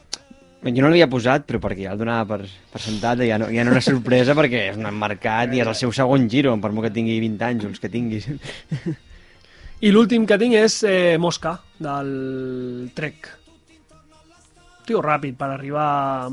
Jo 0.67 0.81
no 0.81 0.89
l'havia 0.89 1.07
posat, 1.07 1.45
però 1.47 1.59
perquè 1.61 1.85
ja 1.85 1.91
el 1.93 1.99
donava 2.01 2.25
per, 2.25 2.47
per 2.73 2.81
sentat, 2.81 3.21
ja 3.23 3.37
no, 3.37 3.47
ja 3.53 3.63
no 3.63 3.71
una 3.71 3.81
sorpresa 3.85 4.33
perquè 4.35 4.63
és 4.71 4.79
un 4.81 4.87
mercat 4.97 5.53
i 5.53 5.61
és 5.61 5.67
el 5.69 5.75
seu 5.77 5.93
segon 5.93 6.25
giro, 6.27 6.55
per 6.59 6.71
molt 6.73 6.87
que 6.89 6.95
tingui 6.97 7.19
20 7.21 7.45
anys 7.45 7.67
o 7.67 7.69
els 7.69 7.79
que 7.79 7.91
tinguis. 7.93 8.25
I 9.79 9.91
l'últim 9.93 10.25
que 10.25 10.39
tinc 10.41 10.57
és 10.57 10.79
eh, 10.89 11.17
Mosca, 11.21 11.59
del 11.77 12.89
Trek. 12.97 13.29
Tio 14.89 15.03
ràpid 15.05 15.37
per 15.37 15.51
arribar... 15.53 16.27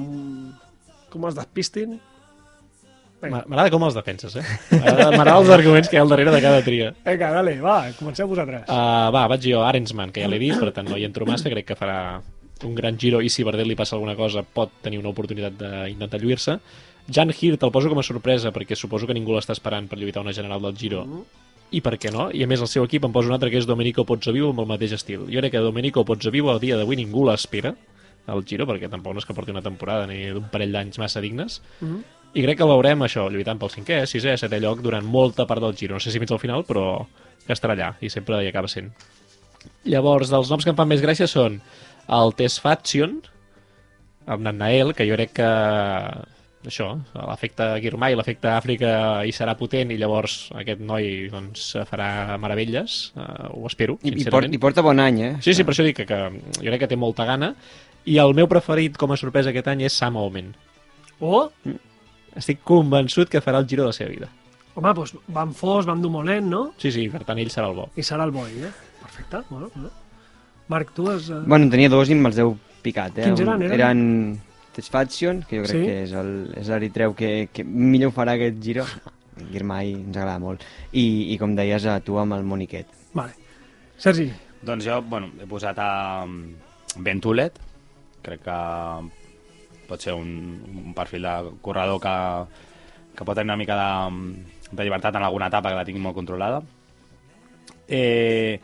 Com 1.12 1.28
es 1.28 1.36
despistin. 1.36 2.00
M'agrada 3.30 3.70
com 3.70 3.84
els 3.88 3.94
defenses, 3.96 4.36
eh? 4.36 4.44
M'agrada 4.74 5.38
els 5.40 5.50
arguments 5.54 5.88
que 5.88 5.96
hi 5.96 6.00
ha 6.00 6.02
al 6.04 6.12
darrere 6.12 6.30
de 6.34 6.40
cada 6.44 6.62
tria. 6.66 6.92
Vinga, 7.06 7.30
dale, 7.38 7.56
va, 7.62 7.76
comenceu 7.98 8.28
vosaltres. 8.28 8.64
Uh, 8.68 9.10
va, 9.14 9.26
vaig 9.32 9.44
jo, 9.46 9.62
Arensman, 9.64 10.12
que 10.12 10.20
ja 10.24 10.28
l'he 10.30 10.38
dit, 10.42 10.56
per 10.60 10.72
tant 10.76 10.88
no 10.88 10.96
hi 10.98 11.04
entro 11.08 11.26
massa, 11.28 11.48
crec 11.52 11.66
que 11.72 11.76
farà 11.78 11.98
un 12.64 12.74
gran 12.74 12.96
giro 12.96 13.20
i 13.20 13.28
si 13.28 13.42
a 13.42 13.48
Bardet 13.48 13.66
li 13.66 13.74
passa 13.76 13.96
alguna 13.96 14.14
cosa 14.16 14.42
pot 14.42 14.70
tenir 14.82 14.98
una 15.02 15.10
oportunitat 15.10 15.56
d'intentar 15.58 16.20
lluir-se. 16.22 16.58
Jan 17.12 17.32
Hirt 17.36 17.62
el 17.62 17.70
poso 17.74 17.90
com 17.92 17.98
a 18.00 18.04
sorpresa 18.06 18.52
perquè 18.54 18.76
suposo 18.78 19.06
que 19.06 19.12
ningú 19.12 19.34
l'està 19.34 19.52
esperant 19.52 19.88
per 19.90 19.98
lluitar 20.00 20.22
una 20.24 20.32
general 20.32 20.62
del 20.64 20.76
Giro 20.78 21.02
i 21.74 21.80
per 21.84 21.98
què 22.00 22.08
no? 22.14 22.30
I 22.32 22.44
a 22.44 22.48
més 22.48 22.62
el 22.64 22.68
seu 22.70 22.84
equip 22.86 23.04
em 23.04 23.12
posa 23.12 23.28
un 23.28 23.34
altre 23.36 23.50
que 23.52 23.58
és 23.60 23.66
Domenico 23.68 24.04
Pozzovivo 24.08 24.52
amb 24.54 24.62
el 24.62 24.68
mateix 24.70 24.92
estil. 24.96 25.26
Jo 25.28 25.42
crec 25.42 25.52
que 25.52 25.60
Domenico 25.60 26.04
Pozzovivo 26.06 26.52
a 26.54 26.58
dia 26.62 26.78
d'avui 26.78 26.96
ningú 26.96 27.26
l'espera 27.28 27.74
al 28.30 28.40
Giro 28.48 28.64
perquè 28.64 28.88
tampoc 28.88 29.12
no 29.12 29.20
és 29.20 29.26
que 29.28 29.34
porti 29.36 29.52
una 29.52 29.60
temporada 29.60 30.06
ni 30.08 30.22
d'un 30.32 30.46
parell 30.48 30.72
d'anys 30.72 30.96
massa 31.02 31.20
dignes 31.20 31.60
Mhm. 31.82 32.00
I 32.34 32.42
crec 32.42 32.58
que 32.58 32.66
veurem 32.68 33.04
això, 33.06 33.28
lluitant 33.30 33.60
pel 33.60 33.72
cinquè, 33.72 34.00
sisè, 34.10 34.34
setè 34.40 34.58
lloc 34.62 34.82
durant 34.82 35.06
molta 35.06 35.46
part 35.46 35.62
del 35.62 35.76
Giro. 35.78 35.94
No 35.94 36.02
sé 36.02 36.10
si 36.10 36.22
fins 36.22 36.34
al 36.34 36.42
final, 36.42 36.66
però 36.66 37.04
que 37.44 37.54
estarà 37.54 37.76
allà 37.76 37.92
i 38.02 38.10
sempre 38.10 38.42
hi 38.42 38.50
acaba 38.50 38.70
sent. 38.70 38.90
Llavors, 39.88 40.32
dels 40.32 40.50
noms 40.50 40.66
que 40.66 40.72
em 40.72 40.78
fan 40.78 40.90
més 40.90 41.02
gràcia 41.04 41.28
són 41.30 41.60
el 42.12 42.34
Tesfatsion, 42.36 43.20
amb 44.26 44.48
Nael, 44.50 44.92
que 44.96 45.06
jo 45.08 45.16
crec 45.16 45.34
que 45.38 45.50
això, 46.64 46.88
l'efecte 47.14 47.66
Girmay, 47.84 48.16
l'efecte 48.16 48.48
Àfrica 48.48 48.90
hi 49.24 49.32
serà 49.36 49.54
potent 49.58 49.92
i 49.92 49.98
llavors 50.00 50.48
aquest 50.56 50.80
noi 50.80 51.28
doncs, 51.32 51.70
farà 51.90 52.38
meravelles, 52.40 53.12
uh, 53.18 53.50
ho 53.52 53.66
espero, 53.68 53.98
I, 54.02 54.14
sincerament. 54.16 54.56
I 54.56 54.62
porta 54.62 54.84
bon 54.84 55.02
any, 55.02 55.20
eh? 55.22 55.32
Sí, 55.44 55.54
sí, 55.54 55.66
per 55.66 55.74
això 55.74 55.84
dic 55.86 56.00
que, 56.00 56.08
que 56.08 56.20
jo 56.56 56.70
crec 56.70 56.86
que 56.86 56.92
té 56.94 57.00
molta 57.00 57.28
gana 57.28 57.52
i 58.08 58.18
el 58.20 58.34
meu 58.36 58.48
preferit 58.50 58.96
com 59.00 59.12
a 59.12 59.20
sorpresa 59.20 59.52
aquest 59.52 59.68
any 59.72 59.84
és 59.86 59.96
Sam 59.96 60.16
Omen. 60.20 60.54
Oh, 61.20 61.46
Estic 62.36 62.62
convençut 62.66 63.28
que 63.30 63.40
farà 63.40 63.58
el 63.62 63.66
giro 63.70 63.82
de 63.84 63.92
la 63.92 63.92
seva 63.96 64.10
vida. 64.10 64.28
home, 64.74 64.92
doncs 64.94 65.12
Van 65.28 65.52
Fos, 65.54 65.86
Van 65.86 66.00
Dumoulin, 66.02 66.48
no? 66.50 66.72
Sí, 66.78 66.90
sí, 66.90 67.08
per 67.08 67.22
tant 67.24 67.38
ell 67.38 67.50
serà 67.50 67.68
el 67.70 67.76
bo. 67.76 67.88
I 67.96 68.02
serà 68.02 68.24
el 68.26 68.32
boi, 68.34 68.50
eh? 68.58 68.70
Perfecte, 69.00 69.42
bueno, 69.50 69.70
bueno. 69.74 69.90
Marc, 70.68 70.90
tu 70.94 71.08
has... 71.10 71.28
eh, 71.30 71.42
Bueno, 71.46 71.66
en 71.66 71.70
tenia 71.70 71.88
dos 71.92 72.10
i 72.10 72.14
me'ls 72.16 72.34
deu 72.34 72.56
picat, 72.82 73.18
eh? 73.18 73.24
Quins 73.28 73.40
eren, 73.40 73.54
Un- 73.54 73.62
eren? 73.62 73.74
Eren 73.80 74.40
Tesfaction, 74.74 75.42
que 75.48 75.60
jo 75.60 75.62
crec 75.68 75.76
Sí? 75.76 75.82
que 75.86 76.02
és 76.02 76.12
el- 76.12 76.50
és 76.58 76.68
l'eritreu 76.68 77.14
que, 77.14 77.48
que 77.52 77.62
millor 77.64 78.10
farà 78.12 78.34
aquest 78.34 78.58
giro. 78.62 78.84
Girmay 79.52 79.92
ens 79.94 80.16
agrada 80.16 80.38
molt. 80.42 80.62
I, 80.92 81.32
I 81.34 81.38
com 81.38 81.54
deies, 81.54 81.86
a 81.86 82.00
tu 82.00 82.18
amb 82.18 82.34
el 82.34 82.42
Moniquet. 82.42 82.86
Vale. 83.14 83.34
Sergi, 83.96 84.30
Doncs 84.64 84.86
jo, 84.86 85.02
bueno, 85.02 85.28
he 85.38 85.46
posat 85.46 85.76
a 85.78 86.24
Ben 86.96 87.20
Tulet, 87.20 87.58
crec 88.24 88.40
que 88.42 88.58
pot 89.88 90.02
ser 90.02 90.14
un, 90.16 90.30
un 90.84 90.94
perfil 90.96 91.26
de 91.26 91.34
corredor 91.62 92.00
que, 92.02 92.16
que 93.16 93.24
pot 93.24 93.36
tenir 93.36 93.52
una 93.52 93.60
mica 93.60 93.76
de, 93.78 94.32
de 94.70 94.84
llibertat 94.84 95.16
en 95.16 95.26
alguna 95.26 95.50
etapa 95.52 95.70
que 95.70 95.78
la 95.78 95.84
tingui 95.86 96.02
molt 96.02 96.16
controlada. 96.16 96.62
Eh, 97.88 98.60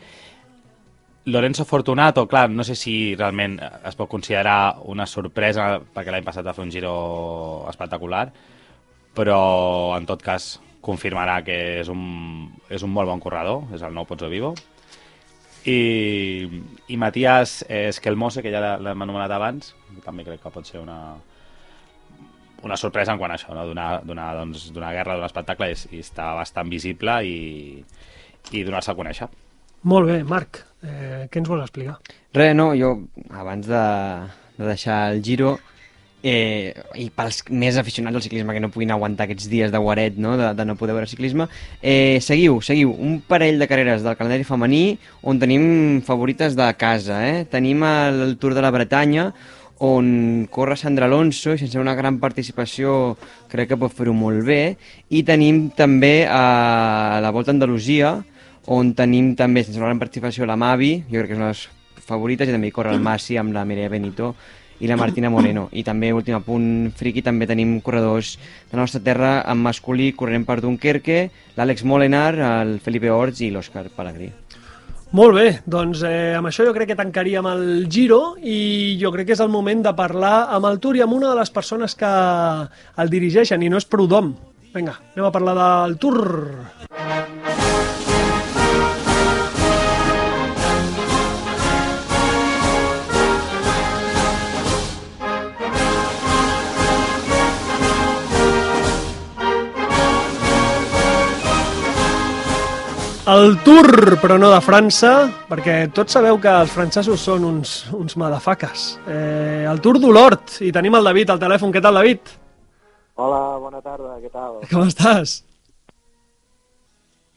Lorenzo 1.25 1.65
Fortunato, 1.65 2.27
clar, 2.27 2.49
no 2.49 2.63
sé 2.65 2.75
si 2.75 3.13
realment 3.13 3.59
es 3.61 3.95
pot 3.95 4.09
considerar 4.09 4.81
una 4.89 5.05
sorpresa 5.05 5.75
perquè 5.93 6.09
l'any 6.09 6.25
passat 6.25 6.47
va 6.47 6.55
fer 6.57 6.65
un 6.65 6.73
giro 6.73 6.93
espectacular, 7.69 8.25
però 9.13 9.41
en 9.97 10.07
tot 10.09 10.23
cas 10.25 10.55
confirmarà 10.81 11.43
que 11.45 11.57
és 11.83 11.91
un, 11.93 12.49
és 12.73 12.81
un 12.81 12.89
molt 12.89 13.11
bon 13.11 13.21
corredor, 13.21 13.67
és 13.75 13.83
el 13.85 13.93
nou 13.93 14.07
Pozzo 14.09 14.31
Vivo. 14.33 14.55
I, 15.65 16.47
i 16.89 16.97
Matías 16.97 17.61
Esquelmose, 17.69 18.41
que 18.41 18.53
ja 18.53 18.77
l'hem 18.81 19.05
anomenat 19.05 19.33
abans, 19.35 19.75
també 20.05 20.25
crec 20.25 20.41
que 20.41 20.53
pot 20.53 20.65
ser 20.65 20.81
una, 20.81 20.97
una 22.65 22.77
sorpresa 22.77 23.13
en 23.13 23.21
quant 23.21 23.33
a 23.33 23.37
això, 23.37 23.53
no? 23.53 23.67
d'una 23.69 24.27
doncs, 24.37 24.69
d'una 24.73 24.91
guerra, 24.95 25.17
d'un 25.17 25.27
espectacle, 25.27 25.71
i, 25.71 25.97
i 25.97 26.01
està 26.01 26.31
bastant 26.37 26.69
visible 26.71 27.17
i, 27.27 27.37
i 28.51 28.63
donar-se 28.65 28.93
a 28.93 28.97
conèixer. 28.97 29.29
molt 29.83 30.09
bé, 30.09 30.21
Marc, 30.23 30.63
eh, 30.83 31.27
què 31.31 31.41
ens 31.41 31.49
vols 31.49 31.65
explicar? 31.65 31.97
Res, 32.37 32.55
no, 32.55 32.71
jo, 32.77 32.93
abans 33.33 33.67
de, 33.67 33.85
de 34.57 34.65
deixar 34.65 34.99
el 35.11 35.21
giro, 35.25 35.57
eh, 36.23 36.73
i 36.95 37.07
pels 37.13 37.41
més 37.49 37.77
aficionats 37.81 38.17
al 38.17 38.25
ciclisme 38.25 38.53
que 38.53 38.61
no 38.63 38.71
puguin 38.73 38.91
aguantar 38.93 39.25
aquests 39.27 39.49
dies 39.51 39.71
de 39.71 39.81
guaret, 39.81 40.17
no? 40.17 40.35
de, 40.37 40.51
de 40.57 40.65
no 40.65 40.77
poder 40.79 40.95
veure 40.97 41.09
ciclisme, 41.09 41.47
eh, 41.81 42.19
seguiu, 42.21 42.59
seguiu, 42.61 42.91
un 42.91 43.19
parell 43.27 43.61
de 43.61 43.69
carreres 43.69 44.05
del 44.05 44.17
calendari 44.19 44.45
femení 44.47 44.99
on 45.21 45.41
tenim 45.41 45.65
favorites 46.05 46.57
de 46.59 46.69
casa. 46.77 47.23
Eh? 47.27 47.43
Tenim 47.49 47.83
el, 47.87 48.21
el 48.27 48.37
Tour 48.37 48.55
de 48.57 48.63
la 48.65 48.71
Bretanya, 48.73 49.31
on 49.81 50.47
corre 50.53 50.75
Sandra 50.77 51.07
Alonso 51.09 51.55
i 51.55 51.57
sense 51.57 51.79
una 51.81 51.95
gran 51.97 52.19
participació 52.21 53.15
crec 53.49 53.71
que 53.71 53.79
pot 53.81 53.93
fer-ho 53.97 54.13
molt 54.13 54.45
bé 54.45 54.75
i 55.09 55.23
tenim 55.25 55.71
també 55.73 56.27
a 56.29 57.17
la 57.23 57.31
Volta 57.33 57.49
a 57.49 57.57
Andalusia 57.57 58.11
on 58.69 58.93
tenim 58.93 59.31
també 59.33 59.63
sense 59.65 59.81
una 59.81 59.89
gran 59.89 60.01
participació 60.03 60.45
la 60.45 60.59
Mavi, 60.59 60.99
jo 61.09 61.23
crec 61.23 61.31
que 61.31 61.33
és 61.33 61.41
una 61.41 61.49
de 61.49 61.57
les 61.57 62.05
favorites 62.05 62.45
i 62.45 62.53
també 62.53 62.69
hi 62.69 62.75
corre 62.75 62.93
el 62.93 63.01
Massi 63.01 63.39
amb 63.41 63.57
la 63.57 63.65
Mireia 63.65 63.89
Benito 63.89 64.35
i 64.81 64.89
la 64.89 64.97
Martina 64.97 65.29
Moreno. 65.29 65.67
I 65.71 65.85
també, 65.85 66.09
últim 66.13 66.35
apunt 66.35 66.91
friki, 66.97 67.21
també 67.23 67.47
tenim 67.47 67.77
corredors 67.85 68.33
de 68.37 68.75
la 68.75 68.81
nostra 68.81 69.01
terra 69.05 69.33
en 69.45 69.61
masculí 69.61 70.11
corrent 70.17 70.45
per 70.47 70.59
Dunkerque, 70.61 71.27
l'Àlex 71.57 71.85
Molenar, 71.85 72.33
el 72.65 72.79
Felipe 72.83 73.13
Orts 73.13 73.43
i 73.45 73.51
l'Òscar 73.53 73.87
Pellegrí. 73.95 74.31
Molt 75.11 75.35
bé, 75.35 75.47
doncs 75.67 76.05
eh, 76.07 76.31
amb 76.39 76.47
això 76.47 76.63
jo 76.63 76.71
crec 76.71 76.93
que 76.93 76.95
tancaríem 76.95 77.47
el 77.51 77.65
giro 77.91 78.37
i 78.39 78.95
jo 79.01 79.11
crec 79.11 79.27
que 79.27 79.35
és 79.35 79.43
el 79.43 79.51
moment 79.51 79.83
de 79.83 79.91
parlar 79.97 80.47
amb 80.55 80.69
el 80.71 80.79
Tour 80.79 80.95
i 80.95 81.03
amb 81.03 81.17
una 81.17 81.33
de 81.33 81.41
les 81.41 81.51
persones 81.51 81.97
que 81.99 82.07
el 82.07 83.11
dirigeixen 83.11 83.61
i 83.61 83.69
no 83.69 83.81
és 83.81 83.89
Prudom. 83.91 84.31
Vinga, 84.71 84.95
anem 85.11 85.27
a 85.27 85.35
parlar 85.35 85.57
del 85.59 85.99
Tour. 85.99 86.23
El 103.31 103.53
Tour, 103.63 104.17
però 104.19 104.35
no 104.35 104.49
de 104.51 104.57
França, 104.59 105.11
perquè 105.47 105.75
tots 105.95 106.17
sabeu 106.17 106.35
que 106.41 106.51
els 106.51 106.71
francesos 106.73 107.21
són 107.23 107.45
uns, 107.47 107.75
uns 107.95 108.17
madafaques. 108.19 108.87
Eh, 109.07 109.63
el 109.71 109.77
Tour 109.79 110.01
d'Olort, 110.03 110.57
i 110.67 110.71
tenim 110.75 110.97
el 110.97 111.05
David 111.07 111.29
al 111.31 111.39
telèfon. 111.39 111.71
Què 111.71 111.79
tal, 111.85 111.95
David? 111.95 112.33
Hola, 113.21 113.39
bona 113.61 113.79
tarda, 113.79 114.17
què 114.19 114.27
tal? 114.33 114.57
Com 114.73 114.83
estàs? 114.83 115.37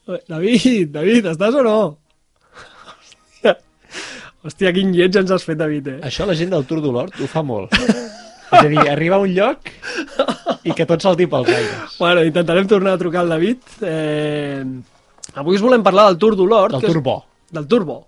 Eh, 0.09 0.19
David, 0.33 0.91
David, 0.97 1.29
estàs 1.31 1.59
o 1.61 1.63
no? 1.63 1.77
Hòstia, 2.65 3.53
Hòstia 4.49 4.73
quin 4.75 4.91
lleig 4.97 5.21
ens 5.21 5.31
has 5.37 5.47
fet, 5.47 5.61
David, 5.61 5.93
eh? 5.93 6.01
Això 6.11 6.27
la 6.27 6.35
gent 6.41 6.51
del 6.57 6.67
Tour 6.67 6.83
d'Olort 6.83 7.21
ho 7.23 7.29
fa 7.31 7.45
molt. 7.47 7.77
És 8.55 8.59
a 8.59 8.67
dir, 8.67 8.83
arribar 8.83 9.21
a 9.21 9.29
un 9.29 9.31
lloc 9.37 9.71
i 10.67 10.75
que 10.75 10.89
tot 10.91 11.07
salti 11.07 11.29
pels 11.31 11.55
aires. 11.55 11.95
Bueno, 12.01 12.27
intentarem 12.27 12.67
tornar 12.71 12.97
a 12.97 13.01
trucar 13.01 13.23
al 13.23 13.33
David. 13.37 13.63
Eh, 13.83 14.65
avui 15.35 15.57
us 15.57 15.63
volem 15.63 15.83
parlar 15.83 16.09
del 16.11 16.19
Tour 16.19 16.37
d'Olort. 16.37 16.73
Del 16.73 16.81
que 16.81 16.87
és- 16.87 16.93
Tour 16.93 17.03
bo, 17.03 17.25
Del 17.55 17.67
Tour 17.69 17.85
bo. 17.85 17.99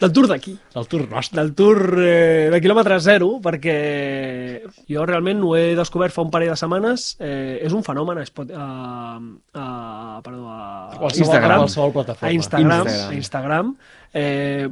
Del 0.00 0.12
Tour 0.12 0.26
d'aquí. 0.28 0.56
del 0.74 0.86
Tour 0.88 1.08
nostre. 1.10 1.40
del 1.40 1.52
Tour 1.54 1.78
eh, 1.98 2.48
de 2.50 2.60
quilòmetre 2.62 2.98
zero, 3.00 3.38
perquè 3.42 4.62
jo 4.88 5.04
realment 5.06 5.42
ho 5.42 5.56
he 5.56 5.74
descobert 5.76 6.12
fa 6.14 6.22
un 6.22 6.30
parell 6.30 6.50
de 6.50 6.56
setmanes, 6.56 7.16
eh, 7.20 7.58
és 7.62 7.72
un 7.72 7.82
fenomen 7.82 8.18
a, 8.18 8.24
Spot, 8.24 8.50
a, 8.54 9.18
a, 9.54 10.20
perdó, 10.24 10.48
a, 10.48 10.90
A 10.92 10.96
qualsevol, 10.98 11.26
Instagram. 11.26 11.52
a 11.58 11.58
qualsevol 11.64 11.92
plataforma. 11.92 12.28
a 12.30 12.32
Instagram, 12.32 12.86
Instagram. 12.86 13.10
a 13.10 13.14
Instagram 13.14 13.74
eh, 14.14 14.68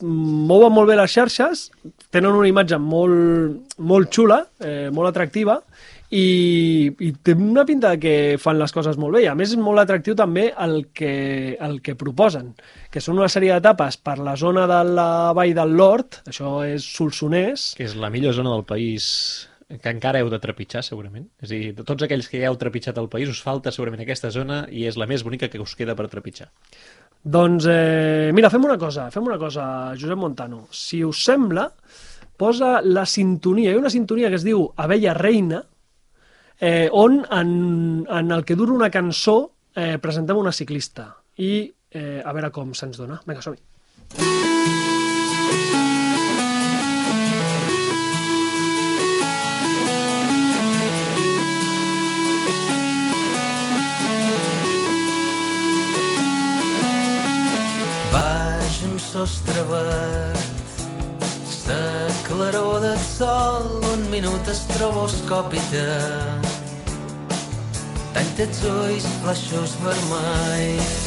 mouen 0.00 0.72
molt 0.72 0.88
bé 0.88 0.96
les 0.96 1.12
xarxes, 1.12 1.66
tenen 2.10 2.32
una 2.32 2.48
imatge 2.48 2.78
molt, 2.80 3.74
molt 3.78 4.08
xula, 4.14 4.46
eh, 4.60 4.88
molt 4.92 5.10
atractiva, 5.10 5.58
i, 6.10 6.90
i 7.00 7.10
té 7.24 7.34
una 7.34 7.64
pinta 7.66 7.94
de 7.94 8.00
que 8.02 8.14
fan 8.40 8.58
les 8.60 8.74
coses 8.74 8.98
molt 9.00 9.16
bé, 9.16 9.24
i 9.24 9.30
a 9.30 9.34
més 9.38 9.54
és 9.54 9.60
molt 9.60 9.82
atractiu 9.82 10.16
també 10.18 10.50
el 10.66 10.88
que, 10.94 11.56
el 11.60 11.80
que 11.84 11.96
proposen, 11.98 12.52
que 12.92 13.02
són 13.02 13.18
una 13.22 13.30
sèrie 13.32 13.54
d'etapes 13.54 13.98
per 14.04 14.18
la 14.20 14.36
zona 14.40 14.68
de 14.70 14.82
la 14.92 15.08
vall 15.36 15.56
del 15.56 15.74
Lord, 15.78 16.20
això 16.30 16.60
és 16.66 16.86
Solsonès, 16.96 17.72
Que 17.78 17.88
és 17.88 17.96
la 17.98 18.12
millor 18.12 18.36
zona 18.36 18.52
del 18.54 18.66
país 18.68 19.48
que 19.80 19.90
encara 19.90 20.20
heu 20.20 20.28
de 20.30 20.38
trepitjar, 20.38 20.82
segurament. 20.84 21.24
És 21.42 21.48
a 21.48 21.54
dir, 21.54 21.72
de 21.74 21.86
tots 21.86 22.04
aquells 22.04 22.28
que 22.30 22.40
ja 22.42 22.50
heu 22.50 22.58
trepitjat 22.60 22.98
el 23.00 23.08
país, 23.10 23.30
us 23.32 23.40
falta 23.42 23.72
segurament 23.74 24.04
aquesta 24.04 24.30
zona 24.30 24.64
i 24.70 24.84
és 24.86 24.98
la 25.00 25.08
més 25.10 25.24
bonica 25.24 25.48
que 25.50 25.60
us 25.62 25.74
queda 25.74 25.96
per 25.98 26.06
trepitjar. 26.12 26.50
Doncs, 27.24 27.66
eh, 27.72 28.30
mira, 28.36 28.50
fem 28.52 28.64
una 28.64 28.76
cosa, 28.78 29.08
fem 29.10 29.24
una 29.24 29.38
cosa, 29.40 29.94
Josep 29.96 30.20
Montano. 30.20 30.66
Si 30.70 31.02
us 31.02 31.22
sembla, 31.24 31.70
posa 32.36 32.80
la 32.84 33.06
sintonia, 33.08 33.70
hi 33.70 33.78
ha 33.78 33.80
una 33.80 33.92
sintonia 33.92 34.28
que 34.28 34.36
es 34.36 34.44
diu 34.44 34.66
Abella 34.76 35.14
Reina, 35.16 35.62
eh, 36.60 36.88
on 36.92 37.24
en, 37.30 38.06
en 38.08 38.30
el 38.30 38.44
que 38.44 38.56
dura 38.56 38.72
una 38.72 38.90
cançó 38.90 39.54
eh, 39.74 39.98
presentem 39.98 40.38
una 40.38 40.52
ciclista. 40.52 41.16
I 41.36 41.74
eh, 41.90 42.22
a 42.24 42.32
veure 42.32 42.50
com 42.54 42.74
se'ns 42.74 42.98
dona. 42.98 43.20
Vinga, 43.26 43.42
som-hi. 43.42 43.62
Baix 58.14 58.82
un 58.86 58.98
sostre 59.02 59.66
verd 59.70 60.43
claror 62.24 62.80
del 62.80 62.98
sol 62.98 63.66
un 63.92 64.04
minut 64.10 64.48
estroboscòpita 64.48 65.84
Tant 68.14 68.40
els 68.44 68.60
ulls 68.70 69.06
flaixos 69.22 69.74
vermells 69.84 71.02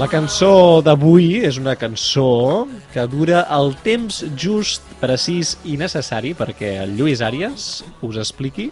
La 0.00 0.08
cançó 0.08 0.52
d'avui 0.86 1.42
és 1.44 1.58
una 1.60 1.74
cançó 1.76 2.68
que 2.94 3.04
dura 3.10 3.42
el 3.58 3.74
temps 3.84 4.22
just, 4.38 4.86
precís 5.02 5.56
i 5.66 5.76
necessari 5.80 6.32
perquè 6.38 6.76
el 6.84 6.96
Lluís 6.96 7.20
Àries 7.26 7.70
us 8.06 8.20
expliqui 8.22 8.70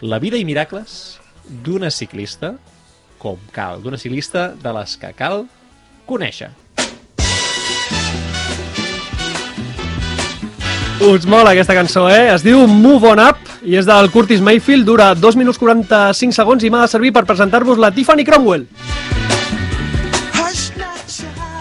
la 0.00 0.22
vida 0.22 0.40
i 0.40 0.46
miracles 0.48 1.18
d'una 1.66 1.90
ciclista 1.92 2.54
com 3.20 3.40
cal, 3.52 3.82
d'una 3.82 4.00
ciclista 4.00 4.52
de 4.60 4.72
les 4.78 4.98
que 5.00 5.12
cal 5.16 5.46
conèixer. 6.08 6.52
Us 11.04 11.26
mola 11.26 11.50
aquesta 11.50 11.74
cançó, 11.76 12.06
eh? 12.08 12.32
Es 12.32 12.40
diu 12.40 12.62
Move 12.64 13.10
On 13.10 13.20
Up 13.20 13.50
i 13.68 13.74
és 13.76 13.84
del 13.84 14.06
Curtis 14.08 14.40
Mayfield, 14.40 14.86
dura 14.88 15.10
2 15.12 15.36
minuts 15.36 15.58
45 15.60 16.32
segons 16.32 16.64
i 16.64 16.70
m'ha 16.72 16.80
de 16.86 16.88
servir 16.88 17.10
per 17.12 17.26
presentar-vos 17.28 17.76
la 17.76 17.90
Tiffany 17.92 18.24
Cromwell. 18.24 18.64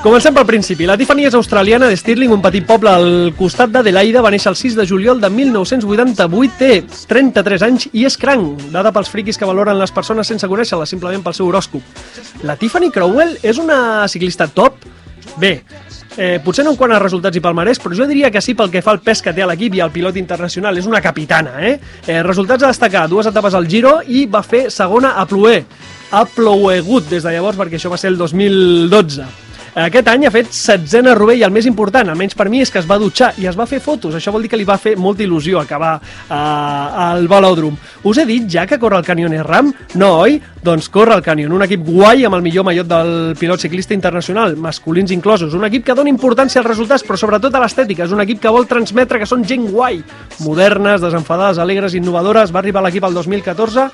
Comencem 0.04 0.36
pel 0.36 0.48
principi. 0.48 0.88
La 0.88 0.96
Tiffany 1.00 1.26
és 1.28 1.36
australiana 1.36 1.90
de 1.92 2.00
Stirling, 2.00 2.32
un 2.32 2.42
petit 2.44 2.64
poble 2.68 2.92
al 2.92 3.34
costat 3.36 3.72
d'Adelaida. 3.72 4.24
Va 4.24 4.32
néixer 4.32 4.52
el 4.54 4.60
6 4.60 4.80
de 4.80 4.88
juliol 4.88 5.20
de 5.20 5.30
1988, 5.32 6.58
té 6.60 6.72
33 7.12 7.68
anys 7.68 7.90
i 7.92 8.08
és 8.08 8.20
cranc, 8.20 8.64
dada 8.72 8.96
pels 8.96 9.12
friquis 9.12 9.40
que 9.40 9.48
valoren 9.48 9.80
les 9.80 9.92
persones 9.92 10.28
sense 10.28 10.48
conèixer-la, 10.48 10.88
simplement 10.88 11.24
pel 11.24 11.36
seu 11.36 11.52
horòscop. 11.52 11.84
La 12.48 12.56
Tiffany 12.56 12.92
Crowell 12.96 13.36
és 13.44 13.60
una 13.60 14.08
ciclista 14.12 14.48
top? 14.48 14.88
Bé, 15.40 15.58
Eh, 16.16 16.40
potser 16.46 16.64
no 16.66 16.74
en 16.74 16.78
quant 16.78 16.92
a 16.94 17.00
resultats 17.02 17.38
i 17.38 17.42
palmarès, 17.42 17.80
però 17.82 17.96
jo 17.98 18.06
diria 18.10 18.30
que 18.32 18.42
sí 18.42 18.54
pel 18.58 18.70
que 18.74 18.84
fa 18.86 18.94
al 18.94 19.02
pes 19.02 19.24
que 19.26 19.34
té 19.34 19.42
a 19.42 19.48
l'equip 19.50 19.74
i 19.78 19.82
al 19.82 19.94
pilot 19.94 20.20
internacional. 20.22 20.78
És 20.78 20.90
una 20.90 21.02
capitana, 21.02 21.56
eh? 21.66 21.80
eh? 22.06 22.20
Resultats 22.26 22.64
a 22.64 22.74
destacar, 22.74 23.08
dues 23.10 23.30
etapes 23.32 23.58
al 23.58 23.68
Giro 23.70 24.00
i 24.06 24.28
va 24.30 24.44
fer 24.46 24.68
segona 24.74 25.16
a 25.18 25.26
Plouer. 25.30 25.64
Ha 26.14 26.26
plouegut 26.30 27.10
des 27.10 27.26
de 27.26 27.34
llavors 27.34 27.58
perquè 27.58 27.80
això 27.80 27.90
va 27.90 27.98
ser 27.98 28.14
el 28.14 28.20
2012. 28.22 29.26
Aquest 29.74 30.06
any 30.12 30.28
ha 30.28 30.30
fet 30.30 30.52
setzena 30.54 31.16
Rovell 31.18 31.40
i 31.42 31.46
el 31.48 31.54
més 31.54 31.66
important, 31.66 32.12
almenys 32.12 32.36
per 32.38 32.46
mi, 32.46 32.60
és 32.62 32.70
que 32.70 32.78
es 32.78 32.86
va 32.86 33.00
dutxar 33.02 33.32
i 33.42 33.48
es 33.50 33.58
va 33.58 33.66
fer 33.66 33.80
fotos. 33.82 34.14
Això 34.14 34.30
vol 34.32 34.46
dir 34.46 34.52
que 34.52 34.60
li 34.60 34.68
va 34.70 34.78
fer 34.78 34.94
molta 35.02 35.26
il·lusió 35.26 35.58
acabar 35.64 35.96
uh, 35.98 36.36
al 37.10 37.26
velòdrom. 37.32 37.80
Us 38.06 38.22
he 38.22 38.28
dit 38.30 38.46
ja 38.54 38.68
que 38.70 38.78
corre 38.78 39.02
el 39.02 39.08
Canyon 39.08 39.34
Ram? 39.42 39.74
No, 39.98 40.12
oi? 40.28 40.38
Doncs 40.64 40.88
corre 40.88 41.12
el 41.18 41.22
Canyon, 41.22 41.52
un 41.52 41.66
equip 41.66 41.82
guai 41.84 42.22
amb 42.24 42.38
el 42.38 42.44
millor 42.46 42.64
mallot 42.64 42.88
del 42.88 43.10
pilot 43.36 43.66
ciclista 43.66 43.92
internacional, 43.98 44.54
masculins 44.56 45.12
inclosos. 45.12 45.58
Un 45.58 45.66
equip 45.68 45.84
que 45.84 45.96
dona 45.98 46.08
importància 46.08 46.62
als 46.62 46.70
resultats, 46.70 47.04
però 47.04 47.18
sobretot 47.20 47.52
a 47.52 47.60
l'estètica. 47.60 48.06
És 48.06 48.14
un 48.16 48.24
equip 48.24 48.40
que 48.40 48.54
vol 48.56 48.64
transmetre 48.70 49.20
que 49.20 49.28
són 49.28 49.44
gent 49.44 49.66
guai, 49.74 50.00
modernes, 50.40 51.04
desenfadades, 51.04 51.60
alegres, 51.60 51.98
innovadores. 52.00 52.54
Va 52.56 52.62
arribar 52.64 52.80
a 52.80 52.86
l'equip 52.86 53.04
el 53.04 53.18
2014 53.20 53.90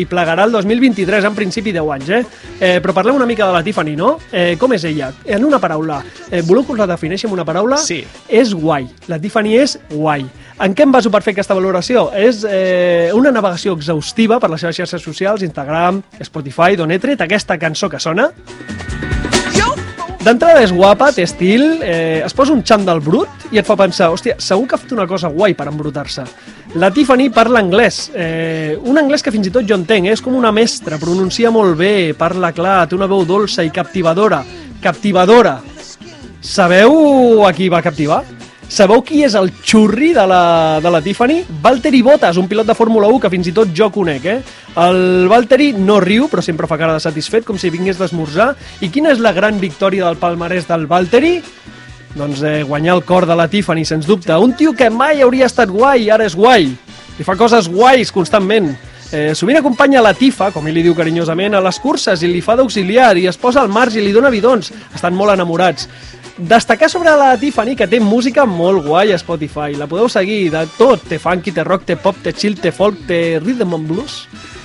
i 0.00 0.06
plegarà 0.08 0.46
el 0.48 0.56
2023, 0.56 1.28
en 1.28 1.36
principi 1.36 1.74
10 1.76 1.92
anys, 1.98 2.08
eh? 2.08 2.22
eh 2.56 2.78
però 2.80 2.96
parlem 2.96 3.20
una 3.20 3.28
mica 3.28 3.44
de 3.44 3.52
la 3.52 3.62
Tiffany, 3.62 3.92
no? 3.94 4.14
Eh, 4.32 4.56
com 4.58 4.72
és 4.72 4.88
ella? 4.88 5.10
En 5.26 5.44
una 5.44 5.60
paraula, 5.60 6.00
eh, 6.30 6.40
voleu 6.40 6.64
que 6.64 6.72
us 6.72 6.80
la 6.80 6.88
defineixi 6.88 7.28
amb 7.28 7.36
una 7.36 7.44
paraula? 7.44 7.76
Sí. 7.84 8.00
És 8.28 8.56
guai. 8.56 8.88
La 9.12 9.20
Tiffany 9.20 9.52
és 9.60 9.76
guai. 9.92 10.24
En 10.62 10.74
què 10.74 10.84
em 10.86 10.92
baso 10.94 11.10
per 11.10 11.22
fer 11.24 11.32
aquesta 11.34 11.56
valoració? 11.56 12.06
És 12.14 12.44
eh, 12.46 13.10
una 13.16 13.32
navegació 13.34 13.74
exhaustiva 13.74 14.38
per 14.38 14.52
les 14.52 14.62
seves 14.62 14.78
xarxes 14.78 15.02
socials, 15.02 15.42
Instagram, 15.42 15.98
Spotify, 16.22 16.76
d'on 16.78 16.94
he 16.94 17.00
tret 17.02 17.24
aquesta 17.24 17.58
cançó 17.58 17.90
que 17.90 17.98
sona. 17.98 18.28
D'entrada 20.24 20.62
és 20.64 20.70
guapa, 20.72 21.10
té 21.12 21.26
estil, 21.26 21.82
eh, 21.84 22.22
es 22.24 22.32
posa 22.32 22.54
un 22.54 22.62
xandall 22.64 23.02
brut 23.04 23.42
i 23.52 23.58
et 23.60 23.66
fa 23.68 23.74
pensar, 23.76 24.06
hòstia, 24.08 24.38
segur 24.40 24.64
que 24.70 24.78
ha 24.78 24.80
fet 24.80 24.94
una 24.96 25.04
cosa 25.10 25.28
guai 25.28 25.52
per 25.52 25.66
embrutar-se. 25.68 26.24
La 26.80 26.88
Tiffany 26.90 27.26
parla 27.34 27.60
anglès, 27.60 28.10
eh, 28.14 28.78
un 28.88 28.96
anglès 28.96 29.22
que 29.22 29.34
fins 29.34 29.50
i 29.50 29.52
tot 29.52 29.68
jo 29.68 29.76
entenc, 29.76 30.06
eh, 30.06 30.14
és 30.16 30.22
com 30.24 30.32
una 30.34 30.52
mestra, 30.52 30.96
pronuncia 30.96 31.50
molt 31.50 31.76
bé, 31.76 32.14
parla 32.16 32.54
clar, 32.56 32.88
té 32.88 32.96
una 32.96 33.10
veu 33.10 33.26
dolça 33.28 33.62
i 33.62 33.70
captivadora. 33.70 34.42
Captivadora. 34.80 35.58
Sabeu 36.40 37.44
a 37.44 37.52
qui 37.52 37.68
va 37.68 37.82
captivar? 37.82 38.22
Sabeu 38.74 39.04
qui 39.06 39.20
és 39.22 39.36
el 39.38 39.52
xurri 39.62 40.08
de 40.16 40.24
la, 40.26 40.80
de 40.82 40.90
la 40.90 40.98
Tiffany? 40.98 41.44
Valtteri 41.62 42.00
Bottas, 42.02 42.40
un 42.42 42.48
pilot 42.50 42.66
de 42.66 42.74
Fórmula 42.74 43.06
1 43.06 43.20
que 43.22 43.28
fins 43.30 43.46
i 43.46 43.52
tot 43.54 43.70
jo 43.70 43.86
conec, 43.94 44.24
eh? 44.26 44.40
El 44.82 45.28
Valtteri 45.30 45.68
no 45.78 46.00
riu, 46.02 46.26
però 46.26 46.42
sempre 46.42 46.66
fa 46.66 46.74
cara 46.80 46.96
de 46.96 47.02
satisfet, 47.04 47.44
com 47.46 47.54
si 47.54 47.70
vingués 47.70 48.00
d'esmorzar. 48.00 48.48
I 48.82 48.88
quina 48.90 49.12
és 49.14 49.22
la 49.22 49.30
gran 49.36 49.60
victòria 49.62 50.08
del 50.08 50.18
palmarès 50.18 50.66
del 50.66 50.88
Valtteri? 50.90 51.36
Doncs 52.16 52.42
eh, 52.42 52.56
guanyar 52.66 52.96
el 52.96 53.04
cor 53.06 53.28
de 53.30 53.36
la 53.38 53.46
Tiffany, 53.52 53.84
sens 53.86 54.10
dubte. 54.10 54.34
Un 54.34 54.56
tio 54.58 54.74
que 54.74 54.90
mai 54.90 55.22
hauria 55.22 55.46
estat 55.46 55.70
guai 55.70 56.10
ara 56.10 56.26
és 56.26 56.34
guai. 56.34 56.66
I 57.14 57.28
fa 57.28 57.38
coses 57.38 57.70
guais 57.70 58.10
constantment. 58.10 58.72
Eh, 59.14 59.36
sovint 59.38 59.60
acompanya 59.60 60.02
la 60.02 60.16
Tifa, 60.18 60.50
com 60.50 60.66
ell 60.66 60.74
li 60.74 60.82
diu 60.82 60.98
carinyosament, 60.98 61.54
a 61.54 61.62
les 61.62 61.78
curses 61.78 62.26
i 62.26 62.32
li 62.34 62.42
fa 62.42 62.58
d'auxiliar 62.58 63.12
i 63.22 63.28
es 63.30 63.38
posa 63.38 63.62
al 63.62 63.70
marge 63.70 64.02
i 64.02 64.04
li 64.08 64.10
dona 64.10 64.34
bidons. 64.34 64.74
Estan 64.98 65.14
molt 65.14 65.38
enamorats. 65.38 65.86
Destacar 66.36 66.90
sobre 66.90 67.12
la 67.14 67.36
Tiffany 67.38 67.76
que 67.78 67.86
té 67.86 68.00
música 68.02 68.42
molt 68.42 68.82
guai 68.88 69.12
a 69.14 69.18
Spotify. 69.20 69.76
La 69.78 69.86
podeu 69.86 70.08
seguir 70.10 70.48
de 70.50 70.64
tot. 70.74 71.04
Té 71.06 71.20
funky, 71.22 71.52
té 71.54 71.62
rock, 71.62 71.84
té 71.86 71.94
pop, 71.94 72.18
té 72.24 72.32
chill, 72.34 72.56
té 72.58 72.72
folk, 72.74 73.04
té 73.06 73.38
rhythm 73.38 73.76
and 73.76 73.86
blues. 73.86 74.24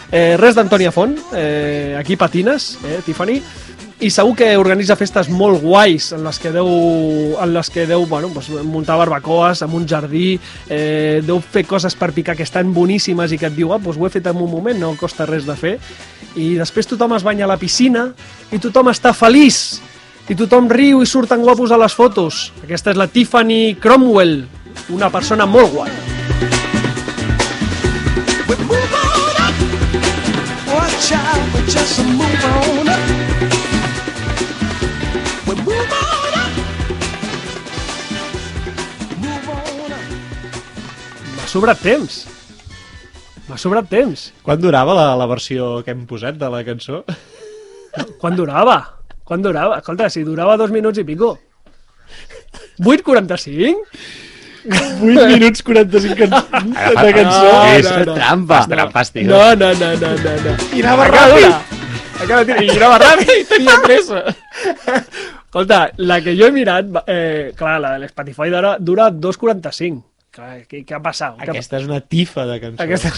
Eh, 0.10 0.34
res 0.42 0.58
d'Antònia 0.58 0.90
Font, 0.90 1.14
eh, 1.38 1.96
aquí 2.00 2.18
patines, 2.18 2.72
eh, 2.84 3.02
Tiffany 3.06 3.38
i 4.00 4.10
segur 4.10 4.34
que 4.40 4.48
organitza 4.58 4.96
festes 4.96 5.28
molt 5.30 5.60
guais 5.62 6.14
en 6.16 6.24
les 6.24 6.40
que 6.40 6.54
deu, 6.56 6.70
en 7.36 7.54
les 7.54 7.70
que 7.70 7.84
deu 7.86 8.06
bueno, 8.08 8.30
doncs, 8.34 8.48
muntar 8.64 8.96
barbacoes 8.98 9.62
en 9.62 9.76
un 9.76 9.86
jardí, 9.86 10.40
eh, 10.70 11.22
deu 11.28 11.42
fer 11.44 11.66
coses 11.68 11.96
per 12.00 12.14
picar 12.16 12.36
que 12.36 12.48
estan 12.48 12.74
boníssimes 12.74 13.34
i 13.36 13.38
que 13.38 13.50
et 13.52 13.58
diu, 13.58 13.74
ah, 13.74 13.78
doncs 13.78 14.00
ho 14.00 14.08
he 14.08 14.10
fet 14.10 14.32
en 14.32 14.40
un 14.40 14.50
moment, 14.50 14.80
no 14.80 14.96
costa 14.96 15.28
res 15.28 15.46
de 15.46 15.56
fer 15.60 15.76
i 16.40 16.56
després 16.56 16.88
tothom 16.88 17.18
es 17.18 17.28
banya 17.28 17.44
a 17.44 17.52
la 17.52 17.60
piscina 17.60 18.08
i 18.52 18.60
tothom 18.64 18.88
està 18.88 19.12
feliç 19.14 19.82
i 20.30 20.38
tothom 20.38 20.70
riu 20.70 21.02
i 21.02 21.08
surten 21.10 21.42
guapos 21.42 21.72
a 21.74 21.78
les 21.82 21.96
fotos 21.98 22.50
aquesta 22.62 22.94
és 22.94 23.00
la 23.00 23.08
Tiffany 23.10 23.76
Cromwell 23.82 24.44
una 24.94 25.10
persona 25.10 25.50
molt 25.50 25.74
guai 25.74 25.92
We 28.50 28.56
move 28.66 28.94
on 28.98 29.38
up. 29.46 29.58
Watch 30.74 31.12
out, 31.14 31.54
we 31.54 31.62
just 31.70 32.00
move 32.02 32.46
on 32.50 32.90
up. 32.90 33.04
We 35.46 35.54
move 35.54 35.94
on 35.94 36.34
up. 36.34 36.54
Move 39.22 39.50
on 39.54 39.94
up. 39.94 40.06
m'ha 41.38 41.48
sobrat 41.54 41.82
temps 41.86 42.22
m'ha 43.50 43.58
sobrat 43.58 43.90
temps 43.90 44.32
Quan 44.42 44.62
durava 44.62 44.98
la, 44.98 45.12
la 45.18 45.30
versió 45.30 45.84
que 45.86 45.94
hem 45.94 46.08
posat 46.10 46.42
de 46.42 46.50
la 46.50 46.66
cançó? 46.66 47.04
Quan 48.22 48.38
durava? 48.38 48.99
Quan 49.30 49.44
durava? 49.46 49.78
Escolta, 49.78 50.10
si 50.10 50.24
durava 50.26 50.56
dos 50.58 50.72
minuts 50.74 50.98
i 50.98 51.06
pico. 51.06 51.36
8.45? 52.82 53.86
8 54.66 55.28
minuts 55.30 55.62
45 55.64 56.16
can... 56.18 56.34
de 56.34 57.12
cançó. 57.14 57.44
No, 57.46 57.60
és 57.76 57.86
no, 57.86 58.00
no. 58.10 58.16
trampa. 58.16 58.64
Te 58.66 58.74
trampes, 58.74 59.12
tio. 59.14 59.28
No, 59.30 59.44
no, 59.60 59.70
no, 59.78 59.92
no, 60.02 60.10
no, 60.24 60.34
no. 60.48 60.56
I 60.74 60.82
anava 60.82 61.06
ràpid. 61.14 61.78
Acaba 62.20 62.42
de 62.44 62.58
I 62.66 62.74
anava 62.74 62.98
ràpid 63.06 63.34
i 63.36 63.46
tenia 63.52 63.78
pressa. 63.86 64.24
Escolta, 65.50 65.80
la 66.10 66.20
que 66.26 66.34
jo 66.38 66.50
he 66.50 66.56
mirat, 66.56 66.90
eh, 67.06 67.52
clar, 67.58 67.78
la 67.86 67.94
de 67.96 68.04
l'Spotify 68.08 68.50
d'ara 68.54 68.76
dura 68.82 69.12
2.45. 69.14 70.02
Clar, 70.34 70.56
què, 70.66 70.82
què 70.86 70.98
ha 70.98 71.04
passat? 71.06 71.38
Aquesta 71.46 71.78
és 71.80 71.88
una 71.90 72.02
tifa 72.02 72.50
de 72.50 72.60
cançó. 72.66 72.82
Aquesta... 72.86 73.14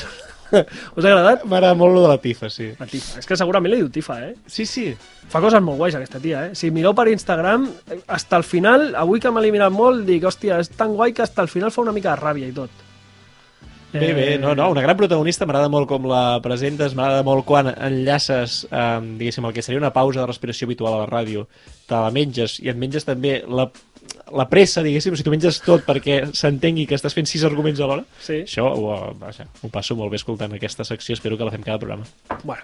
Us 0.95 1.05
ha 1.05 1.09
agradat? 1.11 1.45
M'agrada 1.47 1.77
molt 1.79 1.95
lo 1.95 2.03
de 2.05 2.11
la 2.11 2.19
tifa, 2.21 2.49
sí. 2.51 2.69
La 2.79 2.87
Tifa. 2.89 3.21
És 3.21 3.29
que 3.29 3.37
segurament 3.39 3.73
li 3.73 3.81
diu 3.81 3.89
Tifa, 3.93 4.19
eh? 4.27 4.33
Sí, 4.51 4.67
sí. 4.69 4.89
Fa 5.31 5.41
coses 5.43 5.63
molt 5.63 5.79
guais 5.79 5.95
aquesta 5.95 6.19
tia, 6.19 6.45
eh? 6.49 6.55
Si 6.59 6.71
mireu 6.75 6.95
per 6.97 7.07
Instagram, 7.11 7.69
hasta 8.07 8.39
el 8.39 8.43
final, 8.47 8.91
avui 8.99 9.23
que 9.23 9.31
me 9.31 9.43
l'he 9.43 9.51
mirat 9.55 9.73
molt, 9.73 10.05
dic, 10.07 10.25
hòstia, 10.27 10.59
és 10.59 10.71
tan 10.75 10.95
guai 10.97 11.15
que 11.15 11.23
hasta 11.23 11.45
el 11.45 11.51
final 11.51 11.71
fa 11.71 11.85
una 11.85 11.95
mica 11.95 12.11
de 12.13 12.21
ràbia 12.21 12.51
i 12.51 12.55
tot. 12.55 12.90
Bé, 13.93 14.13
bé, 14.13 14.37
no, 14.39 14.53
no, 14.55 14.69
una 14.71 14.81
gran 14.81 14.95
protagonista, 14.97 15.45
m'agrada 15.45 15.67
molt 15.69 15.87
com 15.89 16.05
la 16.07 16.39
presentes, 16.43 16.93
m'agrada 16.95 17.23
molt 17.27 17.43
quan 17.45 17.67
enllaces, 17.73 18.61
eh, 18.71 18.99
diguéssim, 19.19 19.45
el 19.49 19.53
que 19.53 19.61
seria 19.65 19.81
una 19.81 19.91
pausa 19.91 20.21
de 20.21 20.27
respiració 20.29 20.65
habitual 20.69 20.93
a 20.95 21.01
la 21.03 21.09
ràdio, 21.09 21.47
te 21.87 21.95
la 21.95 22.11
menges 22.11 22.59
i 22.63 22.69
et 22.71 22.77
menges 22.79 23.03
també 23.07 23.41
la, 23.47 23.65
la 24.31 24.47
pressa, 24.49 24.83
diguéssim, 24.85 25.15
si 25.19 25.25
tu 25.27 25.33
menges 25.33 25.59
tot 25.65 25.83
perquè 25.87 26.21
s'entengui 26.31 26.85
que 26.87 26.95
estàs 26.95 27.13
fent 27.17 27.27
sis 27.27 27.43
arguments 27.43 27.81
alhora, 27.83 28.05
Sí. 28.23 28.43
això 28.45 28.69
ho, 28.71 29.13
vaja, 29.19 29.49
ho 29.61 29.69
passo 29.73 29.95
molt 29.99 30.11
bé 30.11 30.21
escoltant 30.21 30.53
aquesta 30.55 30.87
secció, 30.87 31.13
espero 31.19 31.37
que 31.37 31.43
la 31.43 31.51
fem 31.51 31.61
cada 31.67 31.79
programa. 31.79 32.07
Bueno, 32.43 32.63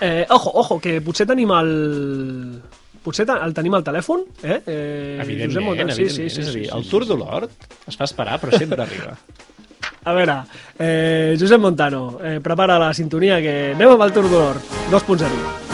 Eh, 0.00 0.26
ojo, 0.30 0.50
ojo, 0.58 0.80
que 0.82 1.00
potser 1.00 1.24
tenim 1.24 1.52
el... 1.54 2.60
Potser 3.04 3.28
el 3.30 3.52
tenim 3.54 3.76
al 3.78 3.84
telèfon, 3.86 4.24
eh? 4.42 4.56
eh 4.66 5.18
Evidentment, 5.22 5.52
Josep 5.52 5.62
Montan- 5.62 5.92
evidentment. 5.94 6.38
És 6.42 6.48
a 6.48 6.52
dir, 6.56 6.64
el 6.74 6.88
Tour 6.90 7.06
de 7.06 7.14
l'Hort 7.14 7.68
es 7.86 7.96
fa 7.96 8.08
esperar, 8.08 8.40
però 8.42 8.58
sempre 8.58 8.82
arriba. 8.82 9.14
A 10.04 10.12
veure, 10.14 10.42
eh, 10.78 11.36
Josep 11.38 11.60
Montano, 11.60 12.18
eh, 12.22 12.38
prepara 12.40 12.78
la 12.78 12.92
sintonia 12.94 13.40
que 13.42 13.72
anem 13.74 13.94
amb 13.96 14.04
el 14.06 14.12
Tour 14.14 14.28
d'Or 14.30 14.60
2.0. 14.92 15.66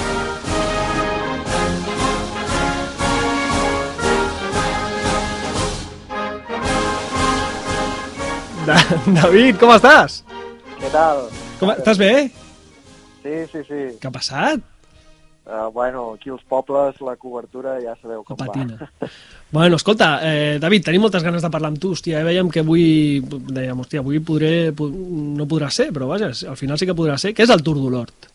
Da 8.65 8.79
David, 9.21 9.59
com 9.61 9.75
estàs? 9.75 10.23
Què 10.81 10.89
tal? 10.89 11.27
Com, 11.61 11.75
estàs 11.75 12.01
bé? 12.01 12.13
Sí, 13.21 13.35
sí, 13.53 13.61
sí. 13.69 13.83
Què 14.01 14.09
ha 14.09 14.15
passat? 14.15 14.65
Uh, 15.45 15.69
bueno, 15.69 16.15
aquí 16.15 16.31
als 16.33 16.41
pobles 16.49 16.97
la 17.05 17.19
cobertura 17.21 17.75
ja 17.85 17.93
sabeu 18.01 18.23
com 18.25 18.39
patina. 18.41 18.79
va. 18.81 19.09
Bueno, 19.55 19.77
escolta, 19.77 20.19
eh, 20.21 20.59
David, 20.59 20.83
tenim 20.83 21.05
moltes 21.05 21.23
ganes 21.23 21.43
de 21.45 21.49
parlar 21.49 21.69
amb 21.71 21.79
tu, 21.79 21.93
hòstia, 21.95 22.19
eh, 22.19 22.25
veiem 22.27 22.49
que 22.51 22.65
avui, 22.65 23.21
dèiem, 23.23 23.79
hòstia, 23.79 24.01
avui 24.03 24.19
podré, 24.19 24.73
po- 24.75 24.89
no 24.91 25.45
podrà 25.47 25.69
ser, 25.71 25.93
però 25.95 26.09
vaja, 26.11 26.33
al 26.51 26.57
final 26.59 26.77
sí 26.77 26.89
que 26.89 26.97
podrà 26.99 27.15
ser. 27.17 27.31
Què 27.39 27.45
és 27.47 27.53
el 27.55 27.63
Tour 27.63 27.79
d'Olort? 27.79 28.27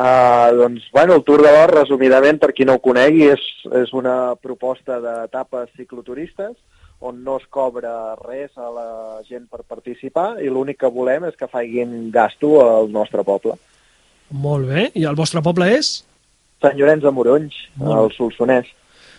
Uh, 0.00 0.48
doncs, 0.56 0.86
bueno, 0.94 1.18
el 1.18 1.24
Tour 1.28 1.42
de 1.44 1.52
l'Or, 1.52 1.74
resumidament, 1.82 2.40
per 2.40 2.54
qui 2.56 2.64
no 2.64 2.78
ho 2.78 2.80
conegui, 2.80 3.26
és, 3.34 3.44
és 3.82 3.92
una 3.92 4.32
proposta 4.40 4.96
d'etapes 5.04 5.76
cicloturistes 5.76 6.56
on 7.04 7.20
no 7.22 7.36
es 7.36 7.44
cobra 7.50 8.16
res 8.24 8.56
a 8.56 8.72
la 8.72 8.88
gent 9.28 9.44
per 9.44 9.60
participar 9.60 10.40
i 10.40 10.48
l'únic 10.48 10.80
que 10.80 10.88
volem 10.88 11.28
és 11.28 11.36
que 11.36 11.52
facin 11.52 12.08
gasto 12.10 12.56
al 12.64 12.88
nostre 12.96 13.28
poble. 13.28 13.60
Molt 14.32 14.72
bé, 14.72 14.88
i 14.94 15.04
el 15.04 15.20
vostre 15.20 15.44
poble 15.44 15.68
és? 15.76 15.98
Sant 16.64 16.80
Llorenç 16.80 17.04
de 17.04 17.12
Morons, 17.12 17.64
al 17.84 18.08
Solsonès. 18.16 18.72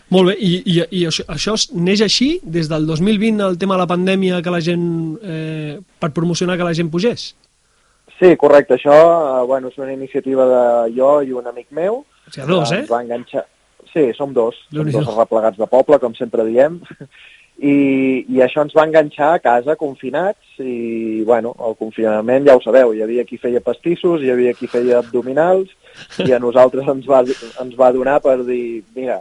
Molt 0.09 0.31
bé, 0.31 0.35
i, 0.41 0.55
i, 0.65 0.79
i 1.01 1.03
això, 1.05 1.25
això 1.29 1.53
neix 1.77 2.01
així 2.01 2.31
des 2.41 2.69
del 2.71 2.87
2020, 2.89 3.43
el 3.45 3.59
tema 3.61 3.77
de 3.77 3.83
la 3.83 3.89
pandèmia, 3.89 4.41
que 4.41 4.53
la 4.53 4.61
gent, 4.65 4.87
eh, 5.21 5.77
per 6.01 6.09
promocionar 6.15 6.57
que 6.57 6.65
la 6.65 6.73
gent 6.73 6.89
pugés? 6.89 7.29
Sí, 8.17 8.33
correcte, 8.41 8.75
això 8.75 8.95
uh, 8.95 9.45
bueno, 9.47 9.69
és 9.69 9.77
una 9.79 9.93
iniciativa 9.93 10.47
de 10.49 10.63
jo 10.97 11.11
i 11.23 11.31
un 11.31 11.47
amic 11.47 11.69
meu. 11.71 12.01
O 12.01 12.33
sigui, 12.33 12.49
dos, 12.49 12.73
eh? 12.73 12.83
Ens 12.83 12.91
va 12.91 13.03
enganxar... 13.05 13.45
Sí, 13.89 14.09
som 14.13 14.33
dos, 14.35 14.57
som 14.69 14.89
dos 14.91 15.07
replegats 15.15 15.57
de 15.57 15.65
poble, 15.69 15.97
com 16.01 16.13
sempre 16.17 16.43
diem. 16.45 16.81
I, 17.59 18.25
I 18.31 18.41
això 18.45 18.63
ens 18.63 18.75
va 18.75 18.85
enganxar 18.87 19.33
a 19.35 19.39
casa 19.43 19.75
confinats 19.79 20.59
i, 20.63 21.23
bueno, 21.27 21.51
el 21.67 21.73
confinament 21.79 22.45
ja 22.47 22.55
ho 22.55 22.61
sabeu, 22.63 22.93
hi 22.95 23.01
havia 23.03 23.25
qui 23.27 23.39
feia 23.41 23.59
pastissos, 23.61 24.23
hi 24.23 24.31
havia 24.31 24.53
qui 24.55 24.69
feia 24.71 25.01
abdominals 25.01 25.73
i 26.23 26.31
a 26.31 26.39
nosaltres 26.39 26.87
ens 26.87 27.09
va, 27.09 27.19
ens 27.25 27.75
va 27.75 27.91
donar 27.91 28.21
per 28.23 28.37
dir, 28.47 28.85
mira, 28.95 29.19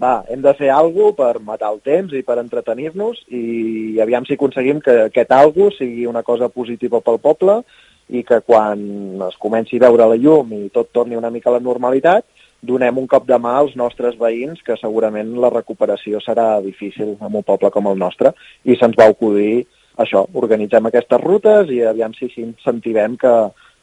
va, 0.00 0.24
hem 0.32 0.40
de 0.42 0.54
fer 0.56 0.70
alguna 0.72 1.12
per 1.18 1.34
matar 1.44 1.70
el 1.74 1.80
temps 1.84 2.14
i 2.16 2.24
per 2.26 2.38
entretenir-nos 2.40 3.20
i 3.28 4.00
aviam 4.02 4.24
si 4.26 4.38
aconseguim 4.38 4.80
que 4.84 4.96
aquest 5.06 5.32
algo 5.36 5.70
sigui 5.76 6.06
una 6.08 6.22
cosa 6.26 6.48
positiva 6.48 7.02
pel 7.04 7.20
poble 7.20 7.60
i 8.08 8.24
que 8.26 8.40
quan 8.42 8.80
es 9.28 9.36
comenci 9.38 9.78
a 9.78 9.86
veure 9.86 10.08
la 10.10 10.18
llum 10.18 10.54
i 10.56 10.68
tot 10.74 10.90
torni 10.92 11.18
una 11.18 11.30
mica 11.30 11.50
a 11.50 11.58
la 11.58 11.62
normalitat, 11.62 12.24
donem 12.60 12.98
un 12.98 13.06
cop 13.08 13.26
de 13.28 13.38
mà 13.38 13.54
als 13.60 13.76
nostres 13.78 14.16
veïns, 14.20 14.60
que 14.66 14.76
segurament 14.80 15.30
la 15.40 15.52
recuperació 15.52 16.20
serà 16.24 16.58
difícil 16.64 17.14
en 17.14 17.36
un 17.36 17.46
poble 17.46 17.70
com 17.70 17.86
el 17.88 18.00
nostre, 18.00 18.34
i 18.64 18.76
se'ns 18.76 18.98
va 18.98 19.08
acudir 19.12 19.64
això, 20.00 20.24
organitzem 20.42 20.86
aquestes 20.88 21.22
rutes 21.22 21.70
i 21.70 21.82
aviam 21.86 22.12
si 22.16 22.30
incentivem 22.42 23.16
que, 23.20 23.34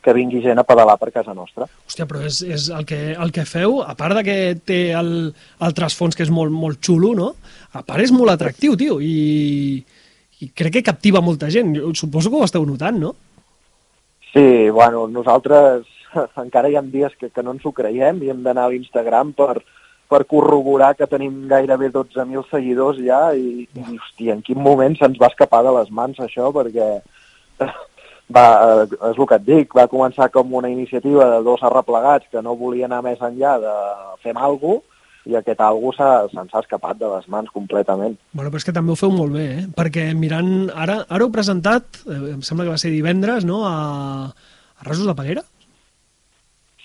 que 0.03 0.13
vingui 0.15 0.41
gent 0.43 0.59
a 0.61 0.65
pedalar 0.67 0.95
per 1.01 1.11
casa 1.11 1.33
nostra. 1.35 1.67
Hòstia, 1.87 2.07
però 2.07 2.23
és, 2.27 2.39
és 2.45 2.69
el, 2.73 2.85
que, 2.87 2.99
el 3.13 3.33
que 3.35 3.45
feu, 3.49 3.81
a 3.83 3.95
part 3.99 4.15
de 4.19 4.23
que 4.27 4.37
té 4.67 4.79
el, 4.95 5.11
el 5.33 5.77
trasfons 5.77 6.15
que 6.15 6.23
és 6.23 6.31
molt, 6.33 6.53
molt 6.53 6.79
xulo, 6.83 7.13
no? 7.17 7.33
A 7.75 7.83
part 7.83 8.05
és 8.05 8.13
molt 8.15 8.31
atractiu, 8.31 8.77
tio, 8.79 8.99
i, 9.03 9.81
i 10.39 10.51
crec 10.55 10.77
que 10.77 10.87
captiva 10.91 11.23
molta 11.23 11.51
gent. 11.53 11.73
Jo 11.75 11.91
suposo 11.97 12.31
que 12.31 12.39
ho 12.39 12.47
esteu 12.47 12.65
notant, 12.67 13.01
no? 13.01 13.15
Sí, 14.31 14.69
bueno, 14.69 15.07
nosaltres 15.11 15.87
encara 16.43 16.69
hi 16.69 16.77
ha 16.77 16.85
dies 16.85 17.15
que, 17.19 17.31
que 17.33 17.43
no 17.43 17.55
ens 17.55 17.65
ho 17.65 17.73
creiem 17.75 18.21
i 18.23 18.31
hem 18.31 18.43
d'anar 18.45 18.67
a 18.67 18.73
l'Instagram 18.73 19.33
per, 19.37 19.59
per 20.07 20.23
corroborar 20.29 20.93
que 20.95 21.09
tenim 21.09 21.47
gairebé 21.51 21.89
12.000 21.93 22.47
seguidors 22.51 22.99
ja 23.03 23.21
i, 23.35 23.67
i 23.67 23.83
hòstia, 23.83 24.37
en 24.37 24.43
quin 24.45 24.61
moment 24.63 24.95
se'ns 24.99 25.19
va 25.19 25.31
escapar 25.33 25.63
de 25.67 25.73
les 25.79 25.91
mans 25.91 26.19
això 26.23 26.51
perquè 26.55 26.87
va, 28.33 28.45
eh, 28.83 28.99
és 29.11 29.17
el 29.17 29.27
que 29.27 29.39
et 29.39 29.47
dic, 29.47 29.73
va 29.75 29.87
començar 29.91 30.29
com 30.33 30.53
una 30.59 30.69
iniciativa 30.69 31.29
de 31.31 31.41
dos 31.45 31.63
arreplegats 31.63 32.27
que 32.31 32.43
no 32.43 32.57
volia 32.59 32.85
anar 32.89 33.03
més 33.05 33.21
enllà 33.23 33.57
de 33.63 33.73
fem 34.23 34.37
alguna 34.37 34.81
cosa 34.81 34.95
i 35.27 35.35
aquest 35.35 35.59
algú 35.59 35.91
se'ns 35.95 36.53
ha 36.55 36.61
escapat 36.61 36.99
de 37.01 37.09
les 37.11 37.27
mans 37.27 37.51
completament. 37.51 38.15
Bueno, 38.31 38.47
però 38.47 38.61
és 38.61 38.67
que 38.67 38.73
també 38.75 38.93
ho 38.93 38.99
feu 38.99 39.11
molt 39.11 39.35
bé, 39.35 39.45
eh? 39.57 39.65
Perquè 39.75 40.05
mirant... 40.15 40.69
Ara, 40.71 41.01
ara 41.03 41.25
heu 41.25 41.33
presentat, 41.33 41.99
eh, 42.07 42.21
em 42.37 42.41
sembla 42.45 42.67
que 42.67 42.71
va 42.71 42.79
ser 42.79 42.93
divendres, 42.93 43.43
no?, 43.43 43.65
a, 43.67 44.31
a 44.31 44.87
Rasos 44.87 45.07
de 45.09 45.15
Peguera? 45.17 45.43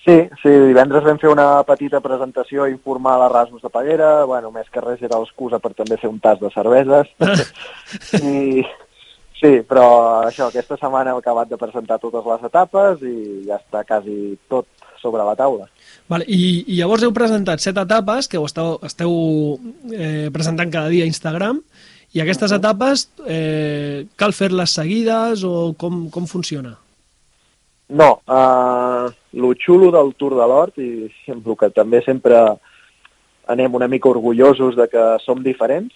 Sí, 0.03 0.17
sí, 0.41 0.51
divendres 0.67 1.05
vam 1.07 1.19
fer 1.21 1.29
una 1.31 1.47
petita 1.63 2.01
presentació 2.03 2.67
informal 2.67 3.23
a 3.23 3.31
Rasos 3.31 3.63
de 3.63 3.71
Peguera, 3.71 4.25
bueno, 4.27 4.51
més 4.51 4.67
que 4.67 4.83
res 4.83 4.99
era 4.99 5.21
l'excusa 5.21 5.61
per 5.63 5.71
també 5.77 5.95
fer 6.01 6.11
un 6.11 6.19
tas 6.19 6.41
de 6.43 6.51
cerveses. 6.51 7.13
I, 8.19 8.65
sí, 9.43 9.53
però 9.67 9.85
això, 10.23 10.47
aquesta 10.47 10.79
setmana 10.79 11.11
hem 11.11 11.19
acabat 11.19 11.51
de 11.51 11.59
presentar 11.59 11.99
totes 12.01 12.25
les 12.31 12.45
etapes 12.49 13.03
i 13.03 13.15
ja 13.49 13.59
està 13.59 13.83
quasi 13.87 14.37
tot 14.51 14.69
sobre 15.03 15.23
la 15.27 15.35
taula. 15.35 15.67
Vale, 16.07 16.25
i, 16.31 16.63
I 16.71 16.79
llavors 16.79 17.03
heu 17.03 17.11
presentat 17.15 17.63
set 17.63 17.79
etapes 17.79 18.29
que 18.31 18.39
ho 18.39 18.47
esteu, 18.47 18.77
esteu 18.87 19.11
eh, 19.91 20.29
presentant 20.35 20.71
cada 20.71 20.91
dia 20.93 21.03
a 21.03 21.11
Instagram 21.11 21.59
i 22.13 22.21
aquestes 22.23 22.53
etapes 22.55 23.07
eh, 23.27 24.05
cal 24.15 24.35
fer-les 24.37 24.75
seguides 24.79 25.43
o 25.47 25.73
com, 25.79 26.07
com 26.13 26.29
funciona? 26.29 26.77
No, 27.93 28.21
uh, 28.25 29.09
lo 29.37 29.51
xulo 29.59 29.91
del 29.91 30.13
Tour 30.17 30.37
de 30.37 30.45
l'Hort, 30.49 30.79
i 30.79 31.09
el 31.29 31.57
que 31.59 31.69
també 31.75 31.99
sempre 32.05 32.39
anem 33.51 33.75
una 33.75 33.89
mica 33.91 34.09
orgullosos 34.09 34.77
de 34.79 34.87
que 34.89 35.03
som 35.25 35.43
diferents, 35.43 35.91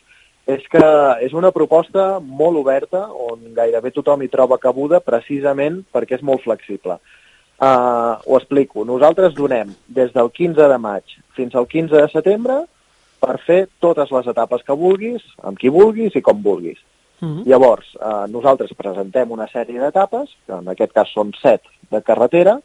és 0.48 0.64
que 0.72 0.84
és 1.26 1.34
una 1.36 1.52
proposta 1.52 2.18
molt 2.24 2.58
oberta 2.62 3.04
on 3.12 3.52
gairebé 3.56 3.92
tothom 3.92 4.24
hi 4.24 4.30
troba 4.32 4.60
cabuda 4.64 5.02
precisament 5.04 5.82
perquè 5.92 6.18
és 6.18 6.24
molt 6.24 6.46
flexible. 6.46 6.96
Uh, 7.58 8.16
ho 8.24 8.38
explico. 8.38 8.86
Nosaltres 8.86 9.34
donem 9.36 9.74
des 9.90 10.14
del 10.14 10.30
15 10.32 10.70
de 10.72 10.78
maig 10.80 11.18
fins 11.36 11.56
al 11.58 11.68
15 11.68 11.98
de 11.98 12.08
setembre 12.14 12.62
per 13.20 13.40
fer 13.44 13.64
totes 13.84 14.14
les 14.14 14.30
etapes 14.30 14.64
que 14.64 14.78
vulguis, 14.78 15.26
amb 15.44 15.58
qui 15.60 15.74
vulguis 15.74 16.16
i 16.16 16.22
com 16.22 16.42
vulguis. 16.44 16.78
Mm 17.20 17.28
-hmm. 17.28 17.46
Llavors, 17.50 17.88
eh, 17.96 18.26
nosaltres 18.30 18.74
presentem 18.78 19.32
una 19.32 19.48
sèrie 19.48 19.80
d'etapes, 19.80 20.30
que 20.46 20.54
en 20.54 20.68
aquest 20.68 20.94
cas 20.94 21.10
són 21.14 21.32
set 21.42 21.62
de 21.90 22.02
carretera, 22.02 22.60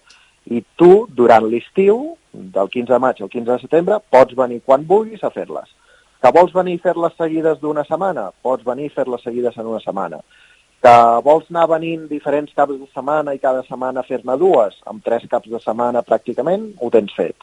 i 0.45 0.63
tu, 0.77 1.07
durant 1.09 1.45
l'estiu, 1.49 2.17
del 2.33 2.69
15 2.69 2.93
de 2.93 2.99
maig 2.99 3.23
al 3.23 3.29
15 3.29 3.53
de 3.53 3.59
setembre, 3.59 3.99
pots 4.11 4.35
venir 4.35 4.61
quan 4.65 4.87
vulguis 4.87 5.25
a 5.25 5.31
fer-les. 5.31 5.69
Que 6.23 6.31
vols 6.31 6.55
venir 6.55 6.77
a 6.79 6.83
fer-les 6.85 7.15
seguides 7.19 7.59
d'una 7.59 7.83
setmana? 7.89 8.29
Pots 8.47 8.63
venir 8.67 8.89
a 8.91 8.97
fer-les 9.01 9.25
seguides 9.27 9.57
en 9.59 9.67
una 9.67 9.81
setmana. 9.83 10.21
Que 10.83 10.95
vols 11.27 11.49
anar 11.51 11.69
venint 11.71 12.05
diferents 12.11 12.55
caps 12.55 12.77
de 12.79 12.87
setmana 12.95 13.35
i 13.35 13.41
cada 13.43 13.65
setmana 13.67 14.05
fer-ne 14.07 14.37
dues? 14.39 14.77
Amb 14.87 15.03
tres 15.03 15.27
caps 15.31 15.51
de 15.51 15.59
setmana 15.63 16.05
pràcticament 16.07 16.69
ho 16.79 16.91
tens 16.95 17.15
fet. 17.17 17.35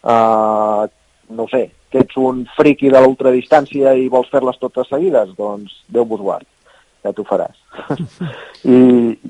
Uh, 0.00 0.88
no 1.36 1.48
sé, 1.52 1.66
que 1.92 2.00
ets 2.04 2.16
un 2.20 2.44
friqui 2.56 2.88
de 2.92 3.00
l'ultradistància 3.02 3.92
i 4.00 4.08
vols 4.12 4.32
fer-les 4.32 4.60
totes 4.64 4.88
seguides? 4.92 5.36
Doncs 5.36 5.82
Déu 5.92 6.08
vos 6.08 6.24
guard, 6.24 6.48
ja 7.04 7.12
t'ho 7.12 7.24
faràs. 7.28 7.56
I, 8.76 8.78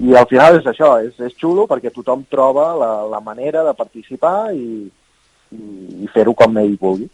I 0.06 0.14
al 0.14 0.30
final 0.30 0.60
és 0.60 0.70
això, 0.70 0.94
és, 1.02 1.18
és 1.26 1.34
xulo 1.40 1.66
perquè 1.70 1.90
tothom 1.94 2.22
troba 2.30 2.70
la, 2.78 2.92
la 3.10 3.22
manera 3.24 3.66
de 3.66 3.74
participar 3.78 4.52
i, 4.54 4.86
i, 5.50 5.62
i 6.06 6.10
fer-ho 6.14 6.38
com 6.38 6.62
ell 6.62 6.78
vulgui. 6.80 7.10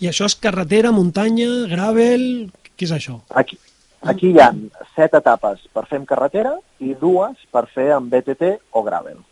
I 0.00 0.10
això 0.10 0.28
és 0.30 0.36
carretera, 0.40 0.92
muntanya, 0.94 1.48
gravel... 1.70 2.50
Què 2.76 2.84
és 2.84 2.92
això? 2.92 3.14
Aquí, 3.40 3.56
aquí 4.04 4.34
hi 4.34 4.40
ha 4.42 4.50
set 4.92 5.14
etapes 5.16 5.62
per 5.72 5.86
fer 5.88 6.02
amb 6.02 6.08
carretera 6.10 6.52
i 6.84 6.92
dues 7.00 7.46
per 7.48 7.62
fer 7.72 7.86
amb 7.94 8.12
BTT 8.12 8.50
o 8.76 8.82
gravel. 8.84 9.22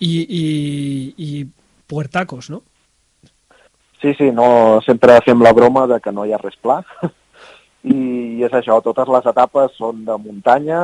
I, 0.00 0.14
i, 0.24 0.44
i 1.20 1.44
puertacos, 1.86 2.48
no? 2.50 2.62
Sí, 4.00 4.14
sí, 4.16 4.30
no, 4.32 4.80
sempre 4.84 5.20
fem 5.24 5.44
la 5.44 5.52
broma 5.56 5.86
de 5.88 6.00
que 6.00 6.12
no 6.12 6.24
hi 6.24 6.32
ha 6.32 6.40
res 6.40 6.56
pla. 6.60 6.80
I 7.84 8.40
és 8.44 8.56
això, 8.56 8.80
totes 8.84 9.08
les 9.12 9.28
etapes 9.28 9.76
són 9.76 10.02
de 10.08 10.16
muntanya. 10.16 10.80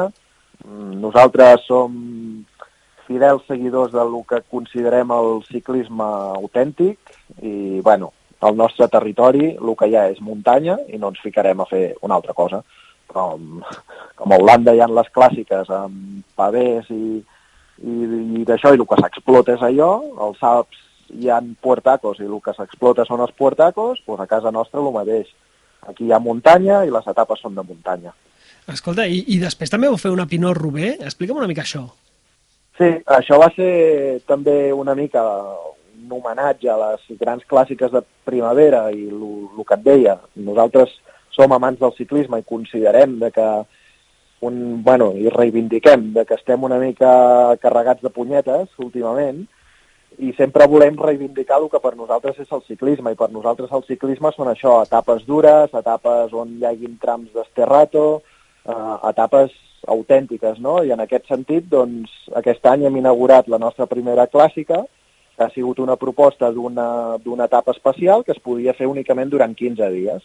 Mm, 0.66 1.00
Nosaltres 1.00 1.64
som 1.68 1.96
fidels 3.08 3.42
seguidors 3.48 3.92
del 3.92 4.14
que 4.28 4.40
considerem 4.52 5.12
el 5.16 5.40
ciclisme 5.48 6.06
autèntic 6.36 7.12
i, 7.42 7.80
bueno, 7.80 8.12
al 8.40 8.56
nostre 8.56 8.88
territori 8.88 9.50
el 9.54 9.74
que 9.76 9.88
hi 9.88 9.96
ha 9.96 10.06
és 10.12 10.20
muntanya 10.24 10.78
i 10.88 10.98
no 10.98 11.10
ens 11.12 11.20
ficarem 11.24 11.60
a 11.60 11.68
fer 11.68 11.84
una 12.06 12.16
altra 12.16 12.34
cosa. 12.36 12.62
Com, 13.10 13.60
com 14.16 14.32
a 14.32 14.38
Holanda 14.38 14.74
hi 14.74 14.80
ha 14.80 14.88
les 14.88 15.10
clàssiques 15.12 15.70
amb 15.74 16.22
pavés 16.38 16.88
i, 16.94 17.20
i, 17.20 17.96
i 18.40 18.44
d'això, 18.46 18.72
i 18.72 18.78
el 18.78 18.86
que 18.88 19.00
s'explota 19.00 19.56
és 19.56 19.64
allò, 19.66 19.92
els 20.28 20.42
Alps 20.46 20.86
hi 21.10 21.28
ha 21.28 21.40
puertacos 21.62 22.20
i 22.20 22.28
el 22.28 22.38
que 22.44 22.54
s'explota 22.54 23.04
són 23.08 23.24
els 23.24 23.34
puertacos, 23.36 24.02
doncs 24.06 24.22
a 24.22 24.28
casa 24.30 24.52
nostra 24.54 24.80
el 24.80 24.92
mateix. 24.94 25.30
Aquí 25.90 26.06
hi 26.06 26.12
ha 26.12 26.20
muntanya 26.22 26.84
i 26.86 26.92
les 26.92 27.06
etapes 27.10 27.40
són 27.42 27.56
de 27.56 27.64
muntanya. 27.66 28.14
Escolta, 28.70 29.06
i, 29.08 29.24
i 29.34 29.40
després 29.42 29.72
també 29.72 29.90
vau 29.90 29.98
fer 29.98 30.12
una 30.14 30.28
Pinot 30.30 30.56
Rubé? 30.56 30.94
Explica'm 31.00 31.40
una 31.40 31.48
mica 31.50 31.64
això. 31.64 31.88
Sí, 32.78 32.88
això 33.16 33.36
va 33.40 33.50
ser 33.56 34.20
també 34.28 34.70
una 34.72 34.94
mica 34.96 35.24
un 36.10 36.18
homenatge 36.18 36.70
a 36.70 36.78
les 36.78 37.18
grans 37.20 37.44
clàssiques 37.46 37.92
de 37.92 38.02
primavera 38.26 38.88
i 38.90 39.06
el 39.08 39.64
que 39.64 39.76
et 39.76 39.84
deia, 39.86 40.16
nosaltres 40.34 40.92
som 41.30 41.52
amants 41.54 41.80
del 41.80 41.94
ciclisme 41.96 42.40
i 42.40 42.48
considerem 42.48 43.18
de 43.20 43.30
que 43.30 43.46
un, 44.40 44.82
bueno, 44.82 45.12
i 45.14 45.30
reivindiquem 45.30 46.12
de 46.14 46.24
que 46.26 46.34
estem 46.34 46.64
una 46.64 46.80
mica 46.80 47.56
carregats 47.62 48.02
de 48.02 48.10
punyetes 48.10 48.68
últimament 48.80 49.44
i 50.18 50.32
sempre 50.36 50.66
volem 50.68 50.98
reivindicar 50.98 51.60
el 51.60 51.68
que 51.72 51.80
per 51.80 51.94
nosaltres 51.96 52.40
és 52.42 52.52
el 52.52 52.64
ciclisme 52.66 53.12
i 53.12 53.18
per 53.18 53.30
nosaltres 53.30 53.70
el 53.76 53.84
ciclisme 53.86 54.32
són 54.34 54.50
això, 54.50 54.80
etapes 54.84 55.26
dures, 55.28 55.72
etapes 55.76 56.32
on 56.36 56.56
hi 56.58 56.66
haguin 56.66 56.96
trams 57.00 57.30
d'esterrato, 57.36 58.06
eh, 58.66 58.96
etapes 59.12 59.54
autèntiques, 59.88 60.58
no? 60.60 60.80
I 60.84 60.92
en 60.92 61.00
aquest 61.04 61.28
sentit, 61.30 61.68
doncs, 61.70 62.10
aquest 62.36 62.66
any 62.68 62.84
hem 62.84 62.98
inaugurat 63.00 63.48
la 63.48 63.60
nostra 63.62 63.86
primera 63.88 64.26
clàssica, 64.28 64.82
ha 65.44 65.50
sigut 65.54 65.80
una 65.80 65.96
proposta 65.96 66.50
d'una 66.52 67.46
etapa 67.46 67.72
especial 67.72 68.24
que 68.24 68.32
es 68.32 68.42
podia 68.42 68.74
fer 68.76 68.88
únicament 68.90 69.30
durant 69.32 69.54
15 69.56 69.90
dies. 69.94 70.22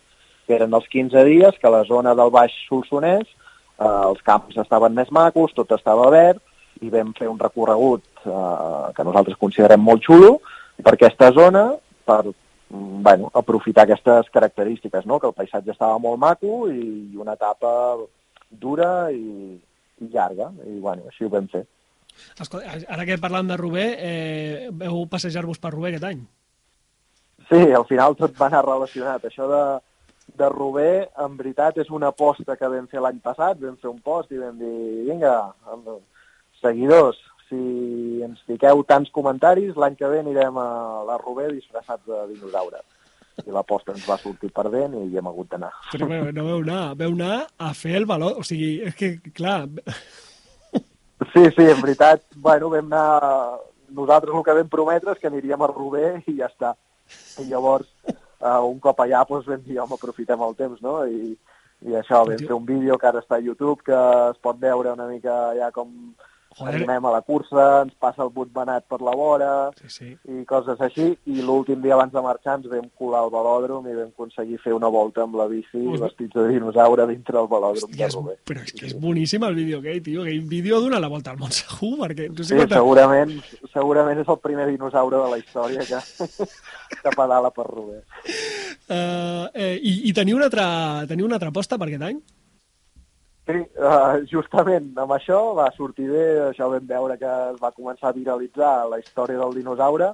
Eren 0.48 0.74
els 0.78 0.88
15 0.92 1.24
dies 1.26 1.58
que 1.62 1.72
la 1.74 1.84
zona 1.88 2.14
del 2.18 2.32
Baix 2.34 2.54
Solsonès 2.68 3.26
eh, 3.26 3.86
els 3.86 4.22
camps 4.26 4.58
estaven 4.62 4.94
més 4.94 5.12
macos, 5.12 5.54
tot 5.56 5.72
estava 5.76 6.10
verd, 6.14 6.42
i 6.84 6.92
vam 6.92 7.14
fer 7.18 7.30
un 7.32 7.40
recorregut 7.40 8.04
eh, 8.26 8.92
que 8.96 9.06
nosaltres 9.08 9.40
considerem 9.42 9.82
molt 9.82 10.04
xulo 10.06 10.40
per 10.84 10.96
aquesta 10.96 11.32
zona, 11.36 11.68
per 12.06 12.22
mm, 12.28 13.04
bueno, 13.06 13.32
aprofitar 13.34 13.86
aquestes 13.86 14.30
característiques, 14.34 15.06
no? 15.06 15.20
que 15.20 15.32
el 15.32 15.38
paisatge 15.38 15.72
estava 15.72 15.98
molt 16.02 16.20
maco 16.22 16.66
i 16.72 17.16
una 17.22 17.38
etapa 17.40 17.72
dura 18.50 19.10
i, 19.12 19.56
i 20.02 20.12
llarga, 20.12 20.52
i 20.68 20.80
bueno, 20.80 21.08
així 21.10 21.26
ho 21.26 21.32
vam 21.32 21.48
fer. 21.52 21.66
Escolta, 22.40 22.78
ara 22.96 23.06
que 23.08 23.18
parlant 23.22 23.50
de 23.50 23.58
Rubé, 23.60 23.86
eh, 23.98 24.70
veu 24.72 25.06
passejar-vos 25.12 25.62
per 25.62 25.74
Rubé 25.74 25.92
aquest 25.92 26.08
any? 26.12 26.24
Sí, 27.50 27.62
al 27.78 27.86
final 27.90 28.16
tot 28.18 28.34
va 28.40 28.50
anar 28.50 28.64
relacionat. 28.66 29.28
Això 29.30 29.48
de, 29.52 29.62
de 30.40 30.50
Rubé, 30.50 30.90
en 31.26 31.38
veritat, 31.38 31.78
és 31.84 31.92
una 31.94 32.10
aposta 32.14 32.58
que 32.58 32.72
vam 32.72 32.90
fer 32.92 33.04
l'any 33.04 33.22
passat, 33.24 33.62
vam 33.62 33.78
fer 33.82 33.92
un 33.92 34.02
post 34.02 34.34
i 34.34 34.42
vam 34.42 34.58
dir, 34.60 34.74
vinga, 35.12 35.36
seguidors, 36.64 37.22
si 37.46 37.62
ens 38.26 38.42
fiqueu 38.50 38.82
tants 38.90 39.12
comentaris, 39.14 39.76
l'any 39.78 39.98
que 40.00 40.10
ve 40.10 40.24
anirem 40.24 40.58
a 40.58 40.70
la 41.08 41.20
Rubé 41.22 41.52
disfressats 41.54 42.06
de 42.10 42.26
dinosaures 42.34 42.86
i 43.44 43.52
l'aposta 43.52 43.92
ens 43.94 44.06
va 44.08 44.16
sortir 44.22 44.50
perdent 44.56 44.96
i 44.96 45.02
hi 45.10 45.18
hem 45.20 45.28
hagut 45.28 45.50
d'anar. 45.52 45.72
Però 45.92 46.08
no 46.08 46.46
veu 46.48 46.62
anar, 46.62 46.84
veu 46.98 47.12
anar 47.18 47.42
a 47.60 47.74
fer 47.78 47.98
el 48.00 48.08
valor, 48.10 48.40
o 48.40 48.48
sigui, 48.48 48.78
és 48.88 48.96
que, 49.00 49.18
clar... 49.36 49.66
Sí, 51.36 51.44
sí, 51.52 51.64
en 51.64 51.82
veritat, 51.82 52.22
bueno, 52.38 52.70
vam 52.72 52.86
anar... 52.94 53.60
Nosaltres 53.96 54.34
el 54.34 54.44
que 54.44 54.54
vam 54.56 54.70
prometre 54.72 55.12
és 55.14 55.20
que 55.22 55.28
aniríem 55.28 55.62
a 55.62 55.68
Rubé 55.70 56.08
i 56.32 56.34
ja 56.38 56.48
està. 56.48 56.72
I 57.40 57.44
llavors, 57.50 57.90
uh, 58.08 58.64
un 58.66 58.80
cop 58.84 59.02
allà, 59.04 59.22
doncs 59.28 59.50
vam 59.52 59.60
dir, 59.68 59.76
home, 59.84 59.98
aprofitem 60.00 60.42
el 60.48 60.56
temps, 60.56 60.80
no? 60.84 60.96
I, 61.06 61.36
i 61.86 61.98
això, 62.00 62.24
vam 62.28 62.40
fer 62.40 62.56
un 62.56 62.66
vídeo 62.66 62.98
que 62.98 63.10
ara 63.12 63.22
està 63.22 63.38
a 63.38 63.44
YouTube, 63.44 63.84
que 63.86 64.00
es 64.32 64.40
pot 64.48 64.58
veure 64.64 64.96
una 64.96 65.10
mica 65.12 65.36
ja 65.60 65.70
com 65.76 65.92
Joder. 66.56 66.84
Anem 66.86 67.06
a 67.06 67.12
la 67.12 67.20
cursa, 67.22 67.64
ens 67.84 67.94
passa 68.00 68.24
el 68.24 68.30
but 68.32 68.48
banat 68.56 68.86
per 68.88 69.02
la 69.04 69.12
vora 69.12 69.72
Sí, 69.82 69.90
sí. 69.92 70.06
i 70.32 70.46
coses 70.48 70.80
així, 70.80 71.10
i 71.28 71.42
l'últim 71.44 71.82
dia 71.84 71.94
abans 71.98 72.14
de 72.14 72.22
marxar 72.24 72.54
ens 72.62 72.70
vam 72.72 72.86
colar 72.96 73.26
al 73.26 73.32
velòdrom 73.34 73.90
i 73.92 73.96
vam 73.98 74.14
aconseguir 74.14 74.60
fer 74.64 74.72
una 74.74 74.88
volta 74.88 75.24
amb 75.26 75.36
la 75.36 75.50
bici 75.52 75.82
Ui. 75.82 75.98
vestits 76.00 76.32
de 76.38 76.48
dinosaure 76.54 77.08
dintre 77.12 77.36
del 77.36 77.50
velòdrom 77.52 77.90
Hòstia, 77.90 77.98
de 78.06 78.08
és, 78.08 78.16
Rubé. 78.16 78.38
però 78.48 78.64
és 78.64 78.72
que 78.72 78.86
és 78.88 78.96
boníssim 79.00 79.44
el 79.44 79.56
vídeo 79.56 79.80
aquell, 79.84 80.00
tio. 80.06 80.22
Aquell 80.24 80.48
vídeo 80.48 80.80
dona 80.80 81.00
la 81.04 81.10
volta 81.12 81.32
al 81.32 81.38
món 81.44 81.52
segur, 81.52 81.98
perquè... 82.06 82.30
No 82.32 82.38
sé 82.44 82.54
Sí, 82.54 82.56
quanta- 82.62 82.80
segurament, 82.80 83.36
segurament 83.74 84.20
és 84.24 84.28
el 84.32 84.40
primer 84.40 84.68
dinosaure 84.72 85.18
de 85.26 85.30
la 85.36 85.38
història 85.44 85.84
que, 85.84 86.00
que 87.04 87.16
pedala 87.18 87.52
per 87.52 87.68
Rubé. 87.68 88.00
Uh, 88.88 89.50
eh, 89.54 89.76
i, 89.82 89.94
I 90.10 90.14
teniu 90.14 90.38
una, 90.38 90.46
altra, 90.48 91.04
teniu 91.10 91.26
una 91.28 91.36
altra 91.40 91.50
aposta 91.52 91.78
per 91.82 91.88
aquest 91.90 92.04
any? 92.06 92.20
Sí, 93.46 93.60
uh, 93.78 94.24
justament 94.26 94.88
amb 94.98 95.12
això 95.14 95.40
va 95.54 95.68
sortir 95.76 96.08
bé, 96.10 96.26
això 96.48 96.66
vam 96.72 96.86
veure 96.90 97.18
que 97.22 97.34
es 97.52 97.60
va 97.62 97.74
començar 97.76 98.10
a 98.10 98.16
viralitzar 98.16 98.88
la 98.90 98.98
història 98.98 99.38
del 99.38 99.54
dinosaure 99.60 100.08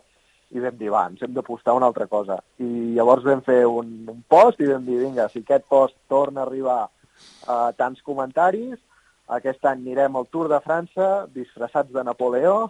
i 0.52 0.60
vam 0.60 0.76
dir, 0.76 0.90
va, 0.92 1.06
ens 1.08 1.24
hem 1.24 1.32
d'apostar 1.32 1.78
una 1.78 1.88
altra 1.88 2.10
cosa. 2.12 2.42
I 2.60 2.92
llavors 2.98 3.24
vam 3.24 3.40
fer 3.46 3.62
un, 3.70 3.94
un 4.12 4.20
post 4.28 4.60
i 4.60 4.68
vam 4.68 4.84
dir, 4.84 5.00
vinga, 5.00 5.30
si 5.32 5.46
aquest 5.46 5.64
post 5.72 5.96
torna 6.12 6.44
a 6.44 6.50
arribar 6.50 6.82
a 7.48 7.58
tants 7.78 8.04
comentaris, 8.04 8.76
aquest 9.32 9.64
any 9.64 9.86
anirem 9.86 10.18
al 10.20 10.28
Tour 10.28 10.52
de 10.52 10.60
França 10.66 11.10
disfressats 11.32 11.94
de 11.96 12.04
Napoleó 12.04 12.66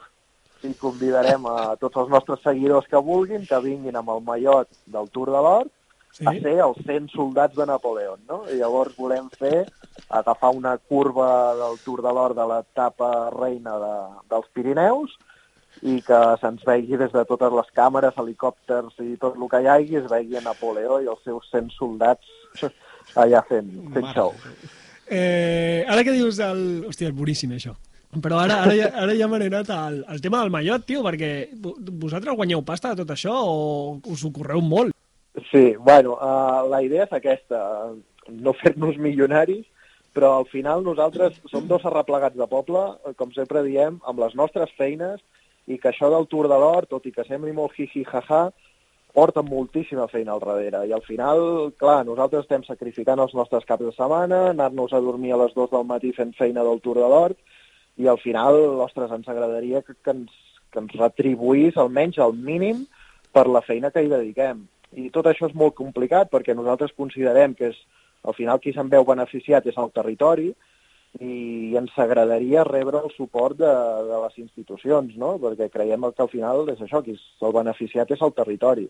i 0.62 0.76
convidarem 0.78 1.47
a 1.49 1.74
tots 1.82 1.97
els 1.97 2.12
nostres 2.14 2.43
seguidors 2.45 2.86
que 2.91 3.01
vulguin 3.01 3.47
que 3.49 3.64
vinguin 3.64 3.97
amb 3.97 4.14
el 4.14 4.22
mallot 4.28 4.70
del 4.86 5.09
Tour 5.09 5.34
de 5.34 5.41
l'Hort 5.41 5.74
Sí? 6.12 6.26
a 6.28 6.34
ser 6.43 6.57
els 6.59 6.78
100 6.86 7.09
soldats 7.14 7.55
de 7.55 7.66
Napoleó, 7.66 8.18
no? 8.28 8.41
I 8.51 8.57
llavors 8.59 8.97
volem 8.99 9.30
fer, 9.39 9.66
agafar 10.12 10.49
una 10.55 10.74
curva 10.78 11.53
del 11.55 11.78
Tour 11.86 12.01
de 12.03 12.12
l'Or 12.12 12.34
de 12.36 12.45
l'etapa 12.49 13.12
reina 13.38 13.78
de, 13.80 13.93
dels 14.34 14.49
Pirineus 14.53 15.14
i 15.88 16.01
que 16.03 16.20
se'ns 16.41 16.66
vegi 16.68 16.99
des 16.99 17.14
de 17.16 17.24
totes 17.26 17.53
les 17.55 17.70
càmeres, 17.74 18.18
helicòpters 18.20 18.99
i 19.05 19.16
tot 19.22 19.39
el 19.39 19.47
que 19.49 19.62
hi 19.64 19.70
hagi, 19.72 19.95
es 20.01 20.09
vegi 20.12 20.36
a 20.36 20.43
Napoleó 20.43 20.99
i 21.01 21.07
els 21.07 21.24
seus 21.24 21.47
100 21.53 21.72
soldats 21.78 22.28
allà 23.16 23.39
fent, 23.47 23.72
fent 23.95 24.03
Mare 24.09 24.14
show. 24.14 24.36
Eh, 25.07 25.86
ara 25.88 26.03
que 26.03 26.14
dius 26.16 26.38
el... 26.43 26.62
Hòstia, 26.88 27.09
és 27.09 27.16
boníssim, 27.16 27.51
això. 27.55 27.74
Però 28.22 28.38
ara, 28.43 28.62
ara, 28.66 28.76
ja, 28.76 28.89
ara 28.99 29.14
ja 29.16 29.28
m'he 29.32 29.39
anat 29.47 29.70
al, 29.72 30.01
al 30.12 30.20
tema 30.24 30.41
del 30.43 30.51
mallot, 30.51 30.84
tio, 30.88 31.01
perquè 31.07 31.32
vo- 31.64 31.78
vosaltres 32.03 32.36
guanyeu 32.36 32.62
pasta 32.68 32.91
de 32.91 33.05
tot 33.05 33.14
això 33.16 33.32
o 33.47 33.99
us 34.12 34.24
ho 34.28 34.32
correu 34.36 34.59
molt? 34.64 34.91
Sí, 35.51 35.75
bueno, 35.79 36.17
uh, 36.19 36.67
la 36.69 36.82
idea 36.84 37.05
és 37.07 37.13
aquesta, 37.15 37.59
no 38.27 38.53
fer-nos 38.59 38.97
milionaris, 38.99 39.63
però 40.11 40.34
al 40.38 40.47
final 40.51 40.84
nosaltres 40.84 41.38
som 41.47 41.69
dos 41.69 41.86
arreplegats 41.88 42.36
de 42.36 42.47
poble, 42.51 42.82
eh, 43.07 43.13
com 43.15 43.32
sempre 43.32 43.63
diem, 43.63 44.01
amb 44.03 44.19
les 44.19 44.36
nostres 44.36 44.73
feines, 44.75 45.21
i 45.71 45.77
que 45.79 45.91
això 45.91 46.09
del 46.11 46.27
Tour 46.27 46.49
de 46.51 46.57
l'Or, 46.59 46.88
tot 46.91 47.05
i 47.07 47.13
que 47.15 47.23
sembli 47.23 47.53
molt 47.55 47.77
hi-hi-ha-ha, 47.79 48.41
porta 49.15 49.43
moltíssima 49.43 50.07
feina 50.11 50.34
al 50.34 50.43
darrere. 50.43 50.84
I 50.88 50.91
al 50.95 51.03
final, 51.05 51.71
clar, 51.79 52.01
nosaltres 52.07 52.43
estem 52.43 52.63
sacrificant 52.67 53.19
els 53.23 53.34
nostres 53.36 53.63
caps 53.67 53.88
de 53.88 53.93
setmana, 53.95 54.49
anar-nos 54.51 54.91
a 54.91 55.01
dormir 55.03 55.32
a 55.36 55.39
les 55.45 55.55
dues 55.55 55.71
del 55.71 55.88
matí 55.88 56.11
fent 56.15 56.36
feina 56.36 56.63
del 56.67 56.84
Tour 56.84 56.99
de 56.99 57.07
l'Or, 57.07 57.36
i 57.99 58.07
al 58.07 58.19
final, 58.19 58.59
ostres, 58.84 59.11
ens 59.15 59.32
agradaria 59.32 59.84
que, 59.84 59.95
que, 59.95 60.11
ens, 60.11 60.36
que 60.71 60.84
ens 60.84 60.99
retribuís 60.99 61.79
almenys 61.79 62.19
el 62.23 62.36
mínim 62.36 62.86
per 63.32 63.47
la 63.47 63.63
feina 63.63 63.91
que 63.91 64.03
hi 64.03 64.11
dediquem. 64.11 64.65
I 64.97 65.09
tot 65.15 65.29
això 65.29 65.47
és 65.47 65.55
molt 65.55 65.77
complicat 65.77 66.31
perquè 66.31 66.55
nosaltres 66.55 66.95
considerem 66.97 67.55
que 67.55 67.71
és, 67.71 67.79
al 68.27 68.35
final 68.37 68.59
qui 68.61 68.73
se'n 68.75 68.89
veu 68.91 69.05
beneficiat 69.07 69.65
és 69.67 69.77
el 69.81 69.89
territori 69.95 70.51
i 71.19 71.75
ens 71.75 71.95
agradaria 71.99 72.63
rebre 72.63 73.01
el 73.03 73.11
suport 73.15 73.57
de, 73.59 73.71
de 74.07 74.19
les 74.25 74.37
institucions, 74.43 75.15
no? 75.19 75.35
perquè 75.41 75.67
creiem 75.71 76.07
que 76.11 76.23
al 76.23 76.31
final 76.31 76.69
és 76.71 76.79
això, 76.83 77.01
qui 77.03 77.17
és 77.17 77.23
el 77.41 77.55
beneficiat 77.55 78.11
és 78.15 78.21
el 78.21 78.35
territori. 78.37 78.87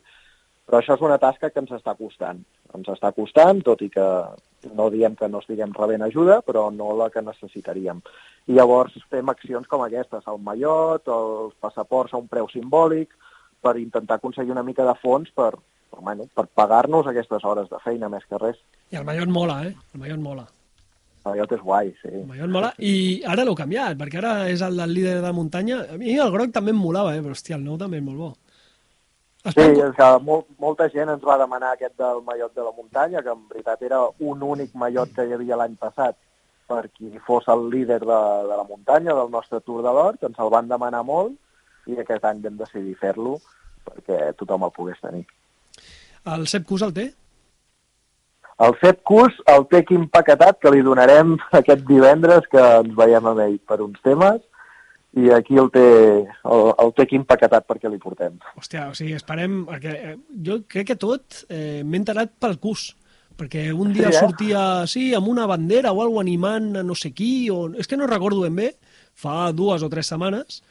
Però 0.67 0.79
això 0.79 0.95
és 0.95 1.01
una 1.03 1.17
tasca 1.17 1.49
que 1.49 1.59
ens 1.59 1.71
està 1.73 1.95
costant. 1.97 2.43
Ens 2.77 2.87
està 2.93 3.09
costant, 3.15 3.63
tot 3.65 3.81
i 3.81 3.89
que 3.91 4.05
no 4.77 4.89
diem 4.93 5.17
que 5.17 5.27
no 5.27 5.41
estiguem 5.41 5.73
rebent 5.75 6.05
ajuda, 6.05 6.39
però 6.45 6.69
no 6.71 6.93
la 6.95 7.09
que 7.09 7.23
necessitaríem. 7.25 7.99
I 8.47 8.55
llavors 8.55 8.93
fem 9.09 9.33
accions 9.33 9.67
com 9.67 9.81
aquestes, 9.83 10.23
el 10.29 10.39
mallot, 10.45 11.09
els 11.09 11.57
passaports 11.59 12.13
a 12.13 12.21
un 12.21 12.29
preu 12.31 12.47
simbòlic, 12.53 13.11
per 13.61 13.77
intentar 13.79 14.17
aconseguir 14.17 14.51
una 14.51 14.65
mica 14.65 14.85
de 14.87 14.95
fons 15.01 15.29
per, 15.35 15.51
per, 15.91 15.99
bueno, 15.99 16.27
per 16.35 16.47
pagar-nos 16.47 17.07
aquestes 17.07 17.45
hores 17.45 17.69
de 17.69 17.79
feina, 17.83 18.09
més 18.09 18.25
que 18.27 18.39
res. 18.41 18.59
I 18.91 18.99
el 18.99 19.07
mallot 19.07 19.31
mola, 19.31 19.61
eh? 19.67 19.75
El 19.93 20.03
mallot 20.03 20.23
mola. 20.23 20.45
El 21.21 21.31
mallot 21.31 21.51
és 21.57 21.61
guai, 21.61 21.91
sí. 22.01 22.13
El 22.23 22.29
mallot 22.29 22.53
mola. 22.53 22.71
I 22.81 22.93
ara 23.29 23.45
l'heu 23.45 23.57
canviat, 23.57 23.97
perquè 23.99 24.21
ara 24.21 24.33
és 24.49 24.63
el 24.65 24.79
del 24.81 24.95
líder 24.97 25.19
de 25.23 25.33
muntanya. 25.37 25.83
A 25.93 25.99
mi 26.01 26.17
el 26.17 26.33
groc 26.33 26.55
també 26.55 26.73
em 26.73 26.81
molava, 26.81 27.13
eh? 27.15 27.21
Però, 27.21 27.37
hòstia, 27.37 27.59
el 27.59 27.67
nou 27.67 27.77
també 27.81 28.01
és 28.01 28.07
molt 28.07 28.23
bo. 28.23 28.31
Es 29.41 29.55
Sí, 29.57 29.63
és 29.65 29.93
que 29.97 30.07
molt, 30.25 30.49
molta 30.61 30.85
gent 30.93 31.09
ens 31.09 31.23
va 31.25 31.37
demanar 31.41 31.71
aquest 31.73 31.95
del 31.97 32.19
mallot 32.25 32.53
de 32.57 32.65
la 32.65 32.73
muntanya, 32.77 33.23
que 33.25 33.33
en 33.33 33.47
veritat 33.49 33.81
era 33.87 34.01
un 34.19 34.43
únic 34.45 34.75
mallot 34.77 35.15
que 35.15 35.25
hi 35.25 35.33
havia 35.37 35.57
l'any 35.57 35.77
passat 35.81 36.17
per 36.69 36.83
qui 36.93 37.09
fos 37.25 37.47
el 37.51 37.65
líder 37.69 37.99
de, 37.99 38.19
de 38.49 38.57
la 38.59 38.65
muntanya, 38.67 39.15
del 39.17 39.31
nostre 39.33 39.59
Tour 39.65 39.81
de 39.85 39.93
l'Hort, 39.93 40.21
ens 40.23 40.37
el 40.39 40.51
van 40.53 40.69
demanar 40.69 41.01
molt 41.07 41.33
i 41.89 41.97
aquest 42.01 42.25
any 42.27 42.43
vam 42.43 42.59
decidir 42.59 42.97
fer-lo 42.99 43.39
perquè 43.87 44.31
tothom 44.37 44.67
el 44.67 44.75
pogués 44.75 45.01
tenir. 45.01 45.25
El 46.31 46.45
Sepp 46.47 46.67
Cus 46.69 46.83
el 46.85 46.93
té? 46.93 47.07
El 48.61 48.75
Sepp 48.81 49.01
Cus 49.07 49.39
el 49.49 49.65
té 49.71 49.81
aquí 49.81 49.97
empaquetat, 49.97 50.59
que 50.61 50.71
li 50.73 50.83
donarem 50.85 51.35
aquest 51.61 51.83
divendres, 51.87 52.47
que 52.51 52.61
ens 52.61 52.95
veiem 52.97 53.31
amb 53.31 53.41
ell 53.47 53.57
per 53.67 53.81
uns 53.81 54.01
temes, 54.05 54.41
i 55.17 55.27
aquí 55.35 55.57
el 55.59 55.67
té, 55.73 55.83
el, 56.23 56.69
el 56.79 56.93
té 56.95 57.03
aquí 57.03 57.17
empaquetat 57.19 57.65
perquè 57.67 57.89
li 57.91 57.99
portem. 57.99 58.37
Hòstia, 58.55 58.87
o 58.91 58.95
sigui, 58.95 59.17
esperem... 59.17 59.63
Perquè 59.67 59.95
eh, 59.97 60.15
jo 60.45 60.61
crec 60.71 60.93
que 60.93 60.99
tot 60.99 61.41
eh, 61.49 61.81
m'he 61.83 61.99
enterat 61.99 62.37
pel 62.39 62.55
cus. 62.63 62.91
Perquè 63.39 63.65
un 63.73 63.91
dia 63.95 64.11
Sí, 64.11 64.15
eh? 64.15 64.21
sortia, 64.21 64.61
sí, 64.87 65.03
amb 65.17 65.27
una 65.31 65.47
bandera 65.49 65.91
o 65.91 66.03
algo 66.03 66.21
animant 66.21 66.75
a 66.79 66.85
no 66.85 66.95
sé 66.95 67.11
qui, 67.17 67.49
o... 67.51 67.65
És 67.81 67.89
que 67.89 67.97
no 67.99 68.07
recordo 68.07 68.45
ben 68.45 68.55
bé, 68.55 68.69
fa 69.17 69.49
dues 69.55 69.83
o 69.83 69.89
tres 69.91 70.13
setmanes, 70.13 70.61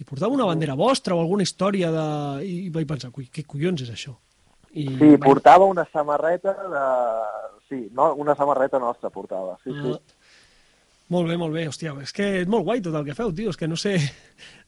i 0.00 0.04
portava 0.04 0.34
una 0.34 0.46
bandera 0.48 0.74
vostra 0.74 1.14
o 1.14 1.20
alguna 1.22 1.42
història 1.46 1.90
de... 1.94 2.04
I 2.46 2.70
vaig 2.74 2.86
pensar, 2.90 3.12
"Ui, 3.16 3.28
què 3.32 3.44
collons 3.46 3.82
és 3.86 3.90
això? 3.94 4.16
I 4.74 4.88
Sí, 4.88 4.96
vaig- 4.98 5.22
portava 5.22 5.64
una 5.70 5.86
samarreta 5.92 6.52
de... 6.52 6.84
Sí, 7.68 7.88
no, 7.94 8.12
una 8.20 8.34
samarreta 8.36 8.78
nostra 8.82 9.10
portava, 9.10 9.56
sí, 9.64 9.70
sí. 9.70 9.94
Ah, 9.94 10.00
Molt 11.12 11.28
bé, 11.28 11.34
molt 11.36 11.52
bé, 11.52 11.66
hòstia, 11.68 11.92
és 12.00 12.10
que 12.16 12.24
és 12.40 12.46
molt 12.48 12.64
guai 12.64 12.80
tot 12.80 12.94
el 12.96 13.04
que 13.04 13.14
feu, 13.14 13.28
tio, 13.36 13.50
és 13.52 13.58
que 13.60 13.68
no 13.68 13.76
sé... 13.76 13.92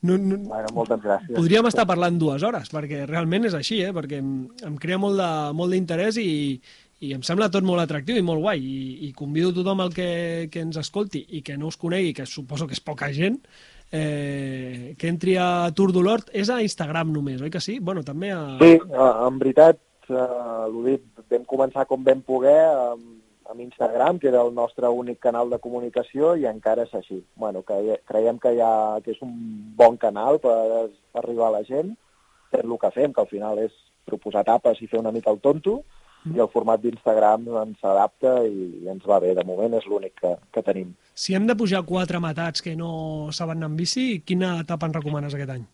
No, 0.05 0.19
no, 0.21 0.37
Bueno, 0.45 0.69
moltes 0.77 1.01
gràcies. 1.01 1.33
Podríem 1.35 1.67
estar 1.67 1.87
parlant 1.89 2.19
dues 2.21 2.43
hores, 2.45 2.69
perquè 2.71 3.07
realment 3.09 3.49
és 3.49 3.55
així, 3.57 3.79
eh? 3.83 3.89
perquè 3.97 4.19
em, 4.21 4.45
em 4.69 4.75
crea 4.79 4.99
molt 5.01 5.73
d'interès 5.73 6.19
i, 6.21 6.61
i 7.01 7.15
em 7.17 7.25
sembla 7.25 7.49
tot 7.51 7.65
molt 7.65 7.81
atractiu 7.81 8.21
i 8.21 8.23
molt 8.23 8.45
guai. 8.45 8.61
I, 8.61 9.09
i 9.09 9.13
convido 9.17 9.55
tothom 9.57 9.81
el 9.87 9.95
que, 9.97 10.11
que 10.53 10.61
ens 10.61 10.77
escolti 10.77 11.25
i 11.39 11.41
que 11.43 11.57
no 11.57 11.73
us 11.73 11.81
conegui, 11.81 12.13
que 12.21 12.29
suposo 12.29 12.69
que 12.69 12.77
és 12.77 12.85
poca 12.85 13.09
gent, 13.17 13.41
eh, 13.93 14.95
que 14.99 15.09
entri 15.09 15.37
a 15.39 15.71
Tour 15.77 15.93
d'Olort. 15.95 16.31
És 16.33 16.51
a 16.51 16.61
Instagram 16.63 17.13
només, 17.15 17.43
oi 17.43 17.53
que 17.53 17.63
sí? 17.63 17.79
Bueno, 17.81 18.05
també 18.07 18.33
a... 18.35 18.41
Sí, 18.63 18.79
en 18.79 19.39
veritat, 19.43 19.81
eh, 20.09 20.65
l'ho 20.73 20.87
dit, 20.87 21.05
vam 21.33 21.47
començar 21.49 21.87
com 21.91 22.05
vam 22.07 22.23
poder 22.27 22.59
amb, 22.71 23.07
amb 23.51 23.63
Instagram, 23.65 24.21
que 24.23 24.31
era 24.33 24.43
el 24.43 24.55
nostre 24.55 24.89
únic 24.89 25.21
canal 25.23 25.51
de 25.51 25.61
comunicació, 25.63 26.35
i 26.37 26.47
encara 26.51 26.87
és 26.87 26.95
així. 26.95 27.23
Bueno, 27.37 27.63
que, 27.67 28.01
creiem 28.09 28.41
que, 28.43 28.57
ha, 28.63 29.01
que 29.05 29.15
és 29.15 29.23
un 29.25 29.35
bon 29.79 29.99
canal 30.01 30.41
per, 30.43 30.57
per 31.13 31.23
arribar 31.23 31.51
a 31.51 31.59
la 31.59 31.67
gent, 31.69 31.95
fer 32.51 32.65
el 32.65 32.79
que 32.81 32.95
fem, 32.95 33.13
que 33.13 33.23
al 33.23 33.31
final 33.31 33.63
és 33.63 33.75
proposar 34.07 34.45
tapes 34.47 34.81
i 34.83 34.87
fer 34.91 35.01
una 35.03 35.13
mica 35.15 35.33
el 35.35 35.41
tonto, 35.43 35.81
i 36.35 36.41
el 36.43 36.51
format 36.53 36.83
d'Instagram 36.83 37.47
ens 37.63 37.79
s'adapta 37.83 38.39
i, 38.49 38.69
i 38.83 38.91
ens 38.91 39.05
va 39.07 39.21
bé. 39.23 39.35
De 39.37 39.45
moment 39.47 39.77
és 39.79 39.87
l'únic 39.91 40.17
que, 40.23 40.35
que 40.55 40.65
tenim. 40.67 40.95
Si 41.15 41.37
hem 41.37 41.47
de 41.49 41.57
pujar 41.59 41.85
quatre 41.89 42.21
matats 42.23 42.65
que 42.65 42.75
no 42.79 43.29
saben 43.37 43.61
anar 43.61 43.71
amb 43.71 43.83
bici, 43.83 44.07
quina 44.27 44.57
etapa 44.65 44.89
ens 44.89 44.99
recomanes 44.99 45.37
aquest 45.37 45.55
any? 45.57 45.67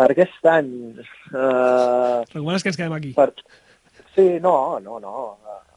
Per 0.00 0.08
aquest 0.14 0.46
any... 0.48 0.70
Eh, 0.96 2.20
Recomanes 2.32 2.62
que 2.62 2.72
ens 2.72 2.78
quedem 2.80 2.94
aquí? 2.96 3.10
Per... 3.18 3.32
Sí, 4.14 4.38
no, 4.42 4.78
no, 4.82 4.96
no. 5.02 5.16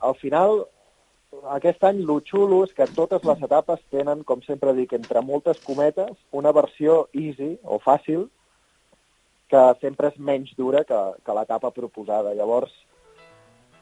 Al 0.01 0.15
final, 0.21 0.63
aquest 1.57 1.83
any, 1.89 1.99
lo 2.07 2.19
xulo 2.25 2.61
és 2.67 2.71
que 2.77 2.87
totes 2.95 3.25
les 3.27 3.43
etapes 3.45 3.81
tenen, 3.91 4.23
com 4.27 4.41
sempre 4.45 4.73
dic, 4.77 4.95
entre 4.95 5.21
moltes 5.25 5.59
cometes, 5.65 6.15
una 6.31 6.53
versió 6.55 7.03
easy 7.11 7.53
o 7.63 7.81
fàcil 7.83 8.29
que 9.53 9.61
sempre 9.83 10.09
és 10.09 10.17
menys 10.17 10.55
dura 10.57 10.81
que, 10.87 10.99
que 11.21 11.35
l'etapa 11.37 11.69
proposada. 11.75 12.33
Llavors, 12.33 12.73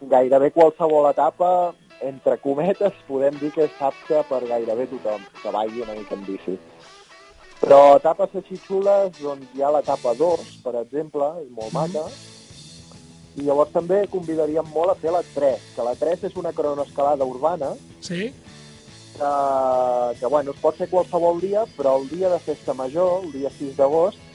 gairebé 0.09 0.51
qualsevol 0.51 1.09
etapa, 1.11 1.73
entre 2.01 2.37
cometes, 2.41 2.93
podem 3.07 3.35
dir 3.37 3.51
que 3.53 3.67
és 3.67 3.79
apta 3.79 4.23
per 4.29 4.41
gairebé 4.49 4.87
tothom 4.89 5.21
que 5.41 5.53
vagi 5.53 5.83
una 5.83 5.97
mica 5.97 6.17
en 6.17 6.25
bici. 6.25 6.57
Però 7.61 7.97
etapes 7.99 8.33
així 8.39 8.57
xules, 8.57 9.13
doncs 9.21 9.53
hi 9.53 9.61
ha 9.61 9.69
l'etapa 9.69 10.15
d'Ors, 10.17 10.55
per 10.63 10.73
exemple, 10.79 11.27
és 11.43 11.49
molt 11.53 11.75
maca, 11.77 12.07
i 13.37 13.45
llavors 13.45 13.71
també 13.71 14.01
convidaríem 14.11 14.67
molt 14.73 14.91
a 14.91 14.97
fer 14.99 15.13
la 15.13 15.21
3, 15.35 15.67
que 15.75 15.85
la 15.85 15.93
3 15.95 16.25
és 16.31 16.39
una 16.41 16.51
cronoescalada 16.51 17.23
urbana 17.23 17.75
Sí? 18.01 18.33
que, 19.13 20.19
que 20.19 20.25
bueno, 20.25 20.51
es 20.51 20.59
pot 20.59 20.75
fer 20.75 20.89
qualsevol 20.89 21.39
dia, 21.39 21.63
però 21.77 21.99
el 22.01 22.09
dia 22.09 22.31
de 22.31 22.39
festa 22.41 22.73
major, 22.73 23.21
el 23.23 23.31
dia 23.31 23.51
6 23.53 23.77
d'agost, 23.77 24.30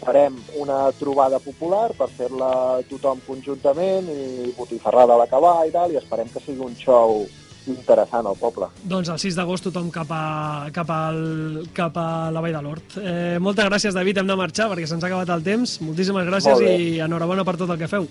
farem 0.00 0.38
una 0.60 0.80
trobada 0.98 1.38
popular 1.42 1.90
per 1.96 2.08
fer-la 2.16 2.80
tothom 2.88 3.20
conjuntament 3.26 4.08
i 4.10 4.50
botifarrada 4.56 5.14
a 5.14 5.20
l'acabar 5.22 5.60
i 5.68 5.74
tal, 5.74 5.92
i 5.92 6.00
esperem 6.00 6.30
que 6.32 6.42
sigui 6.44 6.64
un 6.64 6.74
show 6.78 7.22
interessant 7.68 8.26
al 8.26 8.38
poble. 8.40 8.70
Doncs 8.88 9.10
el 9.12 9.20
6 9.20 9.36
d'agost 9.36 9.68
tothom 9.68 9.90
cap 9.94 10.10
a, 10.16 10.24
cap, 10.74 10.90
al, 10.90 11.20
cap 11.76 11.96
a 12.00 12.08
la 12.32 12.42
Vall 12.42 12.56
de 12.56 12.64
l'Hort. 12.64 12.98
Eh, 12.98 13.38
moltes 13.42 13.68
gràcies, 13.68 13.96
David, 13.96 14.22
hem 14.22 14.32
de 14.32 14.38
marxar 14.40 14.70
perquè 14.72 14.88
se'ns 14.88 15.04
ha 15.04 15.10
acabat 15.10 15.32
el 15.36 15.44
temps. 15.46 15.78
Moltíssimes 15.84 16.28
gràcies 16.28 16.56
Molt 16.56 16.70
i 16.72 17.00
enhorabona 17.04 17.44
per 17.46 17.58
tot 17.60 17.76
el 17.76 17.80
que 17.80 17.90
feu. 17.90 18.08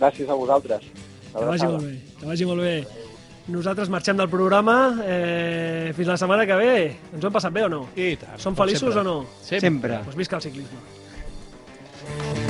Gràcies 0.00 0.28
a 0.28 0.38
vosaltres. 0.38 0.88
Que 1.34 1.48
vagi 1.48 1.66
molt 1.66 1.82
bé, 1.82 1.96
que 2.20 2.30
vagi 2.30 2.46
molt 2.48 2.64
bé. 2.64 3.03
Nosaltres 3.52 3.90
marxem 3.92 4.16
del 4.16 4.30
programa. 4.32 4.76
Eh, 5.04 5.92
fins 5.96 6.08
la 6.08 6.16
setmana 6.16 6.46
que 6.48 6.56
ve. 6.56 6.76
Ens 7.12 7.20
ho 7.20 7.28
hem 7.28 7.36
passat 7.36 7.52
bé 7.52 7.66
o 7.66 7.68
no? 7.68 7.82
I 7.96 8.14
tant. 8.20 8.38
Som 8.40 8.56
feliços 8.56 8.94
sempre. 8.94 9.00
o 9.00 9.04
no? 9.04 9.16
Sempre. 9.44 10.00
Doncs 10.06 10.16
visca 10.16 10.40
el 10.40 10.46
ciclisme. 10.48 12.43